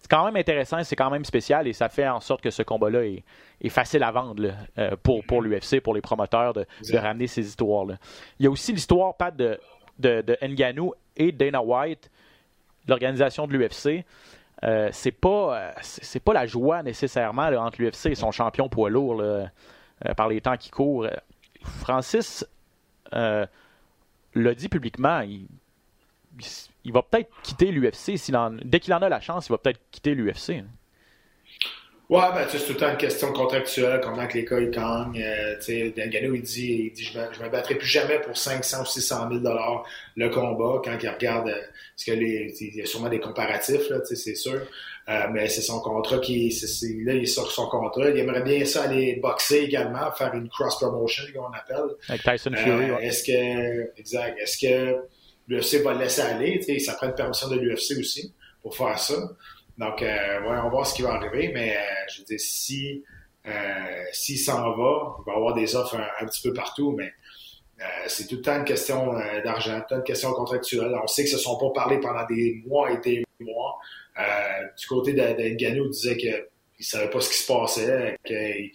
c'est 0.00 0.10
quand 0.10 0.24
même 0.24 0.36
intéressant, 0.36 0.82
c'est 0.82 0.96
quand 0.96 1.10
même 1.10 1.24
spécial 1.24 1.68
et 1.68 1.72
ça 1.72 1.88
fait 1.88 2.08
en 2.08 2.20
sorte 2.20 2.40
que 2.40 2.50
ce 2.50 2.62
combat-là 2.62 3.04
est, 3.04 3.22
est 3.60 3.68
facile 3.68 4.02
à 4.02 4.10
vendre 4.10 4.42
là, 4.42 4.54
euh, 4.78 4.96
pour, 5.02 5.24
pour 5.24 5.42
l'UFC, 5.42 5.80
pour 5.80 5.94
les 5.94 6.00
promoteurs 6.00 6.54
de, 6.54 6.66
ramener 6.94 7.26
ces 7.26 7.46
histoires-là. 7.46 7.96
Il 8.38 8.44
y 8.44 8.46
a 8.46 8.50
aussi 8.50 8.72
l'histoire, 8.72 9.14
Pat, 9.16 9.34
de, 9.36 9.60
de, 9.98 10.22
de 10.22 10.36
Ngannou 10.42 10.94
et 11.16 11.32
Dana 11.32 11.62
White, 11.62 12.10
l'organisation 12.88 13.46
de 13.46 13.52
l'UFC. 13.52 14.04
Euh, 14.62 14.90
c'est 14.92 15.12
pas 15.12 15.58
euh, 15.58 15.72
c'est 15.80 16.20
pas 16.20 16.34
la 16.34 16.46
joie 16.46 16.82
nécessairement 16.82 17.48
là, 17.48 17.62
entre 17.62 17.80
l'UFC 17.80 18.06
et 18.06 18.14
son 18.14 18.30
champion 18.30 18.68
poids 18.68 18.90
lourd 18.90 19.14
là, 19.14 19.50
euh, 20.06 20.14
par 20.14 20.28
les 20.28 20.40
temps 20.42 20.56
qui 20.58 20.70
courent. 20.70 21.06
Francis 21.62 22.46
euh, 23.14 23.46
l'a 24.34 24.54
dit 24.54 24.68
publiquement, 24.68 25.20
il, 25.20 25.46
il, 26.38 26.46
il 26.84 26.92
va 26.92 27.02
peut-être 27.02 27.30
quitter 27.42 27.70
l'UFC 27.72 28.16
s'il 28.16 28.36
en- 28.36 28.56
dès 28.64 28.80
qu'il 28.80 28.92
en 28.94 28.98
a 29.02 29.08
la 29.08 29.20
chance, 29.20 29.46
il 29.48 29.52
va 29.52 29.58
peut-être 29.58 29.80
quitter 29.90 30.14
l'UFC. 30.14 30.50
hein. 30.58 30.66
Ouais, 32.08 32.22
ben, 32.34 32.44
tu 32.44 32.52
sais, 32.52 32.58
c'est 32.58 32.66
tout 32.66 32.72
le 32.72 32.78
temps 32.78 32.90
une 32.90 32.96
question 32.96 33.32
contractuelle, 33.32 34.00
comment 34.02 34.26
que 34.26 34.34
les 34.36 34.44
cas 34.44 34.58
ils 34.58 34.70
gagnent. 34.70 35.22
Euh, 35.22 35.54
tu 35.58 35.66
sais, 35.66 35.94
Ngannou, 35.96 36.34
il 36.34 36.42
dit, 36.42 36.86
il 36.86 36.92
dit 36.92 37.04
je, 37.04 37.16
me, 37.16 37.32
je 37.32 37.40
me 37.40 37.48
battrai 37.48 37.76
plus 37.76 37.86
jamais 37.86 38.18
pour 38.18 38.36
500 38.36 38.82
ou 38.82 38.84
600 38.84 39.28
000 39.28 39.40
dollars 39.40 39.84
le 40.16 40.28
combat 40.28 40.80
quand 40.82 40.98
il 41.00 41.08
regarde, 41.08 41.48
euh, 41.50 41.54
parce 41.54 42.04
que 42.06 42.10
les, 42.10 42.52
il 42.62 42.74
y 42.74 42.82
a 42.82 42.86
sûrement 42.86 43.08
des 43.10 43.20
comparatifs, 43.20 43.88
là, 43.90 44.00
tu 44.00 44.06
sais, 44.06 44.16
c'est 44.16 44.34
sûr. 44.34 44.60
Euh, 45.08 45.26
mais 45.32 45.48
c'est 45.48 45.60
son 45.62 45.78
contrat 45.80 46.18
qui, 46.18 46.50
c'est, 46.50 46.88
là, 47.04 47.14
il 47.14 47.28
sur 47.28 47.48
son 47.52 47.68
contrat. 47.68 48.10
Il 48.10 48.16
aimerait 48.18 48.42
bien 48.42 48.64
ça 48.64 48.82
aller 48.84 49.20
boxer 49.22 49.58
également, 49.60 50.10
faire 50.10 50.34
une 50.34 50.48
cross 50.48 50.78
promotion, 50.80 51.22
comme 51.32 51.44
on 51.44 51.56
appelle. 51.56 51.94
Avec 52.08 52.22
Tyson 52.24 52.52
Fury. 52.56 52.90
Euh, 52.90 52.96
ouais. 52.96 53.06
Est-ce 53.06 53.22
que, 53.22 53.98
exact, 54.00 54.36
est-ce 54.40 54.58
que 54.58 54.96
l'UFC 55.50 55.82
va 55.82 55.92
le 55.92 56.00
laisser 56.00 56.22
aller? 56.22 56.60
Ça 56.78 56.94
prend 56.94 57.08
une 57.08 57.14
permission 57.14 57.48
de 57.48 57.56
l'UFC 57.56 57.98
aussi 57.98 58.32
pour 58.62 58.76
faire 58.76 58.98
ça. 58.98 59.14
Donc, 59.76 60.02
euh, 60.02 60.40
ouais, 60.40 60.58
on 60.58 60.62
va 60.64 60.68
voir 60.68 60.86
ce 60.86 60.94
qui 60.94 61.02
va 61.02 61.14
arriver, 61.14 61.50
mais 61.54 61.76
euh, 61.76 61.80
je 62.12 62.20
veux 62.20 62.24
dire, 62.26 62.40
si 62.40 63.02
euh, 63.46 64.04
s'il 64.12 64.38
s'en 64.38 64.76
va, 64.76 65.16
il 65.18 65.24
va 65.26 65.32
y 65.32 65.36
avoir 65.36 65.54
des 65.54 65.74
offres 65.74 65.96
un, 66.20 66.26
petit 66.26 66.42
peu 66.42 66.52
partout, 66.52 66.94
mais 66.96 67.12
euh, 67.80 67.84
c'est 68.06 68.26
tout 68.26 68.36
le 68.36 68.42
temps 68.42 68.56
une 68.56 68.64
question 68.64 69.14
euh, 69.16 69.42
d'argent, 69.42 69.82
une 69.90 70.02
question 70.02 70.32
contractuelle. 70.32 70.94
On 71.02 71.06
sait 71.06 71.24
que 71.24 71.30
se 71.30 71.38
sont 71.38 71.56
pas 71.56 71.70
parlé 71.70 71.98
pendant 71.98 72.26
des 72.26 72.62
mois 72.66 72.92
et 72.92 72.98
des 72.98 73.24
mois. 73.40 73.78
Euh, 74.18 74.66
du 74.78 74.86
côté 74.86 75.14
de, 75.14 75.20
de 75.20 75.48
Ngannou, 75.54 75.86
il 75.86 75.90
disait 75.90 76.16
qu'il 76.16 76.30
ne 76.30 76.84
savait 76.84 77.08
pas 77.08 77.20
ce 77.20 77.30
qui 77.30 77.38
se 77.38 77.50
passait, 77.50 78.18
qu'il 78.24 78.72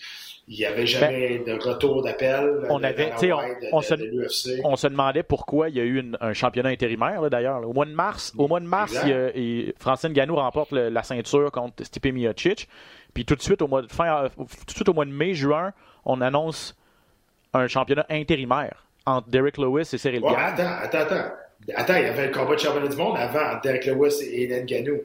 il 0.48 0.58
n'y 0.58 0.66
avait 0.66 0.86
jamais 0.86 1.40
de 1.40 1.54
retour 1.54 2.04
d'appel. 2.04 2.60
Ben, 2.62 2.68
on 2.70 2.80
de- 2.80 2.86
avait- 2.86 3.06
de 3.10 3.68
on- 3.72 3.80
de- 3.80 4.28
se-. 4.30 4.62
On 4.64 4.76
demandait 4.90 5.24
pourquoi 5.24 5.70
il 5.70 5.76
y 5.78 5.80
a 5.80 5.84
eu 5.84 6.00
une- 6.00 6.18
un 6.22 6.34
championnat 6.34 6.70
intérimaire 6.70 7.28
d'ailleurs. 7.30 7.68
Au 7.68 7.74
mois 7.74 7.86
de 7.86 7.92
mars, 7.94 8.32
au 8.38 8.48
mois 8.48 8.60
de 8.60 8.66
mars, 8.66 8.96
il 9.06 9.32
il- 9.36 9.74
Francine 9.80 10.14
Ganou 10.14 10.36
remporte 10.36 10.72
le- 10.72 10.90
la 10.90 11.02
ceinture 11.04 11.52
contre 11.52 11.84
Stipe 11.84 12.06
Miocic. 12.14 12.68
Puis 13.14 13.26
tout 13.26 13.36
de 13.36 13.42
suite 13.42 13.62
au 13.62 13.68
mois 13.68 13.82
de 13.82 13.92
fin, 13.92 14.26
euh, 14.26 14.30
tout 14.38 14.44
de 14.68 14.72
suite 14.72 14.90
au 14.90 14.94
mois 14.94 15.06
de 15.06 15.12
mai, 15.12 15.34
juin, 15.34 15.72
on 16.06 16.22
annonce 16.22 16.76
un 17.54 17.68
championnat 17.68 18.06
intérimaire 18.10 18.86
entre 19.06 19.30
Derek 19.30 19.58
Lewis 19.58 19.90
et 19.94 19.98
Cyril 19.98 20.22
Ouais, 20.22 20.32
Gann. 20.32 20.40
attends, 20.42 20.64
attends, 20.84 20.98
attends. 21.16 21.32
Attends, 21.76 21.96
il 21.96 22.04
y 22.04 22.06
avait 22.06 22.28
le 22.28 22.32
combat 22.34 22.54
de 22.56 22.60
championnat 22.60 22.88
du 22.90 22.98
monde 22.98 23.16
avant 23.18 23.60
Derek 23.64 23.86
Lewis 23.88 24.14
et 24.32 24.48
Ngannou. 24.48 25.00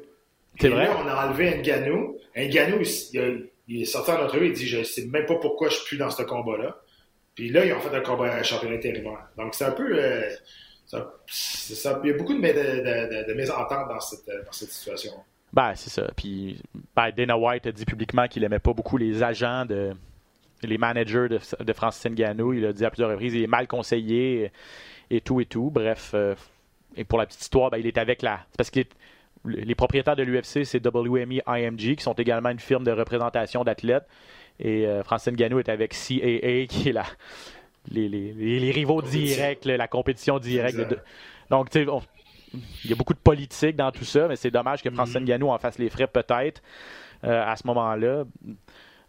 C'est 0.61 0.67
Et 0.67 0.71
vrai? 0.71 0.85
là, 0.87 0.97
on 1.03 1.09
a 1.09 1.27
enlevé 1.29 1.57
Ngannou. 1.63 2.17
Ngannou, 2.37 2.79
il, 3.15 3.47
il, 3.71 3.83
est 3.83 3.87
sorti 3.87 4.11
en 4.11 4.23
entrevue, 4.25 4.47
il 4.49 4.53
dit 4.53 4.67
Je 4.67 4.83
sais 4.83 5.07
même 5.07 5.27
pas 5.27 5.37
pourquoi 5.37 5.69
je 5.69 5.75
suis 5.77 5.85
plus 5.87 5.97
dans 5.99 6.11
ce 6.11 6.23
combat-là. 6.23 6.77
Puis 7.35 7.49
là, 7.51 7.65
ils 7.65 7.73
ont 7.73 7.81
fait 7.81 7.95
un 7.97 8.01
combat 8.01 8.35
un 8.35 8.43
championnat 8.43 8.77
intérimaire. 8.77 9.29
Donc, 9.39 9.55
c'est 9.55 9.65
un 9.65 9.71
peu. 9.73 9.93
euh, 9.99 10.29
ça- 10.87 11.13
il 12.05 12.11
y 12.11 12.13
a 12.13 12.17
beaucoup 12.17 12.35
de, 12.35 12.41
mé- 12.41 12.53
de, 12.53 12.61
de, 12.81 13.23
de- 13.23 13.29
de 13.29 13.35
mésententes 13.35 13.89
dans 13.89 14.01
cette, 14.01 14.29
euh, 14.29 14.43
dans 14.45 14.53
cette 14.53 14.71
situation. 14.71 15.13
Ben, 15.53 15.75
c'est 15.75 15.91
ça. 15.91 16.11
Puis 16.17 16.61
ben, 16.95 17.11
Dana 17.17 17.37
White 17.39 17.67
a 17.67 17.73
dit 17.73 17.85
publiquement 17.85 18.27
qu'il 18.29 18.45
aimait 18.45 18.59
pas 18.59 18.73
beaucoup 18.73 18.97
les 18.97 19.23
agents 19.23 19.65
de 19.65 19.93
les 20.63 20.77
managers 20.79 21.27
de, 21.29 21.39
Francis 21.73 22.05
Ngannou. 22.11 22.53
Il 22.53 22.67
a 22.67 22.73
dit 22.73 22.85
à 22.85 22.91
plusieurs 22.91 23.11
reprises 23.11 23.35
il 23.35 23.43
est 23.45 23.47
mal 23.49 23.67
conseillé 23.67 24.53
et 25.11 25.21
tout 25.21 25.41
et 25.41 25.47
tout. 25.47 25.71
Bref, 25.71 26.11
euh, 26.15 26.35
et 26.97 27.05
pour 27.05 27.19
la 27.19 27.27
petite 27.27 27.41
histoire, 27.41 27.71
ben, 27.71 27.79
il 27.79 27.87
est 27.87 27.97
avec 27.99 28.21
la. 28.23 28.41
parce 28.57 28.71
que 28.71 28.81
les, 28.81 28.87
les 29.47 29.75
propriétaires 29.75 30.17
de 30.17 30.23
l'UFC, 30.23 30.65
c'est 30.65 30.85
WME 30.87 31.41
IMG, 31.47 31.97
qui 31.97 32.03
sont 32.03 32.13
également 32.13 32.51
une 32.51 32.59
firme 32.61 32.85
de 32.85 32.91
représentation 32.93 33.65
d'athlètes. 33.65 34.07
Et 34.59 34.87
euh, 34.87 35.03
Francis 35.03 35.33
Ngannou 35.33 35.59
est 35.61 35.69
avec 35.71 35.93
CAA, 35.93 36.67
qui 36.69 36.89
est 36.89 36.93
la, 36.93 37.05
les, 37.91 38.09
les- 38.09 38.33
les- 38.35 38.61
les 38.61 38.71
rivaux 38.71 39.01
directs, 39.03 39.65
la 39.65 39.89
compétition 39.89 40.39
directe. 40.39 40.77
De- 40.85 40.99
donc, 41.49 41.71
tu 41.71 41.83
sais, 41.85 41.87
il 42.85 42.91
y 42.91 42.93
a 42.93 42.97
beaucoup 42.97 43.15
de 43.15 43.19
politique 43.19 43.77
dans 43.77 43.91
tout 43.91 44.05
ça, 44.05 44.29
mais 44.29 44.37
c'est 44.37 44.51
dommage 44.51 44.83
que 44.83 44.91
Francis 44.91 45.17
Ngannou 45.17 45.49
en 45.51 45.59
fasse 45.59 45.79
les 45.79 45.89
frais 45.89 46.07
peut-être 46.07 46.61
euh, 47.25 47.43
à 47.47 47.57
ce 47.57 47.67
moment-là. 47.67 48.25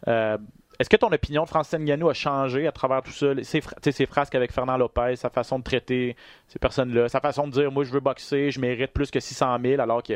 Euh, 0.08 0.38
Est-ce 0.78 0.88
que 0.88 0.96
ton 0.96 1.12
opinion 1.12 1.44
de 1.44 1.48
Francis 1.48 1.74
a 1.74 2.12
changé 2.14 2.66
à 2.66 2.72
travers 2.72 3.02
tout 3.02 3.10
ça? 3.10 3.32
Ses, 3.42 3.60
ses 3.92 4.06
frasques 4.06 4.34
avec 4.34 4.52
Fernand 4.52 4.76
Lopez, 4.76 5.16
sa 5.16 5.30
façon 5.30 5.58
de 5.58 5.64
traiter 5.64 6.16
ces 6.48 6.58
personnes-là, 6.58 7.08
sa 7.08 7.20
façon 7.20 7.46
de 7.46 7.52
dire 7.52 7.70
moi 7.70 7.84
je 7.84 7.92
veux 7.92 8.00
boxer, 8.00 8.50
je 8.50 8.60
mérite 8.60 8.92
plus 8.92 9.10
que 9.10 9.20
600 9.20 9.58
000, 9.62 9.80
alors 9.80 10.02
que 10.02 10.14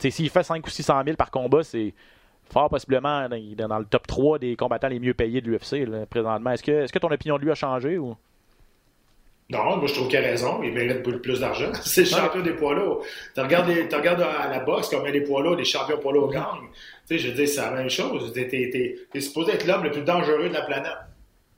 s'il 0.00 0.30
fait 0.30 0.42
5 0.42 0.66
ou 0.66 0.70
600 0.70 1.02
000 1.04 1.16
par 1.16 1.30
combat, 1.30 1.62
c'est 1.62 1.94
fort 2.50 2.68
possiblement 2.68 3.28
dans, 3.28 3.78
le 3.78 3.84
top 3.84 4.06
3 4.06 4.38
des 4.38 4.56
combattants 4.56 4.88
les 4.88 5.00
mieux 5.00 5.14
payés 5.14 5.40
de 5.40 5.50
l'UFC 5.50 6.06
présentement. 6.08 6.50
Est-ce 6.50 6.62
que, 6.62 6.72
est-ce 6.72 6.92
que 6.92 6.98
ton 6.98 7.10
opinion 7.10 7.36
de 7.36 7.42
lui 7.42 7.50
a 7.50 7.54
changé 7.54 7.98
ou? 7.98 8.16
Non, 9.50 9.78
moi 9.78 9.86
je 9.86 9.94
trouve 9.94 10.08
qu'il 10.08 10.18
a 10.18 10.22
raison. 10.22 10.62
Il 10.62 10.72
mérite 10.72 11.02
plus 11.02 11.40
d'argent. 11.40 11.72
C'est 11.82 12.02
le 12.02 12.06
champion 12.06 12.42
des 12.42 12.52
poids 12.52 12.74
lourds. 12.74 13.04
Tu 13.34 13.40
regardes, 13.40 13.72
tu 13.88 13.96
regardes 13.96 14.20
à 14.20 14.48
la 14.48 14.60
boxe 14.60 14.88
combien 14.90 15.10
les 15.10 15.22
poids 15.22 15.42
lourds, 15.42 15.56
les 15.56 15.64
champions 15.64 15.98
poids 15.98 16.12
lourds 16.12 16.30
gagnent. 16.30 16.68
Tu 17.08 17.16
sais, 17.16 17.18
je 17.18 17.28
veux 17.28 17.34
dire, 17.34 17.48
c'est 17.48 17.60
la 17.60 17.70
même 17.70 17.88
chose. 17.88 18.30
Tu 18.32 18.40
es, 18.40 19.20
supposé 19.20 19.52
être 19.52 19.66
l'homme 19.66 19.84
le 19.84 19.90
plus 19.90 20.02
dangereux 20.02 20.48
de 20.48 20.54
la 20.54 20.62
planète. 20.62 20.92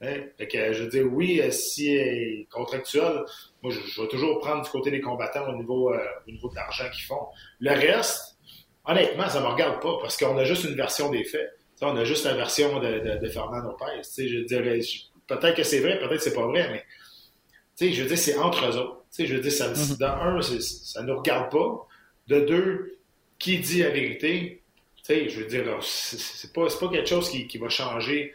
Hein? 0.01 0.15
Fait 0.37 0.47
que, 0.47 0.73
je 0.73 0.83
veux 0.83 0.89
dire, 0.89 1.05
oui, 1.11 1.41
euh, 1.41 1.51
si 1.51 1.93
est 1.93 2.47
contractuel, 2.49 3.23
moi 3.61 3.71
je, 3.71 4.01
vais 4.01 4.07
toujours 4.07 4.39
prendre 4.39 4.63
du 4.63 4.69
côté 4.69 4.89
des 4.89 5.01
combattants 5.01 5.47
au 5.49 5.55
niveau, 5.55 5.93
euh, 5.93 5.99
au 6.27 6.31
niveau 6.31 6.49
de 6.49 6.55
l'argent 6.55 6.85
qu'ils 6.91 7.03
font. 7.03 7.27
Le 7.59 7.71
reste, 7.71 8.37
honnêtement, 8.85 9.27
ça 9.27 9.41
me 9.41 9.47
regarde 9.47 9.81
pas 9.81 9.97
parce 10.01 10.17
qu'on 10.17 10.37
a 10.37 10.45
juste 10.45 10.63
une 10.63 10.75
version 10.75 11.11
des 11.11 11.25
faits. 11.25 11.51
on 11.81 11.95
a 11.97 12.05
juste 12.05 12.23
la 12.25 12.33
version 12.33 12.79
de, 12.79 12.99
de, 12.99 13.17
de 13.17 13.29
Fernand 13.29 13.59
Lopez. 13.59 13.97
Tu 13.97 14.03
sais, 14.03 14.27
je 14.29 14.39
dirais, 14.39 14.79
peut-être 15.27 15.55
que 15.55 15.63
c'est 15.63 15.79
vrai, 15.81 15.99
peut-être 15.99 16.15
que 16.15 16.23
c'est 16.23 16.33
pas 16.33 16.47
vrai, 16.47 16.67
mais 16.71 16.83
sais, 17.85 17.91
je 17.91 18.01
veux 18.01 18.07
dire, 18.07 18.17
c'est 18.17 18.37
entre 18.37 18.65
eux 18.65 18.77
autres. 18.77 18.97
Tu 19.11 19.23
sais, 19.23 19.25
je 19.27 19.35
veux 19.35 19.41
dire, 19.41 19.51
ça, 19.51 19.69
mm 19.69 19.97
dans 19.99 20.07
un, 20.07 20.41
ça 20.41 21.01
ne 21.01 21.07
nous 21.07 21.17
regarde 21.17 21.51
pas. 21.51 21.87
De 22.27 22.39
deux, 22.41 22.99
qui 23.39 23.59
dit 23.59 23.81
la 23.81 23.89
vérité? 23.89 24.63
Tu 24.95 25.03
sais, 25.03 25.29
je 25.29 25.41
veux 25.41 25.47
dire, 25.47 25.63
c'est 25.81 26.53
pas, 26.53 26.67
pas 26.67 26.87
quelque 26.89 27.09
chose 27.09 27.29
qui, 27.29 27.47
qui, 27.47 27.57
va 27.57 27.69
changer. 27.69 28.33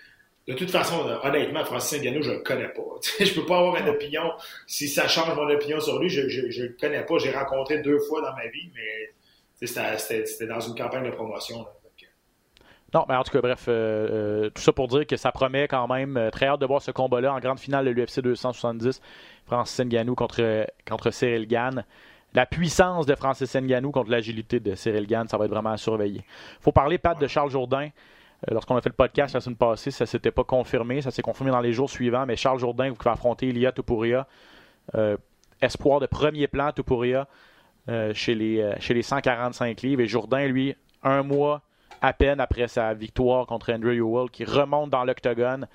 De 0.49 0.55
toute 0.55 0.70
façon, 0.70 1.07
honnêtement, 1.22 1.64
Francis 1.64 2.01
Ngannou, 2.01 2.22
je 2.22 2.32
le 2.32 2.40
connais 2.40 2.68
pas. 2.68 2.82
Je 3.18 3.24
je 3.24 3.34
peux 3.34 3.47
pas 3.47 3.59
avoir 3.59 3.76
une 3.76 3.88
opinion. 3.88 4.32
Si 4.66 4.88
ça 4.88 5.09
change 5.09 5.34
mon 5.34 5.49
opinion 5.49 5.80
sur 5.80 5.99
lui, 5.99 6.09
je, 6.09 6.20
ne 6.22 6.66
le 6.66 6.76
connais 6.78 7.05
pas. 7.05 7.18
J'ai 7.18 7.32
rencontré 7.32 7.78
deux 7.78 7.99
fois 8.01 8.20
dans 8.20 8.34
ma 8.34 8.47
vie, 8.49 8.70
mais 8.74 9.66
c'était 9.66 10.47
dans 10.47 10.61
une 10.61 10.74
campagne 10.74 11.05
de 11.05 11.11
promotion. 11.11 11.66
Non, 12.94 13.05
mais 13.09 13.16
en 13.16 13.24
tout 13.24 13.32
cas, 13.32 13.40
bref, 13.40 13.66
euh, 13.68 14.44
euh, 14.47 14.51
tout 14.51 14.62
ça 14.62 14.72
pour 14.72 14.86
dire 14.88 15.07
que 15.07 15.16
ça 15.16 15.32
promet 15.32 15.66
quand 15.66 15.88
même. 15.88 16.16
Euh, 16.16 16.30
très 16.30 16.47
hâte 16.47 16.61
de 16.61 16.66
voir 16.66 16.80
ce 16.80 16.92
combat-là 16.92 17.34
en 17.34 17.40
grande 17.40 17.59
finale 17.59 17.84
de 17.84 17.90
l'UFC 17.90 18.20
270. 18.20 19.01
Francis 19.47 19.84
Ngannou 19.84 20.14
contre, 20.14 20.66
contre 20.88 21.11
Cyril 21.11 21.47
Gann. 21.47 21.84
La 22.34 22.47
puissance 22.47 23.07
de 23.07 23.14
Francis 23.14 23.55
Ngannou 23.55 23.90
contre 23.90 24.11
l'agilité 24.11 24.61
de 24.61 24.74
Cyril 24.74 25.07
Gann, 25.07 25.26
ça 25.28 25.38
va 25.38 25.47
être 25.47 25.51
vraiment 25.51 25.70
à 25.70 25.76
surveiller. 25.76 26.24
Il 26.26 26.62
faut 26.62 26.72
parler, 26.72 26.99
Pat, 26.99 27.18
de 27.18 27.26
Charles 27.26 27.51
Jourdain. 27.51 27.88
Lorsqu'on 28.51 28.76
a 28.76 28.82
fait 28.82 28.90
le 28.90 28.94
podcast 28.94 29.34
la 29.34 29.40
semaine 29.40 29.57
passée, 29.57 29.90
ça 29.90 30.05
ne 30.05 30.07
s'était 30.07 30.30
pas 30.30 30.44
confirmé. 30.44 31.01
Ça 31.01 31.11
s'est 31.11 31.22
confirmé 31.22 31.51
dans 31.51 31.61
les 31.61 31.72
jours 31.72 31.88
suivants. 31.88 32.26
Mais 32.26 32.36
Charles 32.36 32.59
Jourdain 32.59 32.92
qui 32.92 33.03
va 33.05 33.12
affronter 33.12 33.49
Ilia 33.49 33.72
Tupuria. 33.72 34.26
espoir 35.61 36.01
de 36.01 36.07
premier 36.07 36.47
plan, 36.47 36.72
Tupuria, 36.72 37.26
chez, 38.12 38.34
les, 38.34 38.74
chez 38.80 38.92
les 38.92 39.03
145 39.03 39.80
livres. 39.80 40.03
Et 40.03 40.07
Jourdain, 40.07 40.47
lui, 40.47 40.76
un 41.03 41.22
mois 41.22 41.62
à 42.03 42.12
peine 42.12 42.40
après 42.40 42.68
sa 42.68 42.94
victoire 42.94 43.47
contre 43.47 43.72
Andrew 43.72 43.92
Ewell, 43.92 44.30
qui 44.30 44.44
remonte 44.44 44.90
dans 44.90 45.05
l'octogone, 45.05 45.66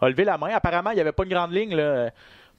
a 0.00 0.08
levé 0.08 0.24
la 0.24 0.38
main. 0.38 0.50
Apparemment, 0.52 0.90
il 0.90 0.94
n'y 0.94 1.00
avait 1.00 1.12
pas 1.12 1.24
une 1.24 1.30
grande 1.30 1.52
ligne. 1.52 1.74
Là, 1.74 2.10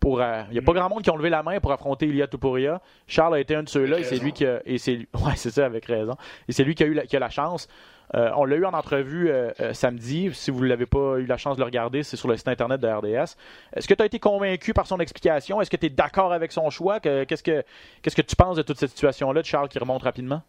pour, 0.06 0.22
euh, 0.22 0.44
il 0.50 0.54
n'y 0.54 0.60
a 0.60 0.62
pas 0.62 0.74
grand 0.74 0.88
monde 0.88 1.02
qui 1.02 1.10
ont 1.10 1.18
levé 1.18 1.32
la 1.32 1.42
main 1.42 1.60
pour 1.60 1.72
affronter 1.72 2.06
Ilya 2.06 2.28
Tupuria. 2.28 2.80
Charles 3.08 3.34
a 3.34 3.40
été 3.40 3.56
un 3.56 3.64
de 3.64 3.70
ceux-là 3.70 3.98
et 3.98 4.04
c'est 4.04 4.18
lui 4.18 4.34
qui 4.34 4.46
a, 4.46 4.62
et 4.64 4.78
c'est 4.78 4.98
ouais, 5.16 5.34
c'est 5.36 5.50
ça 5.50 5.66
avec 5.66 5.84
raison. 5.86 6.14
Et 6.48 6.52
c'est 6.52 6.64
lui 6.64 6.76
qui 6.76 6.84
a 6.84 6.86
eu 6.86 6.94
la, 6.94 7.08
qui 7.08 7.16
a 7.16 7.20
la 7.20 7.32
chance. 7.32 7.68
Euh, 8.14 8.30
on 8.38 8.46
l'a 8.46 8.56
eu 8.56 8.66
en 8.66 8.74
entrevue 8.74 9.32
euh, 9.32 9.52
samedi. 9.74 10.30
Si 10.32 10.52
vous 10.52 10.60
ne 10.62 10.68
l'avez 10.68 10.86
pas 10.86 11.18
eu 11.18 11.26
la 11.26 11.38
chance 11.38 11.58
de 11.58 11.62
le 11.62 11.66
regarder, 11.66 12.04
c'est 12.04 12.18
sur 12.18 12.28
le 12.28 12.38
site 12.38 12.48
internet 12.48 12.80
de 12.80 12.88
RDS. 12.88 13.36
Est-ce 13.76 13.88
que 13.88 13.96
tu 13.96 14.04
as 14.04 14.06
été 14.06 14.20
convaincu 14.20 14.76
par 14.76 14.86
son 14.86 15.00
explication? 15.00 15.60
Est-ce 15.60 15.72
que 15.72 15.78
tu 15.78 15.88
es 15.88 15.90
d'accord 15.90 16.32
avec 16.34 16.52
son 16.52 16.70
choix? 16.70 17.00
Qu'est-ce 17.00 17.42
que, 17.42 17.64
qu'est-ce 18.04 18.16
que 18.16 18.22
tu 18.22 18.36
penses 18.36 18.58
de 18.58 18.62
toute 18.62 18.78
cette 18.78 18.92
situation-là 18.92 19.42
de 19.42 19.48
Charles 19.48 19.70
qui 19.70 19.80
remonte 19.80 20.04
rapidement? 20.04 20.44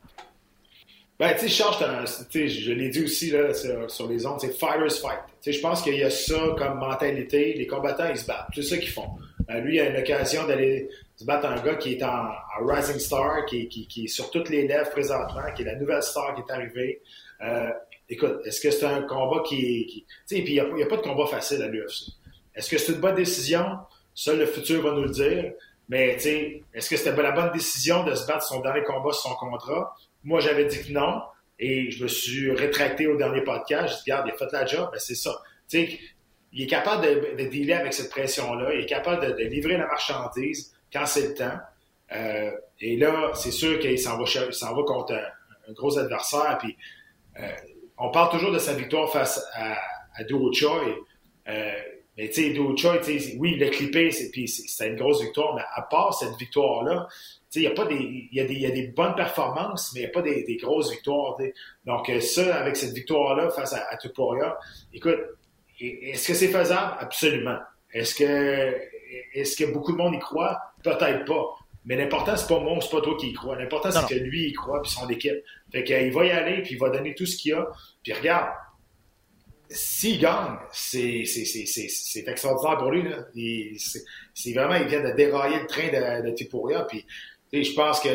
Ben, 1.18 1.32
tu 1.32 1.48
sais, 1.48 1.48
Charles, 1.48 2.04
je 2.30 2.72
l'ai 2.72 2.90
dit 2.90 3.04
aussi 3.04 3.30
là, 3.30 3.54
sur, 3.54 4.06
les 4.06 4.26
ondes, 4.26 4.38
c'est 4.38 4.52
fighters 4.52 4.92
fight. 4.92 5.20
Je 5.46 5.60
pense 5.60 5.80
qu'il 5.80 5.94
y 5.94 6.02
a 6.02 6.10
ça 6.10 6.34
comme 6.58 6.78
mentalité. 6.78 7.54
Les 7.54 7.66
combattants, 7.66 8.10
ils 8.10 8.18
se 8.18 8.26
battent. 8.26 8.48
C'est 8.54 8.62
ça 8.62 8.76
qu'ils 8.76 8.90
font. 8.90 9.08
Ben, 9.48 9.62
lui, 9.62 9.76
il 9.76 9.80
a 9.80 9.90
une 9.90 9.96
occasion 9.96 10.46
d'aller 10.46 10.88
se 11.16 11.24
battre 11.24 11.46
un 11.46 11.60
gars 11.60 11.76
qui 11.76 11.94
est 11.94 12.02
en, 12.02 12.28
Rising 12.60 12.98
Star, 12.98 13.44
qui, 13.46 13.68
qui, 13.68 13.86
qui, 13.86 14.04
est 14.04 14.08
sur 14.08 14.30
toutes 14.30 14.48
les 14.48 14.66
lèvres 14.66 14.90
présentement, 14.90 15.42
qui 15.54 15.62
est 15.62 15.66
la 15.66 15.76
nouvelle 15.76 16.02
star 16.02 16.34
qui 16.34 16.42
est 16.42 16.52
arrivée. 16.52 17.00
Euh, 17.42 17.70
écoute, 18.08 18.40
est-ce 18.44 18.60
que 18.60 18.70
c'est 18.70 18.86
un 18.86 19.02
combat 19.02 19.42
qui. 19.46 19.86
qui 19.86 20.04
tu 20.28 20.36
sais, 20.36 20.42
puis 20.42 20.54
il 20.54 20.74
n'y 20.74 20.82
a, 20.82 20.86
a, 20.86 20.88
pas 20.88 20.96
de 20.96 21.02
combat 21.02 21.26
facile 21.26 21.62
à 21.62 21.68
l'UFC. 21.68 22.12
Est-ce 22.54 22.70
que 22.70 22.78
c'est 22.78 22.92
une 22.92 23.00
bonne 23.00 23.14
décision? 23.14 23.78
Ça, 24.14 24.34
le 24.34 24.46
futur 24.46 24.82
va 24.82 24.92
nous 24.92 25.02
le 25.02 25.10
dire. 25.10 25.52
Mais, 25.88 26.16
tu 26.16 26.22
sais, 26.22 26.62
est-ce 26.74 26.90
que 26.90 26.96
c'était 26.96 27.22
la 27.22 27.32
bonne 27.32 27.52
décision 27.52 28.02
de 28.04 28.14
se 28.14 28.26
battre 28.26 28.42
son 28.42 28.60
dernier 28.60 28.82
combat 28.82 29.12
sur 29.12 29.30
son 29.30 29.34
contrat? 29.36 29.94
Moi, 30.24 30.40
j'avais 30.40 30.64
dit 30.64 30.82
que 30.82 30.92
non. 30.92 31.22
Et 31.58 31.90
je 31.90 32.02
me 32.02 32.08
suis 32.08 32.50
rétracté 32.50 33.06
au 33.06 33.16
dernier 33.16 33.42
podcast. 33.42 33.88
Je 33.98 34.04
dis, 34.04 34.12
regarde, 34.12 34.28
il 34.28 34.32
a 34.32 34.36
fait 34.36 34.52
la 34.52 34.66
job. 34.66 34.88
Ben, 34.92 34.98
c'est 34.98 35.14
ça. 35.14 35.42
Tu 35.68 35.86
sais, 35.86 35.98
il 36.52 36.62
est 36.62 36.66
capable 36.66 37.04
de, 37.04 37.42
de 37.42 37.48
dealer 37.48 37.74
avec 37.74 37.92
cette 37.92 38.10
pression-là. 38.10 38.74
Il 38.74 38.80
est 38.80 38.86
capable 38.86 39.36
de, 39.36 39.44
livrer 39.44 39.76
la 39.76 39.86
marchandise 39.86 40.74
quand 40.92 41.06
c'est 41.06 41.28
le 41.28 41.34
temps. 41.34 41.58
Euh, 42.14 42.50
et 42.80 42.96
là, 42.96 43.32
c'est 43.34 43.50
sûr 43.50 43.78
qu'il 43.78 43.98
s'en 43.98 44.16
va, 44.18 44.82
contre 44.84 45.14
un, 45.14 45.72
gros 45.72 45.98
adversaire. 45.98 46.56
Puis, 46.58 46.76
euh, 47.40 47.48
on 47.98 48.10
parle 48.10 48.30
toujours 48.30 48.52
de 48.52 48.58
sa 48.58 48.74
victoire 48.74 49.10
face 49.10 49.44
à, 49.54 49.76
à 50.14 50.24
Do 50.24 50.52
Choi. 50.52 50.82
Euh, 51.48 51.72
mais 52.16 52.28
tu 52.28 52.42
sais, 52.42 52.50
Do 52.50 52.76
Choi, 52.76 53.00
oui, 53.38 53.52
il 53.54 53.58
l'a 53.58 53.68
clippé, 53.68 54.10
puis 54.32 54.48
c'est 54.48 54.88
une 54.88 54.96
grosse 54.96 55.22
victoire. 55.22 55.54
Mais 55.54 55.62
à 55.74 55.82
part 55.82 56.14
cette 56.14 56.36
victoire-là, 56.36 57.08
il 57.54 57.62
y 57.62 57.66
a 57.66 57.84
des, 57.84 57.94
y, 58.32 58.60
y 58.60 58.66
a 58.66 58.70
des 58.70 58.88
bonnes 58.88 59.14
performances, 59.14 59.92
mais 59.94 60.00
il 60.00 60.04
n'y 60.04 60.10
a 60.10 60.12
pas 60.12 60.22
des, 60.22 60.44
des 60.44 60.56
grosses 60.56 60.90
victoires. 60.90 61.36
Donc, 61.84 62.10
ça, 62.20 62.56
avec 62.56 62.76
cette 62.76 62.92
victoire-là 62.92 63.50
face 63.50 63.72
à, 63.72 63.86
à 63.90 63.98
écoute, 64.92 65.18
est-ce 65.80 66.28
que 66.28 66.34
c'est 66.34 66.48
faisable? 66.48 66.96
Absolument. 66.98 67.58
Est-ce 67.92 68.14
que, 68.14 68.74
est-ce 69.34 69.56
que 69.56 69.70
beaucoup 69.72 69.92
de 69.92 69.96
monde 69.96 70.14
y 70.14 70.18
croit? 70.18 70.58
Peut-être 70.82 71.24
pas. 71.24 71.54
Mais 71.84 71.96
l'important, 71.96 72.36
c'est 72.36 72.48
pas 72.48 72.58
moi, 72.58 72.78
c'est 72.80 72.90
pas 72.90 73.00
toi 73.00 73.16
qui 73.18 73.28
y 73.28 73.32
crois. 73.32 73.56
L'important, 73.56 73.90
c'est 73.90 74.06
que 74.06 74.20
lui, 74.20 74.48
il 74.48 74.52
croit, 74.54 74.82
puis 74.82 74.90
son 74.90 75.08
équipe. 75.08 75.36
Fait 75.70 75.84
qu'il 75.84 76.12
va 76.12 76.24
y 76.24 76.30
aller, 76.30 76.62
puis 76.62 76.74
il 76.74 76.78
va 76.78 76.90
donner 76.90 77.14
tout 77.14 77.26
ce 77.26 77.36
qu'il 77.36 77.54
a. 77.54 77.68
Puis 78.02 78.12
regarde, 78.12 78.50
s'il 79.68 80.18
gagne, 80.18 80.56
c'est, 80.72 81.24
c'est, 81.24 82.26
extraordinaire 82.26 82.78
pour 82.78 82.90
lui. 82.90 83.02
Là. 83.02 83.18
c'est, 84.34 84.52
vraiment, 84.52 84.74
il 84.74 84.86
vient 84.86 85.02
de 85.02 85.14
dérailler 85.14 85.60
le 85.60 85.66
train 85.66 85.88
de, 85.88 86.28
de 86.28 86.34
Tipuria. 86.34 86.82
Puis 86.84 87.04
je 87.52 87.74
pense 87.74 88.00
que 88.00 88.08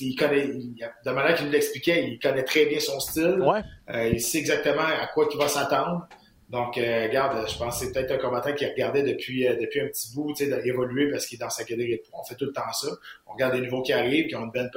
il 0.00 0.14
connaît, 0.14 0.46
de 0.46 1.10
manière 1.10 1.36
qu'il 1.36 1.46
nous 1.46 1.52
l'expliquait, 1.52 2.06
il 2.06 2.18
connaît 2.18 2.44
très 2.44 2.66
bien 2.66 2.80
son 2.80 3.00
style. 3.00 3.42
Euh, 3.90 4.08
il 4.12 4.20
sait 4.20 4.38
exactement 4.38 4.82
à 4.82 5.06
quoi 5.08 5.28
il 5.30 5.38
va 5.38 5.48
s'attendre. 5.48 6.06
Donc, 6.50 6.78
euh, 6.78 7.04
regarde, 7.04 7.48
je 7.48 7.56
pense 7.56 7.78
que 7.78 7.86
c'est 7.86 7.92
peut-être 7.92 8.10
un 8.10 8.18
combattant 8.18 8.52
qui 8.52 8.66
regardait 8.66 9.04
depuis, 9.04 9.46
euh, 9.46 9.54
depuis 9.54 9.80
un 9.80 9.86
petit 9.86 10.12
bout, 10.12 10.34
tu 10.34 10.44
sais, 10.44 10.62
d'évoluer 10.62 11.08
parce 11.08 11.24
qu'il 11.26 11.36
est 11.36 11.40
dans 11.40 11.48
sa 11.48 11.62
catégorie 11.62 11.98
de 11.98 12.02
poids. 12.02 12.20
On 12.20 12.24
fait 12.24 12.34
tout 12.34 12.46
le 12.46 12.52
temps 12.52 12.72
ça. 12.72 12.88
On 13.28 13.34
regarde 13.34 13.54
des 13.54 13.60
nouveaux 13.60 13.82
qui 13.82 13.92
arrivent, 13.92 14.26
qui 14.26 14.34
ont 14.34 14.44
une 14.44 14.50
belle, 14.50 14.70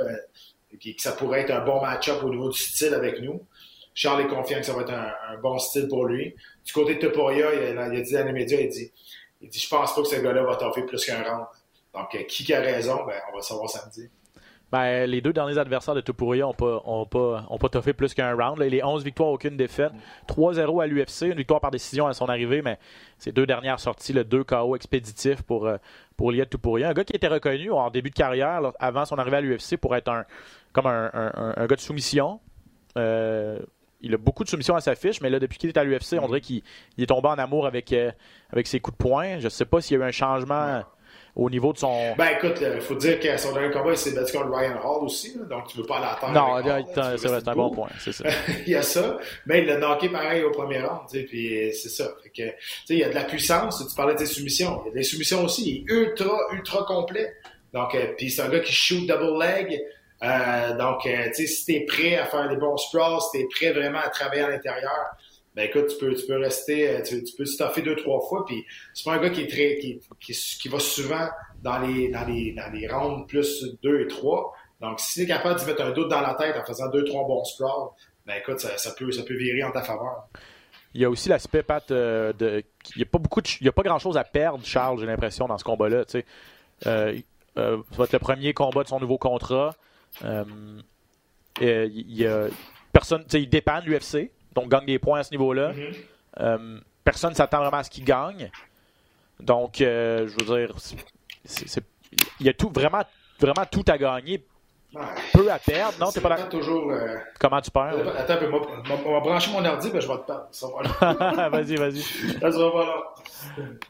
qui, 0.80 0.96
que 0.96 1.02
ça 1.02 1.14
pourrait 1.14 1.42
être 1.42 1.52
un 1.52 1.66
bon 1.66 1.82
match-up 1.82 2.24
au 2.24 2.30
niveau 2.30 2.50
du 2.50 2.60
style 2.60 2.94
avec 2.94 3.22
nous. 3.22 3.42
Charles 3.96 4.22
est 4.22 4.28
confiant 4.28 4.60
que 4.60 4.66
ça 4.66 4.74
va 4.74 4.84
être 4.84 4.94
un, 4.94 5.38
bon 5.42 5.58
style 5.58 5.88
pour 5.88 6.06
lui. 6.06 6.36
Du 6.64 6.74
côté 6.74 6.96
de 6.96 7.00
Toporia, 7.00 7.54
il, 7.54 7.78
a, 7.78 7.90
dit 7.90 8.14
dans 8.14 8.26
les 8.26 8.34
médias, 8.34 8.60
il 8.60 8.70
dit, 8.70 8.92
il 9.42 9.50
dit, 9.50 9.60
je 9.60 9.68
pense 9.68 9.96
pas 9.96 10.02
que 10.02 10.08
ce 10.08 10.16
gars-là 10.16 10.44
va 10.44 10.56
t'offrir 10.56 10.86
plus 10.86 11.04
qu'un 11.04 11.24
round. 11.24 11.48
Donc, 11.94 12.14
euh, 12.16 12.24
qui 12.24 12.52
a 12.54 12.60
raison, 12.60 13.04
ben, 13.06 13.20
on 13.32 13.36
va 13.36 13.42
savoir 13.42 13.70
samedi. 13.70 14.10
Ben, 14.74 15.08
les 15.08 15.22
deux 15.22 15.34
derniers 15.34 15.60
adversaires 15.60 15.94
de 15.94 16.02
Topuria 16.02 16.46
n'ont 16.46 16.54
pas, 16.56 16.82
ont 16.86 17.06
pas, 17.06 17.46
ont 17.52 17.60
pas 17.60 17.70
toffé 17.70 17.94
plus 17.94 18.16
qu'un 18.16 18.34
round. 18.34 18.58
Les 18.58 18.84
11 18.84 19.04
victoires, 19.04 19.30
aucune 19.30 19.56
défaite. 19.56 19.92
3-0 20.28 20.82
à 20.82 20.88
l'UFC, 20.88 21.28
une 21.28 21.38
victoire 21.38 21.62
par 21.62 21.70
décision 21.70 22.08
à 22.08 22.14
son 22.14 22.26
arrivée, 22.26 22.64
mais 22.64 22.80
ces 23.20 23.32
deux 23.32 23.46
dernières 23.46 23.80
sorties, 23.80 24.14
le 24.14 24.24
2 24.24 24.44
KO 24.44 24.76
expéditif 24.76 25.44
pour, 25.44 25.68
euh, 25.68 25.78
pour 26.18 26.32
Liet 26.32 26.48
Topuria. 26.48 26.90
Un 26.90 26.94
gars 26.94 27.04
qui 27.04 27.16
était 27.16 27.28
reconnu 27.28 27.70
en 27.70 27.92
début 27.92 28.10
de 28.10 28.16
carrière, 28.16 28.62
avant 28.80 29.06
son 29.06 29.18
arrivée 29.18 29.38
à 29.38 29.42
l'UFC, 29.42 29.78
pour 29.78 29.96
être 29.96 30.10
un, 30.10 30.26
comme 30.72 30.88
un, 30.88 31.12
un, 31.14 31.68
gars 31.68 31.76
de 31.76 31.80
soumission. 31.80 32.40
Euh, 32.98 33.60
il 34.02 34.12
a 34.16 34.18
beaucoup 34.18 34.44
de 34.44 34.50
soumissions 34.50 34.76
à 34.76 34.82
sa 34.82 34.96
fiche, 34.96 35.22
mais 35.22 35.30
là, 35.30 35.38
depuis 35.38 35.60
qu'il 35.60 35.70
est 35.70 35.78
à 35.78 35.84
l'UFC, 35.84 36.18
on 36.20 36.26
dirait 36.26 36.42
qu'il 36.42 36.64
est 36.98 37.06
tombé 37.06 37.28
en 37.28 37.38
amour 37.38 37.68
avec, 37.68 37.94
avec 38.52 38.66
ses 38.66 38.80
coups 38.80 38.98
de 38.98 39.04
poing. 39.04 39.38
Je 39.38 39.44
ne 39.44 39.50
sais 39.50 39.66
pas 39.66 39.82
s'il 39.82 40.00
y 40.00 40.02
a 40.02 40.04
eu 40.04 40.08
un 40.08 40.12
changement 40.12 40.82
au 41.36 41.50
niveau 41.50 41.74
de 41.74 41.80
son. 41.80 42.14
Ben 42.16 42.30
écoute, 42.38 42.62
il 42.62 42.82
faut 42.82 42.96
dire 42.96 43.20
que 43.20 43.38
son 43.38 43.54
dernier 43.54 43.72
combat, 43.72 43.92
il 43.92 43.98
s'est 43.98 44.14
battu 44.14 44.38
contre 44.38 44.52
Ryan 44.52 44.80
Hall 44.84 45.04
aussi, 45.04 45.36
donc 45.50 45.68
tu 45.68 45.78
veux 45.78 45.86
pas 45.86 46.00
l'attendre. 46.00 46.34
Non, 46.34 47.18
c'est 47.18 47.48
un 47.48 47.56
bon 47.56 47.72
point, 47.72 47.90
c'est 48.00 48.12
ça. 48.12 48.26
il 48.68 48.72
y 48.72 48.76
a 48.76 48.84
ça, 48.84 49.18
mais 49.46 49.60
il 49.60 49.66
l'a 49.66 49.78
knocké 49.78 50.10
pareil 50.10 50.44
au 50.44 50.52
premier 50.52 50.82
round, 50.82 51.08
puis 51.10 51.72
c'est 51.74 51.90
ça. 51.90 52.14
Fait 52.22 52.30
que, 52.30 52.56
il 52.90 53.00
y 53.00 53.04
a 53.04 53.10
de 53.10 53.16
la 53.16 53.24
puissance, 53.24 53.84
tu 53.88 53.96
parlais 53.96 54.14
de 54.14 54.20
ses 54.20 54.28
soumissions, 54.28 54.82
il 54.86 54.90
y 54.90 54.92
a 54.92 54.94
des 54.96 55.04
soumissions 55.04 55.44
aussi, 55.44 55.86
il 55.88 55.92
est 55.92 55.94
ultra, 55.94 56.38
ultra 56.54 56.86
complet. 56.86 57.34
Donc, 57.74 57.96
euh, 57.96 58.14
puis 58.18 58.30
c'est 58.30 58.44
un 58.44 58.50
gars 58.50 58.60
qui 58.60 58.72
shoot 58.72 59.08
double 59.08 59.40
leg. 59.40 59.82
Euh, 60.22 60.78
donc, 60.78 61.06
euh, 61.06 61.26
tu 61.28 61.34
sais, 61.34 61.48
si 61.48 61.66
t'es 61.66 61.86
prêt 61.86 62.16
à 62.16 62.26
faire 62.26 62.48
des 62.48 62.56
bons 62.56 62.78
sprawls, 62.78 63.20
si 63.20 63.40
t'es 63.40 63.48
prêt 63.50 63.74
vraiment 63.74 64.00
à 64.00 64.10
travailler 64.10 64.44
à 64.44 64.50
l'intérieur, 64.50 65.18
ben 65.56 65.68
écoute, 65.68 65.88
tu 65.88 65.97
peux, 65.97 66.16
tu 66.16 66.26
peux 66.26 66.38
rester, 66.38 66.89
euh, 66.89 67.01
tu, 67.04 67.24
tu 67.24 67.36
peux 67.36 67.45
staffer 67.45 67.82
deux, 67.84 67.95
trois 67.95 68.20
fois, 68.22 68.45
puis 68.45 68.66
c'est 68.93 69.04
pas 69.04 69.14
un 69.14 69.20
gars 69.20 69.30
qui 69.30 69.41
est 69.41 69.47
très, 69.47 69.78
qui, 69.78 69.99
qui, 70.20 70.34
qui, 70.34 70.68
va 70.68 70.80
souvent 70.80 71.30
dans 71.62 71.78
les, 71.80 72.10
dans 72.10 72.26
les, 72.26 72.54
dans 72.54 72.72
les 72.72 72.88
rounds 72.88 73.28
plus 73.28 73.64
deux 73.84 74.01
et 74.01 74.08
trois. 74.08 74.54
Donc, 74.82 74.99
si 74.99 75.22
tu 75.22 75.28
capable 75.28 75.60
de 75.60 75.66
mettre 75.66 75.84
un 75.84 75.91
doute 75.91 76.10
dans 76.10 76.22
la 76.22 76.34
tête 76.34 76.56
en 76.58 76.66
faisant 76.66 76.89
deux, 76.89 77.04
trois 77.04 77.26
bons 77.28 77.43
sprawls, 77.45 77.89
ben 78.26 78.36
écoute, 78.39 78.60
ça, 78.60 78.91
peut, 78.97 79.12
ça 79.12 79.24
peut 79.24 79.36
virer 79.36 79.64
en 79.64 79.72
ta 79.72 79.84
faveur. 79.84 80.28
il 80.93 81.01
y 81.01 81.06
a 81.06 81.10
aussi 81.10 81.30
l'aspect, 81.30 81.62
Pat, 81.62 81.88
de. 81.88 82.64
Il 82.95 82.97
n'y 82.97 83.04
a 83.04 83.06
pas 83.06 83.20
beaucoup 83.20 83.41
Il 83.62 83.66
y 83.66 83.70
a 83.70 83.72
pas 83.72 83.84
grand 83.84 83.99
chose 83.99 84.18
à 84.18 84.24
perdre, 84.24 84.66
Charles, 84.66 84.99
j'ai 84.99 85.06
l'impression, 85.06 85.47
dans 85.47 85.58
ce 85.58 85.64
combat-là. 85.64 86.06
Tu 86.06 86.20
sais. 86.20 86.26
Euh, 86.88 87.16
euh, 87.58 87.78
ça 87.91 87.97
va 87.97 88.04
être 88.06 88.14
le 88.14 88.20
premier 88.20 88.54
combat 88.54 88.84
de 88.84 88.88
son 88.88 88.99
nouveau 88.99 89.20
contrat. 89.20 89.76
Il, 91.62 92.49
personne, 92.91 93.24
il 93.34 93.49
dépanne 93.49 93.86
l'UFC, 93.86 94.32
donc 94.54 94.70
gagne 94.70 94.86
des 94.86 94.99
points 94.99 95.20
à 95.20 95.24
ce 95.24 95.32
niveau-là. 95.32 95.74
Mhm. 95.74 95.93
Euh, 96.39 96.80
personne 97.04 97.32
ne 97.32 97.36
s'attend 97.36 97.60
vraiment 97.60 97.78
à 97.78 97.84
ce 97.84 97.89
qu'il 97.89 98.04
gagne. 98.06 98.49
Donc, 99.39 99.82
euh, 99.82 100.28
je 100.28 100.45
veux 100.45 100.66
dire, 100.66 100.76
il 102.39 102.45
y 102.45 102.49
a 102.49 102.54
tout, 102.54 102.70
vraiment, 102.74 103.01
vraiment 103.39 103.66
tout 103.70 103.84
à 103.88 103.97
gagner, 103.97 104.43
peu 105.34 105.51
à 105.51 105.58
perdre. 105.60 105.95
Non, 105.99 106.12
t'es 106.12 106.22
pas 106.22 106.30
là. 106.30 106.43
toujours. 106.43 106.91
euh, 106.91 107.18
Comment 107.39 107.60
tu 107.62 107.72
perds? 107.72 107.95
Attends 108.18 108.34
un 108.34 108.38
peu, 108.38 108.51
on 109.06 109.12
va 109.14 109.20
brancher 109.20 109.51
mon 109.51 109.66
ordi, 109.66 109.89
ben 109.89 109.99
je 109.99 110.08
vais 110.08 110.14
te 110.26 110.32
là. 110.32 111.49
vas-y, 111.49 111.76
vas-y. 111.76 112.04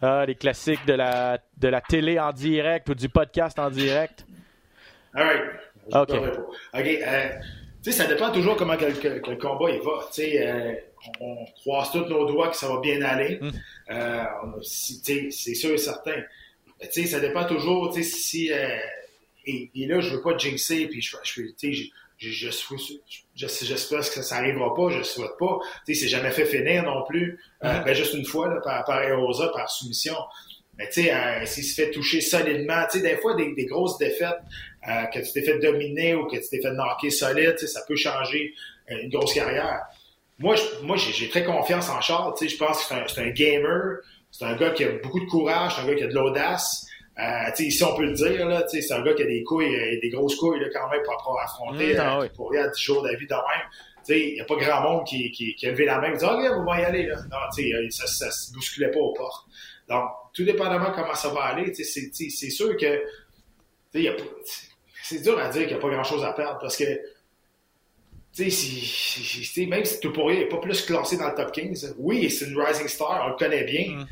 Ah, 0.01 0.25
les 0.25 0.35
classiques 0.35 0.85
de 0.85 0.93
la, 0.93 1.37
de 1.57 1.67
la 1.67 1.81
télé 1.81 2.19
en 2.19 2.31
direct 2.31 2.89
ou 2.89 2.95
du 2.95 3.09
podcast 3.09 3.59
en 3.59 3.69
direct. 3.69 4.25
All 5.13 5.23
right. 5.27 5.41
Je 5.91 5.97
Ok. 5.97 6.09
OK. 6.73 6.85
euh, 6.85 7.29
sais, 7.91 8.03
ça 8.03 8.05
dépend 8.05 8.31
toujours 8.31 8.55
comment 8.55 8.77
que, 8.77 8.85
que- 8.85 9.19
que 9.19 9.29
le 9.31 9.37
combat 9.37 9.71
il 9.71 9.81
va. 9.81 10.07
Tu 10.13 10.21
sais, 10.23 10.47
euh, 10.47 10.73
on, 11.19 11.31
on 11.41 11.45
croise 11.61 11.91
tous 11.91 12.05
nos 12.05 12.25
doigts 12.25 12.49
que 12.49 12.55
ça 12.55 12.67
va 12.67 12.79
bien 12.79 13.01
aller. 13.01 13.39
Mm. 13.41 13.51
Euh, 13.91 14.23
on 14.43 14.59
a- 14.59 14.61
si- 14.63 15.01
tu 15.01 15.13
sais, 15.13 15.31
c'est 15.31 15.55
sûr 15.55 15.71
et 15.71 15.77
certain. 15.77 16.21
Tu 16.81 16.87
sais, 16.91 17.05
ça 17.07 17.19
dépend 17.19 17.45
toujours. 17.45 17.93
Tu 17.93 18.03
sais, 18.03 18.09
si 18.09 18.51
euh, 18.53 18.67
et, 19.45 19.69
et 19.75 19.85
là, 19.87 19.99
je 19.99 20.15
veux 20.15 20.21
pas 20.21 20.37
jinxer, 20.37 20.87
puis 20.87 21.01
je, 21.01 21.17
je, 21.23 21.41
tu 21.41 21.53
sais, 21.57 21.73
je, 21.73 21.83
je, 22.17 22.49
je, 22.49 23.47
j'espère 23.65 23.99
que 23.99 24.05
ça, 24.05 24.23
ça 24.23 24.35
arrivera 24.37 24.73
pas, 24.73 24.89
je 24.89 24.99
le 24.99 25.03
souhaite 25.03 25.37
pas. 25.37 25.59
Tu 25.85 25.93
sais, 25.93 26.01
c'est 26.01 26.07
jamais 26.07 26.31
fait 26.31 26.45
finir 26.45 26.83
non 26.83 27.03
plus. 27.05 27.39
Euh, 27.65 27.79
ben, 27.79 27.93
juste 27.93 28.13
une 28.13 28.25
fois, 28.25 28.47
là, 28.47 28.61
par, 28.63 28.85
par 28.85 29.01
Erosa, 29.03 29.49
par 29.49 29.69
soumission. 29.69 30.15
Mais 30.77 30.87
tu 30.89 31.03
sais, 31.03 31.13
euh, 31.13 31.45
s'il 31.45 31.63
se 31.63 31.75
fait 31.75 31.91
toucher 31.91 32.19
solidement, 32.21 32.83
tu 32.91 32.99
sais, 32.99 33.03
des 33.07 33.17
fois, 33.17 33.35
des, 33.35 33.53
des 33.53 33.65
grosses 33.65 33.97
défaites, 33.99 34.39
euh, 34.87 35.03
que 35.13 35.19
tu 35.19 35.31
t'es 35.31 35.43
fait 35.43 35.59
dominer 35.59 36.15
ou 36.15 36.25
que 36.25 36.35
tu 36.37 36.43
t'es 36.49 36.61
fait 36.61 36.71
knocker 36.71 37.09
solide, 37.11 37.55
tu 37.57 37.67
sais, 37.67 37.73
ça 37.73 37.81
peut 37.87 37.95
changer 37.95 38.53
euh, 38.91 38.95
une 39.03 39.09
grosse 39.09 39.33
carrière. 39.33 39.81
Moi, 40.39 40.55
je- 40.55 40.83
moi, 40.85 40.97
j'ai 40.97 41.11
j'ai 41.13 41.29
très 41.29 41.43
confiance 41.43 41.89
en 41.89 42.01
Charles. 42.01 42.33
Tu 42.37 42.47
sais, 42.49 42.55
je 42.55 42.57
pense 42.57 42.79
que 42.79 42.85
c'est 42.87 42.95
un, 42.95 43.07
c'est 43.07 43.21
un 43.21 43.29
gamer, 43.29 43.97
c'est 44.31 44.45
un 44.45 44.55
gars 44.55 44.71
qui 44.71 44.83
a 44.83 44.89
beaucoup 45.03 45.19
de 45.19 45.25
courage, 45.29 45.73
c'est 45.75 45.81
un 45.81 45.87
gars 45.87 45.95
qui 45.95 46.03
a 46.03 46.07
de 46.07 46.13
l'audace. 46.15 46.85
Euh, 47.19 47.23
tu 47.55 47.57
sais, 47.57 47.69
ici, 47.69 47.83
on 47.83 47.95
peut 47.95 48.05
le 48.05 48.13
dire, 48.13 48.47
là, 48.47 48.63
tu 48.63 48.69
sais, 48.69 48.81
c'est 48.81 48.95
un 48.95 49.03
gars 49.03 49.13
qui 49.13 49.21
a 49.21 49.27
des 49.27 49.43
couilles, 49.43 49.75
euh, 49.75 49.99
des 50.01 50.09
grosses 50.09 50.35
couilles, 50.35 50.59
là, 50.59 50.65
quand 50.73 50.89
même, 50.89 51.01
pour 51.03 51.39
affronter, 51.39 51.93
Mm, 51.93 51.97
ah 51.99 52.17
euh, 52.17 52.21
oui. 52.23 52.27
pour 52.35 52.51
à 52.55 52.67
10 52.67 52.81
jours 52.81 53.03
d'avis 53.03 53.27
de 53.27 53.33
même. 53.33 53.67
Tu 54.05 54.13
sais, 54.15 54.19
il 54.29 54.33
n'y 54.33 54.41
a 54.41 54.45
pas 54.45 54.55
grand 54.55 54.81
monde 54.81 55.05
qui, 55.05 55.29
qui, 55.31 55.53
qui 55.55 55.67
a 55.67 55.71
levé 55.71 55.85
la 55.85 55.99
main 55.99 56.11
et 56.11 56.17
dit, 56.17 56.25
OK, 56.25 56.43
on 56.57 56.65
va 56.65 56.81
y 56.81 56.83
aller, 56.83 57.03
là. 57.05 57.15
Non, 57.31 57.37
tu 57.55 57.69
sais, 57.69 57.89
ça, 57.91 58.07
ça 58.07 58.31
se 58.31 58.51
bousculait 58.51 58.89
pas 58.89 58.99
aux 58.99 59.13
portes. 59.13 59.45
Donc, 59.89 60.09
tout 60.33 60.43
dépendamment 60.43 60.91
comment 60.91 61.15
ça 61.15 61.29
va 61.29 61.41
aller, 61.43 61.73
c'est, 61.73 62.49
sûr 62.49 62.75
que, 62.77 63.03
c'est 65.03 65.21
dur 65.21 65.37
à 65.39 65.49
dire 65.49 65.61
qu'il 65.63 65.71
n'y 65.71 65.73
a 65.73 65.77
pas 65.79 65.89
grand 65.89 66.03
chose 66.03 66.23
à 66.23 66.33
perdre 66.33 66.57
parce 66.59 66.77
que, 66.77 66.85
si, 68.31 68.49
si- 68.49 69.67
même 69.67 69.85
si 69.85 69.99
Topuria 69.99 70.39
n'est 70.39 70.47
pas 70.47 70.57
plus 70.57 70.83
classé 70.85 71.17
dans 71.17 71.29
le 71.29 71.35
top 71.35 71.51
15, 71.51 71.95
oui, 71.99 72.29
c'est 72.31 72.45
une 72.45 72.59
rising 72.59 72.87
star, 72.87 73.23
on 73.25 73.29
le 73.29 73.35
connaît 73.35 73.63
bien, 73.63 73.97
Mm. 73.97 74.07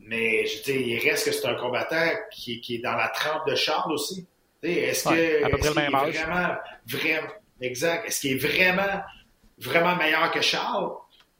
mais 0.00 0.44
je 0.46 0.62
dire, 0.62 0.76
il 0.76 0.98
reste 1.08 1.24
que 1.26 1.32
c'est 1.32 1.46
un 1.46 1.54
combattant 1.54 2.10
qui, 2.30 2.60
qui 2.60 2.74
est 2.76 2.78
dans 2.80 2.94
la 2.96 3.08
trempe 3.08 3.48
de 3.48 3.54
Charles 3.54 3.92
aussi. 3.92 4.26
Est-ce 4.62 5.08
Ouais, 5.08 5.14
que 5.16 5.46
est 5.46 5.72
vraiment, 5.72 6.46
vraiment, 6.86 7.28
exact, 7.60 8.06
est-ce 8.06 8.20
qu'il 8.20 8.32
est 8.32 8.36
vraiment, 8.36 9.00
vraiment 9.58 9.96
meilleur 9.96 10.30
que 10.30 10.40
Charles? 10.42 10.90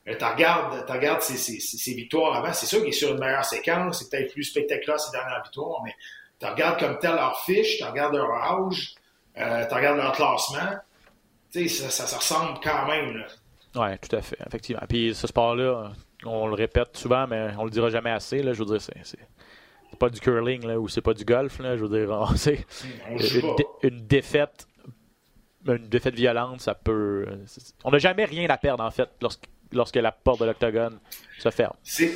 Euh, 0.08 0.14
Tu 0.18 0.24
regardes, 0.24 0.88
regardes 0.90 1.20
ses, 1.22 1.36
ses- 1.36 1.60
ses- 1.60 1.76
ses 1.78 1.94
victoires 1.94 2.34
avant, 2.36 2.52
c'est 2.52 2.66
sûr 2.66 2.80
qu'il 2.80 2.88
est 2.88 2.92
sur 2.92 3.12
une 3.12 3.20
meilleure 3.20 3.44
séquence, 3.44 4.00
c'est 4.00 4.10
peut-être 4.10 4.32
plus 4.32 4.42
spectaculaire 4.44 4.98
ses 4.98 5.12
dernières 5.12 5.42
victoires, 5.44 5.80
mais 5.84 5.94
tu 6.40 6.46
regardes 6.46 6.78
comme 6.80 6.98
tel 6.98 7.14
leur 7.14 7.38
fiche, 7.44 7.78
tu 7.78 7.84
regardes 7.84 8.14
leur 8.14 8.30
âge, 8.32 8.94
euh, 9.38 9.66
tu 9.68 9.74
regardes 9.74 9.98
leur 9.98 10.12
classement, 10.12 10.76
tu 11.52 11.68
sais, 11.68 11.88
ça, 11.90 12.06
ça, 12.06 12.16
ressemble 12.16 12.58
quand 12.62 12.86
même. 12.86 13.24
Oui, 13.76 13.98
tout 14.00 14.16
à 14.16 14.22
fait, 14.22 14.38
effectivement. 14.46 14.82
Puis 14.88 15.14
ce 15.14 15.26
sport-là, 15.28 15.92
on 16.24 16.46
le 16.48 16.54
répète 16.54 16.96
souvent, 16.96 17.26
mais 17.28 17.50
on 17.58 17.64
le 17.64 17.70
dira 17.70 17.88
jamais 17.90 18.10
assez. 18.10 18.42
Là, 18.42 18.52
je 18.54 18.58
veux 18.58 18.66
dire, 18.66 18.80
c'est, 18.80 18.94
c'est, 19.04 19.18
pas 19.98 20.08
du 20.10 20.18
curling 20.20 20.66
là, 20.66 20.80
ou 20.80 20.88
c'est 20.88 21.00
pas 21.00 21.14
du 21.14 21.24
golf. 21.24 21.58
Là, 21.60 21.76
je 21.76 21.84
veux 21.84 21.98
dire, 22.00 22.10
on- 22.10 22.26
une, 23.10 23.56
dé- 23.56 23.66
une 23.82 24.00
défaite, 24.06 24.66
une 25.66 25.88
défaite 25.88 26.14
violente, 26.14 26.60
ça 26.60 26.74
peut. 26.74 27.26
on 27.84 27.90
n'a 27.92 27.98
jamais 27.98 28.24
rien 28.24 28.48
à 28.50 28.56
perdre 28.58 28.82
en 28.82 28.90
fait 28.90 29.08
lorsque, 29.20 29.44
lorsque 29.72 29.96
la 29.96 30.12
porte 30.12 30.40
de 30.40 30.46
l'octogone 30.46 30.98
se 31.38 31.50
ferme. 31.50 31.74
C'est 31.82 32.12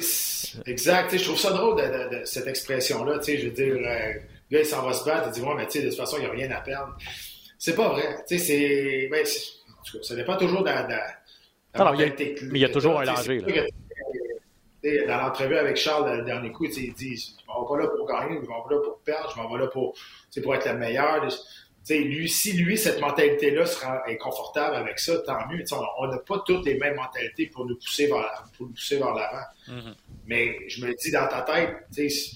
exact. 0.66 1.16
Je 1.16 1.24
trouve 1.24 1.38
ça 1.38 1.50
drôle 1.52 1.76
de, 1.76 1.86
de- 2.14 2.20
de 2.20 2.24
cette 2.24 2.46
expression-là. 2.46 3.18
Je 3.26 3.32
veux 3.46 3.50
dire, 3.50 3.74
euh, 3.74 4.12
le 4.50 4.56
gars, 4.56 4.60
il 4.60 4.66
s'en 4.66 4.82
va 4.86 4.92
se 4.92 5.04
battre, 5.04 5.28
il 5.28 5.32
dit, 5.32 5.40
ouais, 5.40 5.54
mais 5.56 5.66
tu 5.66 5.72
sais, 5.78 5.82
de 5.84 5.88
toute 5.88 5.98
façon, 5.98 6.16
il 6.18 6.20
n'y 6.20 6.26
a 6.26 6.30
rien 6.30 6.50
à 6.52 6.60
perdre. 6.60 6.96
C'est 7.58 7.74
pas 7.74 7.88
vrai. 7.88 8.16
Tu 8.28 8.38
sais, 8.38 8.44
c'est. 8.44 9.08
Ben, 9.10 9.24
c'est- 9.24 9.52
en 9.78 9.82
tout 9.84 9.98
cas, 9.98 10.04
ça 10.04 10.14
dépend 10.14 10.36
toujours 10.36 10.60
de 10.62 10.66
la. 10.68 10.86
Non, 11.78 11.92
il 11.94 12.00
y 12.00 12.04
a- 12.04 12.06
mais 12.16 12.34
il 12.52 12.58
y 12.58 12.64
a 12.64 12.68
toujours 12.68 12.98
un 13.00 13.04
danger, 13.04 13.38
que, 13.42 13.66
sais, 14.82 15.06
Dans 15.06 15.16
l'entrevue 15.18 15.56
avec 15.56 15.76
Charles, 15.76 16.18
le 16.18 16.24
dernier 16.24 16.52
coup, 16.52 16.64
il 16.66 16.94
dit 16.94 17.16
Je 17.16 17.46
m'en 17.48 17.62
vais 17.62 17.68
pas 17.68 17.82
là 17.82 17.88
pour 17.96 18.06
gagner, 18.06 18.38
je 18.42 18.48
m'en 18.48 18.62
vais 18.62 18.68
pas 18.68 18.74
là 18.76 18.80
pour 18.84 18.98
perdre, 19.00 19.32
je 19.34 19.40
m'en 19.42 19.52
vais 19.52 19.58
là 19.64 19.66
pour, 19.68 19.94
pour 20.42 20.54
être 20.54 20.66
le 20.68 20.78
meilleur. 20.78 21.26
Tu 21.86 21.98
lui, 22.02 22.28
si 22.28 22.52
lui, 22.54 22.76
cette 22.76 23.00
mentalité-là 23.00 23.64
sera, 23.64 24.02
est 24.08 24.16
confortable 24.16 24.74
avec 24.74 24.98
ça, 24.98 25.18
tant 25.20 25.46
mieux. 25.48 25.62
Tu 25.64 25.72
on- 25.74 26.06
n'a 26.08 26.18
pas 26.18 26.42
toutes 26.44 26.66
les 26.66 26.74
mêmes 26.74 26.96
mentalités 26.96 27.46
pour 27.46 27.64
nous 27.64 27.76
pousser 27.76 28.08
vers, 28.08 28.16
la- 28.18 28.44
pour 28.56 28.66
nous 28.66 28.72
pousser 28.72 28.96
vers 28.96 29.14
l'avant. 29.14 29.44
Mais 30.26 30.56
je 30.68 30.84
me 30.84 30.92
dis 30.94 31.10
dans 31.12 31.28
ta 31.28 31.42
tête, 31.42 31.70
tu 31.94 32.10
sais, 32.10 32.30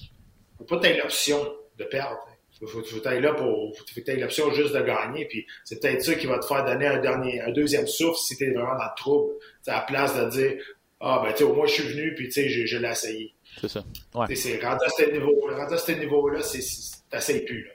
faut 0.56 0.64
pas 0.64 0.78
que 0.78 0.86
tu 0.86 0.96
l'option 0.98 1.52
de 1.78 1.84
perdre. 1.84 2.18
Faut, 2.60 2.66
faut, 2.66 2.82
faut 2.84 3.02
là 3.08 3.32
pour, 3.32 3.74
faut 3.76 3.84
que 3.96 4.00
t'aies 4.00 4.16
l'option 4.16 4.52
juste 4.52 4.74
de 4.74 4.82
gagner. 4.82 5.24
Puis 5.24 5.46
c'est 5.64 5.80
peut-être 5.80 6.02
ça 6.04 6.14
qui 6.14 6.26
va 6.26 6.38
te 6.38 6.46
faire 6.46 6.64
donner 6.64 6.86
un 6.86 6.98
dernier, 7.00 7.40
un 7.40 7.50
deuxième 7.50 7.86
souffle 7.86 8.18
si 8.18 8.36
t'es 8.36 8.50
vraiment 8.50 8.76
dans 8.76 8.84
le 8.84 8.96
trouble. 8.96 9.32
À 9.66 9.76
la 9.76 9.80
place 9.80 10.14
de 10.16 10.28
dire, 10.30 10.62
ah 11.00 11.22
ben 11.24 11.32
tu 11.32 11.42
au 11.42 11.54
moins 11.54 11.66
je 11.66 11.72
suis 11.72 11.82
venu 11.84 12.14
puis 12.14 12.28
tu 12.28 12.48
je, 12.48 12.66
je 12.66 12.76
l'ai 12.78 12.90
essayé. 12.90 13.34
C'est 13.60 13.68
ça. 13.68 13.82
Ouais. 14.14 14.26
Tu 14.28 14.36
sais, 14.36 14.58
c'est 14.58 14.64
rendu 14.64 14.84
à 14.84 14.88
ce 14.90 15.10
niveau, 15.10 15.34
niveau-là, 15.98 16.42
c'est, 16.42 16.60
c'est, 16.60 16.98
t'essayes 17.10 17.40
plus 17.40 17.64
là. 17.64 17.70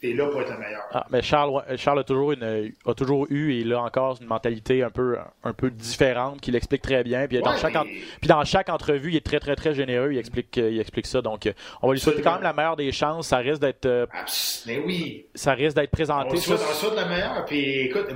T'es 0.00 0.12
là 0.12 0.26
pour 0.28 0.40
être 0.42 0.50
le 0.52 0.58
meilleur. 0.58 0.82
Ah, 0.92 1.06
mais 1.10 1.22
Charles, 1.22 1.62
a 1.66 2.04
toujours 2.04 2.32
une, 2.32 2.72
a 2.86 2.94
toujours 2.94 3.26
eu 3.30 3.52
et 3.54 3.72
a 3.72 3.80
encore 3.80 4.18
une 4.20 4.26
mentalité 4.26 4.82
un 4.82 4.90
peu, 4.90 5.16
un 5.42 5.52
peu 5.52 5.70
différente 5.70 6.40
qu'il 6.40 6.54
explique 6.56 6.82
très 6.82 7.02
bien. 7.04 7.26
Puis 7.26 7.40
dans 7.40 7.56
chaque, 7.56 7.72
mais- 7.74 7.78
en- 7.80 7.84
puis 7.84 8.28
dans 8.28 8.44
chaque 8.44 8.68
entrevue, 8.68 9.10
il 9.10 9.16
est 9.16 9.24
très 9.24 9.40
très 9.40 9.56
très 9.56 9.74
généreux. 9.74 10.12
Il 10.12 10.18
explique, 10.18 10.56
il 10.56 10.78
explique 10.80 11.06
ça. 11.06 11.22
Donc, 11.22 11.50
on 11.82 11.88
va 11.88 11.94
lui 11.94 12.00
souhaiter 12.00 12.22
quand 12.22 12.34
même 12.34 12.42
la 12.42 12.52
meilleure 12.52 12.76
des 12.76 12.92
chances. 12.92 13.28
Ça 13.28 13.38
risque 13.38 13.60
d'être, 13.60 13.86
euh, 13.86 14.06
Abs- 14.12 14.64
mais 14.66 14.78
oui, 14.78 15.26
ça 15.34 15.52
risque 15.54 15.76
d'être 15.76 15.90
On 15.92 15.96
présenté. 15.96 16.30
le 16.34 16.36
souhaite, 16.40 16.58
ça. 16.58 16.66
on 16.70 16.74
souhaite 16.74 16.98
le 17.04 17.08
meilleur. 17.08 17.44
Puis 17.46 17.80
écoute, 17.80 18.06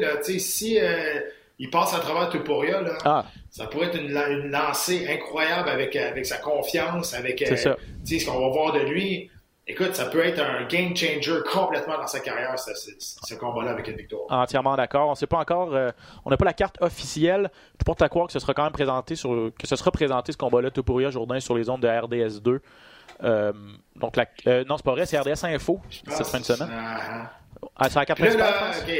là, 0.00 0.16
tu 0.24 0.38
si 0.40 0.78
euh, 0.80 1.20
il 1.58 1.70
passe 1.70 1.94
à 1.94 1.98
travers 2.00 2.28
Tuporia, 2.28 2.82
là, 2.82 2.98
Ah, 3.04 3.24
ça 3.50 3.66
pourrait 3.66 3.86
être 3.86 4.00
une, 4.00 4.12
la- 4.12 4.28
une 4.28 4.50
lancée 4.50 5.06
incroyable 5.08 5.68
avec, 5.68 5.96
avec 5.96 6.26
sa 6.26 6.36
confiance, 6.38 7.14
avec 7.14 7.42
euh, 7.42 7.56
ce 7.56 8.26
qu'on 8.26 8.40
va 8.40 8.48
voir 8.48 8.72
de 8.72 8.80
lui. 8.80 9.30
Écoute, 9.68 9.96
ça 9.96 10.06
peut 10.06 10.24
être 10.24 10.38
un 10.38 10.64
game 10.66 10.96
changer 10.96 11.38
complètement 11.52 11.98
dans 11.98 12.06
sa 12.06 12.20
carrière, 12.20 12.56
ce, 12.56 13.34
combat-là 13.34 13.72
avec 13.72 13.88
une 13.88 13.96
victoire. 13.96 14.22
entièrement 14.30 14.76
d'accord. 14.76 15.08
On 15.08 15.14
sait 15.16 15.26
pas 15.26 15.38
encore, 15.38 15.74
euh, 15.74 15.90
on 16.24 16.30
n'a 16.30 16.36
pas 16.36 16.44
la 16.44 16.52
carte 16.52 16.76
officielle. 16.80 17.50
Je 17.80 17.84
porte 17.84 18.00
à 18.00 18.08
croire 18.08 18.28
que 18.28 18.32
ce 18.32 18.38
sera 18.38 18.54
quand 18.54 18.62
même 18.62 18.72
présenté 18.72 19.16
sur, 19.16 19.50
que 19.58 19.66
ce 19.66 19.74
sera 19.74 19.90
présenté 19.90 20.30
ce 20.30 20.36
combat-là, 20.36 20.70
Topuria 20.70 21.10
Jourdain 21.10 21.40
sur 21.40 21.56
les 21.56 21.68
ondes 21.68 21.82
de 21.82 21.88
RDS2. 21.88 22.60
Euh, 23.24 23.52
donc, 23.96 24.14
la, 24.16 24.26
euh, 24.46 24.64
non, 24.68 24.76
c'est 24.76 24.84
pas 24.84 24.92
vrai, 24.92 25.04
c'est 25.04 25.18
RDS 25.18 25.44
Info 25.44 25.80
cette 26.10 26.26
fin 26.28 26.38
de 26.38 26.44
semaine. 26.44 26.68
Ah, 27.74 27.88
c'est 27.88 27.98
la 27.98 28.06
carte 28.06 28.20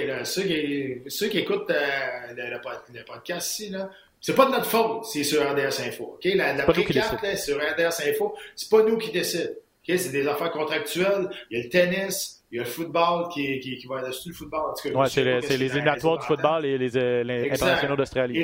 là, 0.07 0.25
ceux, 0.25 0.43
qui, 0.43 1.03
ceux 1.09 1.29
qui 1.29 1.39
écoutent 1.39 1.69
le, 1.69 2.51
le 2.51 2.61
pod- 2.61 2.83
le 2.93 3.05
podcast 3.05 3.51
ici, 3.53 3.69
là, 3.71 3.89
c'est 4.21 4.35
pas 4.35 4.47
de 4.47 4.51
notre 4.51 4.65
faute 4.67 5.05
si 5.05 5.25
c'est 5.25 5.37
sur 5.37 5.49
RDS 5.49 5.81
Info. 5.87 6.19
La, 6.25 6.55
la 6.55 6.65
pré-carte 6.65 7.37
sur 7.37 7.57
RDS 7.59 8.09
Info, 8.09 8.35
c'est 8.57 8.69
pas 8.71 8.83
nous 8.83 8.97
qui 8.99 9.13
décident. 9.13 9.51
C'est 9.87 10.11
des 10.11 10.27
affaires 10.27 10.51
contractuelles. 10.51 11.29
Il 11.51 11.59
y 11.59 11.61
a 11.61 11.65
le 11.65 11.69
tennis, 11.71 12.45
il 12.51 12.57
y 12.57 12.61
a 12.61 12.65
le 12.65 12.69
football 12.69 13.29
qui, 13.33 13.61
qui, 13.61 13.77
qui 13.77 13.87
va 13.87 14.01
être 14.01 14.09
le 14.27 14.33
football? 14.33 14.61
En 14.71 14.75
tout 14.75 14.83
cas, 14.83 14.89
je 14.91 14.95
Ouais, 14.99 15.09
c'est 15.09 15.25
le- 15.25 15.39
les 15.41 15.53
éliminatoires 15.55 16.19
du 16.19 16.27
football 16.27 16.65
et 16.67 16.79
les, 16.79 16.97
euh, 16.97 17.23
les 17.23 17.51
internationaux 17.53 17.97
d'Australie. 17.97 18.39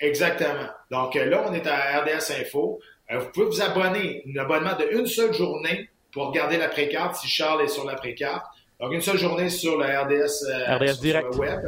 Exactement. 0.00 0.66
Donc 0.90 1.16
euh, 1.16 1.24
là, 1.26 1.44
on 1.48 1.52
est 1.54 1.66
à 1.66 2.00
RDS 2.00 2.32
Info. 2.40 2.80
Euh, 3.10 3.18
vous 3.18 3.28
pouvez 3.30 3.46
vous 3.46 3.62
abonner, 3.62 4.22
un 4.26 4.40
abonnement 4.40 4.74
de 4.76 4.88
une 4.98 5.06
seule 5.06 5.32
journée 5.32 5.88
pour 6.12 6.28
regarder 6.28 6.56
la 6.56 6.68
précarte 6.68 7.16
si 7.16 7.28
Charles 7.28 7.62
est 7.62 7.68
sur 7.68 7.84
la 7.86 7.94
précarte. 7.94 8.44
Donc 8.80 8.92
une 8.92 9.00
seule 9.00 9.16
journée 9.18 9.48
sur 9.48 9.78
le 9.78 9.84
RDS, 9.84 10.44
RDS 10.76 10.86
sur- 10.86 10.94
sur 10.94 11.02
Direct. 11.02 11.28
le 11.32 11.38
web. 11.38 11.60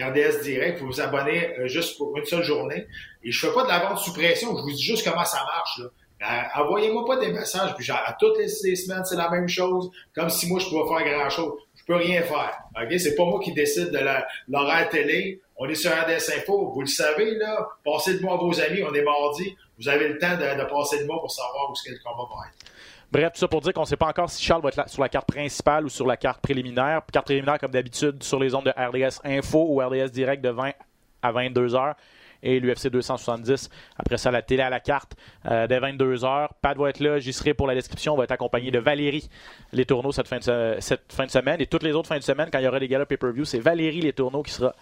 RDS 0.00 0.42
Direct, 0.42 0.80
vous 0.80 0.86
vous 0.86 1.00
abonnez 1.00 1.54
juste 1.66 1.96
pour 1.98 2.16
une 2.16 2.24
seule 2.24 2.42
journée. 2.42 2.86
Et 3.22 3.30
je 3.30 3.46
fais 3.46 3.52
pas 3.52 3.64
de 3.64 3.68
la 3.68 3.80
vente 3.80 3.98
sous 3.98 4.12
pression, 4.14 4.56
je 4.56 4.62
vous 4.62 4.70
dis 4.72 4.82
juste 4.82 5.04
comment 5.08 5.24
ça 5.24 5.44
marche. 5.44 5.78
là. 5.78 5.86
Euh, 6.22 6.60
Envoyez-moi 6.62 7.04
pas 7.06 7.16
des 7.16 7.32
messages, 7.32 7.74
puis 7.76 7.90
à 7.90 8.14
toutes 8.18 8.38
les, 8.38 8.48
semaines, 8.48 9.04
c'est 9.04 9.16
la 9.16 9.30
même 9.30 9.48
chose, 9.48 9.90
comme 10.14 10.28
si 10.28 10.48
moi 10.48 10.60
je 10.60 10.68
pouvais 10.68 10.86
faire 10.88 11.18
grand-chose. 11.18 11.52
Je 11.76 11.84
peux 11.84 11.96
rien 11.96 12.22
faire. 12.22 12.62
OK? 12.76 12.98
C'est 12.98 13.14
pas 13.14 13.24
moi 13.24 13.40
qui 13.40 13.52
décide 13.52 13.90
de 13.90 13.98
l'horaire 14.48 14.88
télé. 14.90 15.40
On 15.56 15.68
est 15.68 15.74
sur 15.74 15.90
RDS 15.90 16.30
Info. 16.36 16.72
Vous 16.74 16.80
le 16.82 16.86
savez, 16.86 17.36
là. 17.36 17.66
Passez 17.84 18.14
le 18.14 18.20
mois 18.20 18.34
à 18.34 18.36
vos 18.36 18.60
amis. 18.60 18.82
On 18.82 18.92
est 18.94 19.02
mardi. 19.02 19.56
Vous 19.78 19.88
avez 19.88 20.08
le 20.08 20.18
temps 20.18 20.36
de, 20.36 20.64
passer 20.68 21.00
le 21.00 21.06
mois 21.06 21.20
pour 21.20 21.30
savoir 21.30 21.70
où 21.70 21.72
que 21.72 21.90
le 21.90 21.98
combat 22.04 22.28
va 22.34 22.48
être. 22.48 22.70
Bref, 23.10 23.32
tout 23.32 23.40
ça 23.40 23.48
pour 23.48 23.60
dire 23.62 23.72
qu'on 23.72 23.80
ne 23.80 23.86
sait 23.86 23.96
pas 23.96 24.06
encore 24.06 24.30
si 24.30 24.44
Charles 24.44 24.62
va 24.62 24.68
être 24.68 24.88
sur 24.88 25.02
la 25.02 25.08
carte 25.08 25.26
principale 25.26 25.86
ou 25.86 25.88
sur 25.88 26.06
la 26.06 26.16
carte 26.16 26.40
préliminaire. 26.40 27.02
Carte 27.10 27.24
préliminaire, 27.24 27.58
comme 27.58 27.72
d'habitude, 27.72 28.22
sur 28.22 28.38
les 28.38 28.54
ondes 28.54 28.66
de 28.66 28.70
RDS 28.70 29.20
Info 29.24 29.66
ou 29.68 29.80
RDS 29.80 30.10
Direct 30.10 30.44
de 30.44 30.50
20 30.50 30.72
à 31.22 31.32
22 31.32 31.74
heures 31.74 31.94
et 32.42 32.60
l'UFC 32.60 32.88
270. 32.88 33.70
Après 33.96 34.18
ça, 34.18 34.30
la 34.30 34.42
télé 34.42 34.62
à 34.62 34.70
la 34.70 34.80
carte 34.80 35.14
euh, 35.46 35.66
dès 35.66 35.78
22h. 35.78 36.48
Pat 36.60 36.76
va 36.76 36.90
être 36.90 37.00
là, 37.00 37.18
j'y 37.18 37.32
serai 37.32 37.54
pour 37.54 37.66
la 37.66 37.74
description. 37.74 38.14
On 38.14 38.16
va 38.16 38.24
être 38.24 38.32
accompagné 38.32 38.70
de 38.70 38.78
Valérie 38.78 39.28
Les 39.72 39.84
Tourneaux 39.84 40.12
cette 40.12 40.28
fin 40.28 40.38
de, 40.38 40.76
cette 40.80 41.12
fin 41.12 41.26
de 41.26 41.30
semaine. 41.30 41.60
Et 41.60 41.66
toutes 41.66 41.82
les 41.82 41.92
autres 41.92 42.08
fins 42.08 42.18
de 42.18 42.22
semaine, 42.22 42.48
quand 42.52 42.58
il 42.58 42.64
y 42.64 42.68
aura 42.68 42.80
des 42.80 42.88
galas 42.88 43.06
pay-per-view, 43.06 43.44
c'est 43.44 43.60
Valérie 43.60 44.00
Les 44.00 44.12
Tourneaux 44.12 44.42
qui 44.42 44.52
sera 44.52 44.74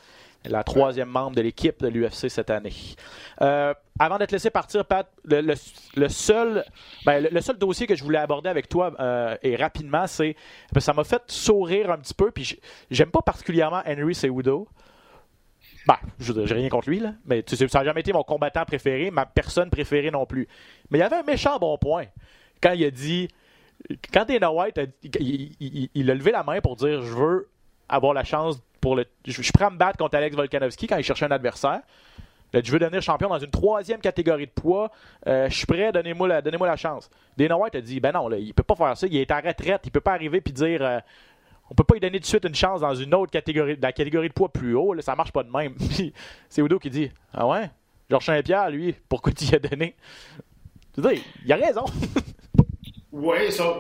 la 0.45 0.63
troisième 0.63 1.09
membre 1.09 1.37
de 1.37 1.43
l'équipe 1.43 1.81
de 1.83 1.89
l'UFC 1.89 2.29
cette 2.29 2.51
année. 2.51 2.73
Euh, 3.41 3.75
avant 3.99 4.19
de 4.19 4.25
te 4.25 4.33
laisser 4.33 4.51
partir, 4.51 4.85
Pat, 4.85 5.09
le, 5.25 5.55
seul, 6.09 6.65
ben, 7.05 7.27
le, 7.31 7.41
seul 7.41 7.59
dossier 7.59 7.87
que 7.87 7.97
je 7.97 8.05
voulais 8.05 8.19
aborder 8.19 8.49
avec 8.49 8.69
toi 8.69 8.93
euh, 9.01 9.37
et 9.43 9.57
rapidement, 9.57 10.07
c'est 10.07 10.37
ça 10.79 10.93
m'a 10.93 11.05
fait 11.05 11.23
sourire 11.27 11.91
un 11.91 11.99
petit 11.99 12.15
peu. 12.15 12.31
Puis 12.31 12.59
j'aime 12.91 13.11
pas 13.11 13.23
particulièrement 13.23 13.83
Henry 13.87 14.15
Cejudo. 14.15 14.69
Ben, 15.89 15.97
je 16.21 16.35
j'ai 16.45 16.55
rien 16.55 16.69
contre 16.69 16.91
lui, 16.91 17.01
là. 17.01 17.15
Mais 17.25 17.43
tu 17.43 17.57
sais, 17.57 17.67
ça 17.67 17.79
n'a 17.79 17.87
jamais 17.87 18.03
été 18.03 18.13
mon 18.13 18.23
combattant 18.23 18.67
préféré, 18.67 19.11
ma 19.11 19.25
personne 19.25 19.71
préférée 19.71 20.11
non 20.11 20.27
plus. 20.27 20.47
Mais 20.91 20.99
il 20.99 21.01
y 21.01 21.05
avait 21.05 21.17
un 21.17 21.23
méchant 21.23 21.59
bon 21.59 21.79
point. 21.79 22.05
Quand 22.63 22.73
il 22.73 22.85
a 22.85 22.91
dit. 22.91 23.29
Quand 24.13 24.27
Dana 24.27 24.53
White, 24.53 24.79
il, 25.21 26.11
a 26.11 26.15
levé 26.15 26.33
la 26.33 26.43
main 26.43 26.61
pour 26.61 26.77
dire 26.77 27.01
Je 27.01 27.15
veux 27.15 27.49
avoir 27.89 28.13
la 28.13 28.23
chance 28.23 28.61
pour 28.83 28.97
le. 28.97 29.07
Je, 29.27 29.41
suis 29.41 29.53
prêt 29.53 29.65
à 29.65 29.71
me 29.71 29.79
battre 29.79 29.97
contre 29.97 30.15
Alex 30.15 30.37
Volkanovski 30.37 30.89
quand 30.89 30.99
il 30.99 31.05
cherchait 31.05 31.25
un 31.25 31.31
adversaire. 31.31 31.81
je 32.53 32.71
veux 32.71 32.79
devenir 32.79 33.01
champion 33.01 33.31
dans 33.31 33.39
une 33.39 33.51
troisième 33.51 34.01
catégorie 34.01 34.47
de 34.47 34.53
poids. 34.53 34.91
Euh, 35.27 35.49
je 35.49 35.57
suis 35.57 35.67
prêt, 35.67 35.91
donnez-moi 35.91 36.29
la, 36.29 36.43
donnez 36.43 36.59
la 36.59 36.77
chance. 36.77 37.09
Dana 37.39 37.57
White 37.57 37.77
a 37.77 37.81
dit 37.81 37.99
Ben 37.99 38.13
non, 38.13 38.29
là, 38.29 38.37
il 38.37 38.53
peut 38.53 38.63
pas 38.63 38.75
faire 38.75 38.95
ça. 38.95 39.07
Il 39.07 39.17
est 39.17 39.31
en 39.31 39.41
retraite. 39.41 39.81
Il 39.85 39.91
peut 39.91 40.01
pas 40.01 40.13
arriver 40.13 40.43
et 40.45 40.53
dire 40.53 40.83
euh, 40.83 40.99
on 41.71 41.75
peut 41.75 41.85
pas 41.85 41.95
lui 41.95 42.01
donner 42.01 42.19
de 42.19 42.25
suite 42.25 42.45
une 42.45 42.55
chance 42.55 42.81
dans 42.81 42.95
une 42.95 43.15
autre 43.15 43.31
catégorie, 43.31 43.77
la 43.81 43.93
catégorie 43.93 44.29
de 44.29 44.33
poids 44.33 44.49
plus 44.49 44.75
haut. 44.75 44.95
Là, 44.95 45.03
ça 45.03 45.15
marche 45.15 45.33
pas 45.33 45.43
de 45.43 45.51
même. 45.51 45.75
c'est 46.49 46.63
Udo 46.63 46.79
qui 46.79 46.91
dit 46.91 47.11
Ah 47.33 47.47
ouais? 47.47 47.71
Georges 48.11 48.27
Saint-Pierre, 48.27 48.71
lui, 48.71 48.95
pourquoi 49.09 49.33
tu 49.33 49.45
y 49.45 49.55
as 49.55 49.59
donné 49.59 49.95
Tu 50.95 51.03
dis, 51.03 51.23
il 51.45 51.53
a 51.53 51.57
raison. 51.57 51.85
oui, 53.13 53.53
ça, 53.53 53.77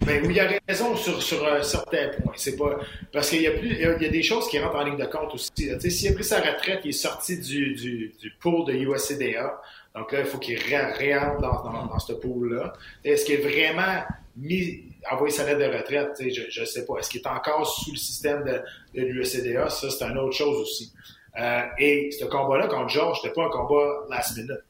ben, 0.00 0.30
il 0.30 0.40
a 0.40 0.48
raison 0.66 0.96
sur, 0.96 1.22
sur 1.22 1.46
un 1.46 1.62
certain 1.62 2.08
point. 2.08 2.32
C'est 2.36 2.56
pas 2.56 2.78
parce 3.12 3.28
qu'il 3.28 3.42
y 3.42 3.46
a 3.46 3.50
plus, 3.50 3.68
il 3.68 3.80
y 3.80 3.84
a 3.84 4.08
des 4.08 4.22
choses 4.22 4.48
qui 4.48 4.58
rentrent 4.58 4.76
en 4.76 4.84
ligne 4.84 4.96
de 4.96 5.04
compte 5.04 5.34
aussi. 5.34 5.50
S'il 5.90 6.08
a 6.10 6.14
pris 6.14 6.24
sa 6.24 6.40
retraite, 6.40 6.80
il 6.84 6.88
est 6.88 6.92
sorti 6.92 7.38
du, 7.38 7.74
du, 7.74 8.14
de 8.22 8.72
USCDA. 8.72 9.60
Donc 9.94 10.12
là, 10.12 10.20
il 10.20 10.26
faut 10.26 10.38
qu'il 10.38 10.58
réentre 10.58 11.40
dans, 11.40 11.62
dans, 11.62 11.86
dans 11.86 11.98
ce 11.98 12.14
pool-là. 12.14 12.72
Est-ce 13.04 13.26
qu'il 13.26 13.34
est 13.34 13.42
vraiment 13.42 14.04
mis, 14.36 14.84
envoyer 15.10 15.34
sa 15.34 15.44
lettre 15.44 15.60
de 15.60 15.76
retraite, 15.76 16.16
je 16.18 16.60
ne 16.60 16.66
sais 16.66 16.84
pas. 16.84 16.98
Est-ce 16.98 17.10
qu'il 17.10 17.20
est 17.20 17.26
encore 17.26 17.66
sous 17.66 17.92
le 17.92 17.96
système 17.96 18.44
de, 18.44 18.60
de 18.94 19.06
l'USCDA? 19.06 19.68
Ça, 19.68 19.90
c'est 19.90 20.04
une 20.04 20.18
autre 20.18 20.36
chose 20.36 20.60
aussi. 20.60 20.92
Euh, 21.38 21.62
et 21.78 22.10
ce 22.12 22.24
combat-là 22.24 22.66
contre 22.66 22.88
George, 22.88 23.20
c'était 23.22 23.34
pas 23.34 23.46
un 23.46 23.50
combat 23.50 24.06
last 24.10 24.36
minute. 24.36 24.62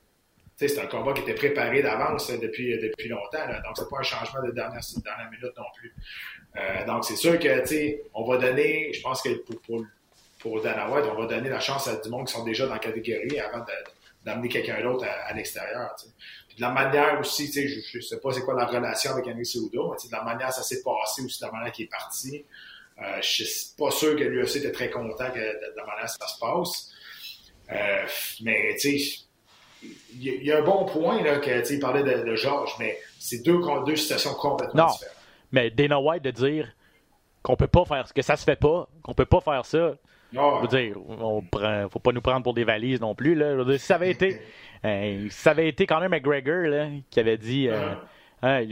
C'est 0.57 0.79
un 0.79 0.87
combat 0.87 1.12
qui 1.12 1.21
était 1.21 1.35
préparé 1.35 1.83
d'avance 1.83 2.31
depuis, 2.31 2.79
depuis 2.79 3.09
longtemps. 3.09 3.47
Là. 3.47 3.61
Donc, 3.61 3.77
c'est 3.77 3.89
pas 3.91 3.99
un 3.99 4.03
changement 4.03 4.43
de 4.43 4.53
dernière, 4.53 4.81
minute 5.31 5.53
non 5.57 5.64
plus. 5.77 5.95
Euh, 6.57 6.87
donc, 6.87 7.05
c'est 7.05 7.17
sûr 7.17 7.39
que, 7.39 8.01
on 8.14 8.25
va 8.25 8.39
donner, 8.39 8.91
je 8.93 9.03
pense 9.03 9.21
que 9.21 9.35
pour, 9.67 9.85
pour, 10.41 10.62
Dana 10.62 10.91
White, 10.91 11.05
on 11.12 11.21
va 11.21 11.27
donner 11.27 11.51
la 11.51 11.61
chance 11.61 11.89
à 11.89 11.97
du 11.97 12.09
monde 12.09 12.27
qui 12.27 12.33
sont 12.33 12.45
déjà 12.45 12.67
dans 12.67 12.73
la 12.73 12.79
catégorie 12.79 13.39
avant 13.39 13.67
d'amener 14.25 14.49
quelqu'un 14.49 14.83
d'autre 14.83 15.05
à 15.05 15.35
l'extérieur 15.35 15.95
de 16.57 16.62
la 16.62 16.70
manière 16.70 17.20
aussi, 17.20 17.52
je 17.52 17.98
ne 17.98 18.02
sais 18.02 18.18
pas 18.18 18.32
c'est 18.32 18.40
quoi 18.40 18.54
la 18.54 18.66
relation 18.66 19.12
avec 19.12 19.26
Henry 19.26 19.44
Cejudo, 19.44 19.90
mais 19.90 20.09
de 20.09 20.12
la 20.12 20.22
manière 20.22 20.52
ça 20.52 20.62
s'est 20.62 20.82
passé 20.82 21.22
aussi, 21.22 21.38
de 21.40 21.46
la 21.46 21.52
manière 21.52 21.72
qu'il 21.72 21.84
est 21.84 21.88
parti. 21.90 22.44
Euh, 22.98 23.20
je 23.20 23.44
suis 23.44 23.74
pas 23.76 23.90
sûr 23.90 24.16
que 24.16 24.24
l'UFC 24.24 24.57
était 24.57 24.72
très 24.72 24.90
content 24.90 25.30
que, 25.30 25.38
de, 25.38 25.76
la 25.76 25.84
manière 25.84 26.09
ça 26.09 26.26
se 26.26 26.38
passe. 26.40 26.92
Euh, 27.70 28.07
mais 28.42 28.74
tu 28.80 28.98
sais, 28.98 29.18
il 30.18 30.44
y, 30.44 30.50
a 30.50 30.59
un 30.59 30.62
bon 30.62 30.86
point 30.86 31.22
là, 31.22 31.38
que 31.38 31.78
parlait 31.78 32.02
de, 32.02 32.24
de 32.24 32.36
Georges, 32.36 32.74
mais 32.78 32.98
c'est 33.18 33.42
deux, 33.42 33.61
deux 33.84 33.96
situations 33.96 34.32
complètement 34.34 34.86
différentes. 34.86 35.16
Mais 35.52 35.70
Dana 35.70 36.00
White 36.00 36.24
de 36.24 36.30
dire 36.30 36.72
qu'on 37.42 37.57
peut 37.57 37.68
pas 37.68 37.84
faire 37.84 38.12
que 38.12 38.22
ça 38.22 38.36
se 38.36 38.44
fait 38.44 38.57
pas, 38.57 38.88
qu'on 39.02 39.14
peut 39.14 39.26
pas 39.26 39.40
faire 39.40 39.66
ça. 39.66 39.94
Je 40.33 40.61
veux 40.61 40.68
dire, 40.68 40.97
on 41.09 41.43
prend, 41.43 41.89
faut 41.89 41.99
pas 41.99 42.12
nous 42.12 42.20
prendre 42.20 42.43
pour 42.43 42.55
des 42.55 42.64
valises 42.64 43.01
non 43.01 43.14
plus. 43.14 43.35
Là. 43.35 43.57
si 43.72 43.79
ça 43.79 43.95
avait 43.95 44.11
été 44.11 44.41
euh, 44.85 45.27
ça 45.31 45.51
avait 45.51 45.68
été 45.68 45.87
Conor 45.87 46.09
McGregor 46.09 46.68
là, 46.68 46.89
qui 47.11 47.20
avait 47.20 47.37
dit. 47.37 47.68
Euh, 47.68 47.95
hein, 48.43 48.64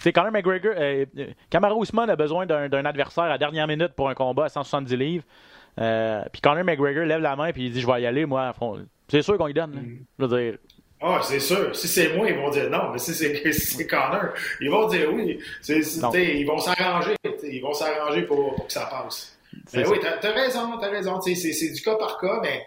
c'est 0.00 0.12
Conor 0.12 0.32
McGregor. 0.32 0.72
Euh, 0.76 1.06
Kamara 1.50 1.74
Ousmane 1.74 2.10
a 2.10 2.16
besoin 2.16 2.46
d'un 2.46 2.84
adversaire 2.84 3.24
à 3.24 3.38
dernière 3.38 3.66
minute 3.66 3.92
pour 3.94 4.08
un 4.08 4.14
combat 4.14 4.46
à 4.46 4.48
170 4.48 4.96
livres. 4.96 5.24
Euh, 5.78 6.22
puis 6.32 6.40
Conor 6.40 6.64
McGregor 6.64 7.04
lève 7.04 7.20
la 7.20 7.36
main 7.36 7.48
et 7.48 7.52
il 7.56 7.72
dit 7.72 7.80
Je 7.80 7.86
vais 7.86 8.02
y 8.02 8.06
aller, 8.06 8.26
moi. 8.26 8.52
C'est 9.08 9.22
sûr 9.22 9.36
qu'on 9.38 9.46
lui 9.46 9.54
donne. 9.54 9.72
Mm. 9.72 9.98
Je 10.18 10.24
veux 10.24 10.40
dire. 10.42 10.58
Ah, 11.00 11.20
c'est 11.22 11.40
sûr. 11.40 11.76
Si 11.76 11.88
c'est 11.88 12.16
moi, 12.16 12.28
ils 12.28 12.36
vont 12.36 12.48
dire 12.50 12.70
non. 12.70 12.90
Mais 12.92 12.98
si 12.98 13.14
c'est 13.14 13.52
si 13.52 13.86
Connor, 13.86 14.32
ils 14.60 14.70
vont 14.70 14.88
dire 14.88 15.12
oui. 15.12 15.38
ils 15.68 16.46
vont 16.46 16.58
s'arranger. 16.58 17.16
Ils 17.42 17.60
vont 17.60 17.74
s'arranger 17.74 18.22
pour, 18.22 18.54
pour, 18.54 18.66
que 18.66 18.72
ça 18.72 18.86
passe. 18.86 19.35
Mais 19.74 19.86
oui, 19.86 19.98
t'as 20.00 20.28
as 20.28 20.32
raison, 20.32 20.78
t'as 20.78 20.88
raison. 20.88 21.20
C'est 21.20 21.72
du 21.72 21.82
cas 21.82 21.96
par 21.96 22.18
cas, 22.18 22.40
mais 22.42 22.66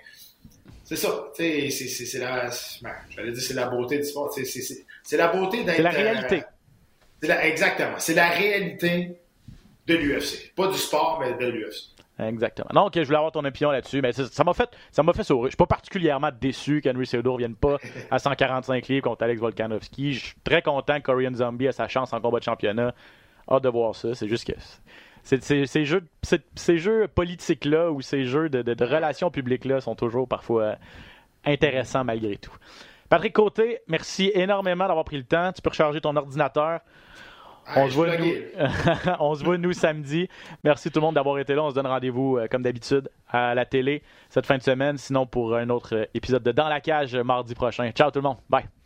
c'est 0.83 0.95
ça. 0.95 1.27
C'est 1.35 2.19
la. 2.19 2.49
Ben, 2.81 2.91
J'allais 3.09 3.31
dire 3.31 3.41
c'est 3.41 3.53
la 3.53 3.67
beauté 3.67 3.97
du 3.97 4.05
sport. 4.05 4.33
C'est 4.33 5.17
la 5.17 5.27
beauté 5.27 5.63
d'être. 5.63 5.77
C'est 5.77 5.83
la 5.83 5.89
réalité. 5.91 6.43
Euh, 7.23 7.39
exactement. 7.41 7.99
C'est 7.99 8.13
la 8.13 8.29
réalité 8.29 9.19
de 9.87 9.95
l'UFC. 9.95 10.53
Pas 10.55 10.67
du 10.67 10.77
sport, 10.77 11.19
mais 11.21 11.33
de 11.33 11.51
l'UFC. 11.51 11.89
Exactement. 12.19 12.69
Donc, 12.73 12.93
je 12.95 13.01
voulais 13.01 13.17
avoir 13.17 13.31
ton 13.31 13.45
opinion 13.45 13.71
là-dessus, 13.71 14.01
mais 14.01 14.11
ça 14.11 14.43
m'a 14.43 14.53
fait, 14.53 14.69
ça 14.91 15.03
m'a 15.03 15.13
fait 15.13 15.23
sourire. 15.23 15.45
Je 15.45 15.51
suis 15.51 15.57
pas 15.57 15.67
particulièrement 15.67 16.31
déçu 16.39 16.81
qu'Henry 16.81 17.07
ne 17.13 17.29
revienne 17.29 17.55
pas 17.55 17.77
à 18.11 18.19
145 18.19 18.87
livres 18.87 19.03
contre 19.03 19.23
Alex 19.23 19.39
Volkanovski. 19.39 20.13
Je 20.13 20.25
suis 20.25 20.35
très 20.43 20.61
content 20.61 20.97
que 20.97 21.05
Korean 21.05 21.33
Zombie 21.33 21.67
ait 21.67 21.71
sa 21.71 21.87
chance 21.87 22.11
en 22.11 22.19
combat 22.19 22.39
de 22.39 22.43
championnat. 22.43 22.93
Hâte 23.49 23.63
de 23.63 23.69
voir 23.69 23.95
ça. 23.95 24.13
C'est 24.15 24.27
juste 24.27 24.45
que 24.45 24.53
ces 25.23 25.85
jeux, 25.85 26.03
ces 26.21 26.77
jeux 26.77 27.07
politiques-là 27.07 27.91
ou 27.91 28.01
ces 28.01 28.25
jeux 28.25 28.49
de, 28.49 28.83
relations 28.83 29.29
publiques-là 29.29 29.81
sont 29.81 29.95
toujours 29.95 30.27
parfois 30.27 30.75
intéressants 31.45 32.03
malgré 32.03 32.37
tout. 32.37 32.55
Patrick 33.09 33.33
Côté, 33.33 33.79
merci 33.87 34.31
énormément 34.33 34.87
d'avoir 34.87 35.05
pris 35.05 35.17
le 35.17 35.23
temps. 35.23 35.51
Tu 35.51 35.61
peux 35.61 35.69
recharger 35.69 35.99
ton 35.99 36.15
ordinateur. 36.15 36.81
On, 37.75 37.87
se 37.87 37.93
voit 37.93 38.17
nous... 38.17 38.33
on 39.19 39.35
se 39.35 39.43
voit 39.43 39.57
nous 39.57 39.73
samedi. 39.73 40.27
Merci 40.63 40.91
tout 40.91 40.99
le 40.99 41.05
monde 41.05 41.15
d'avoir 41.15 41.37
été 41.39 41.53
là. 41.53 41.63
On 41.63 41.69
se 41.69 41.75
donne 41.75 41.87
rendez-vous 41.87 42.37
euh, 42.37 42.47
comme 42.47 42.63
d'habitude 42.63 43.09
à 43.27 43.53
la 43.55 43.65
télé 43.65 44.03
cette 44.29 44.45
fin 44.45 44.57
de 44.57 44.63
semaine. 44.63 44.97
Sinon 44.97 45.25
pour 45.25 45.55
un 45.55 45.69
autre 45.69 46.07
épisode 46.13 46.43
de 46.43 46.51
Dans 46.51 46.69
la 46.69 46.81
cage 46.81 47.15
mardi 47.15 47.55
prochain. 47.55 47.91
Ciao 47.91 48.11
tout 48.11 48.19
le 48.19 48.23
monde. 48.23 48.37
Bye. 48.49 48.78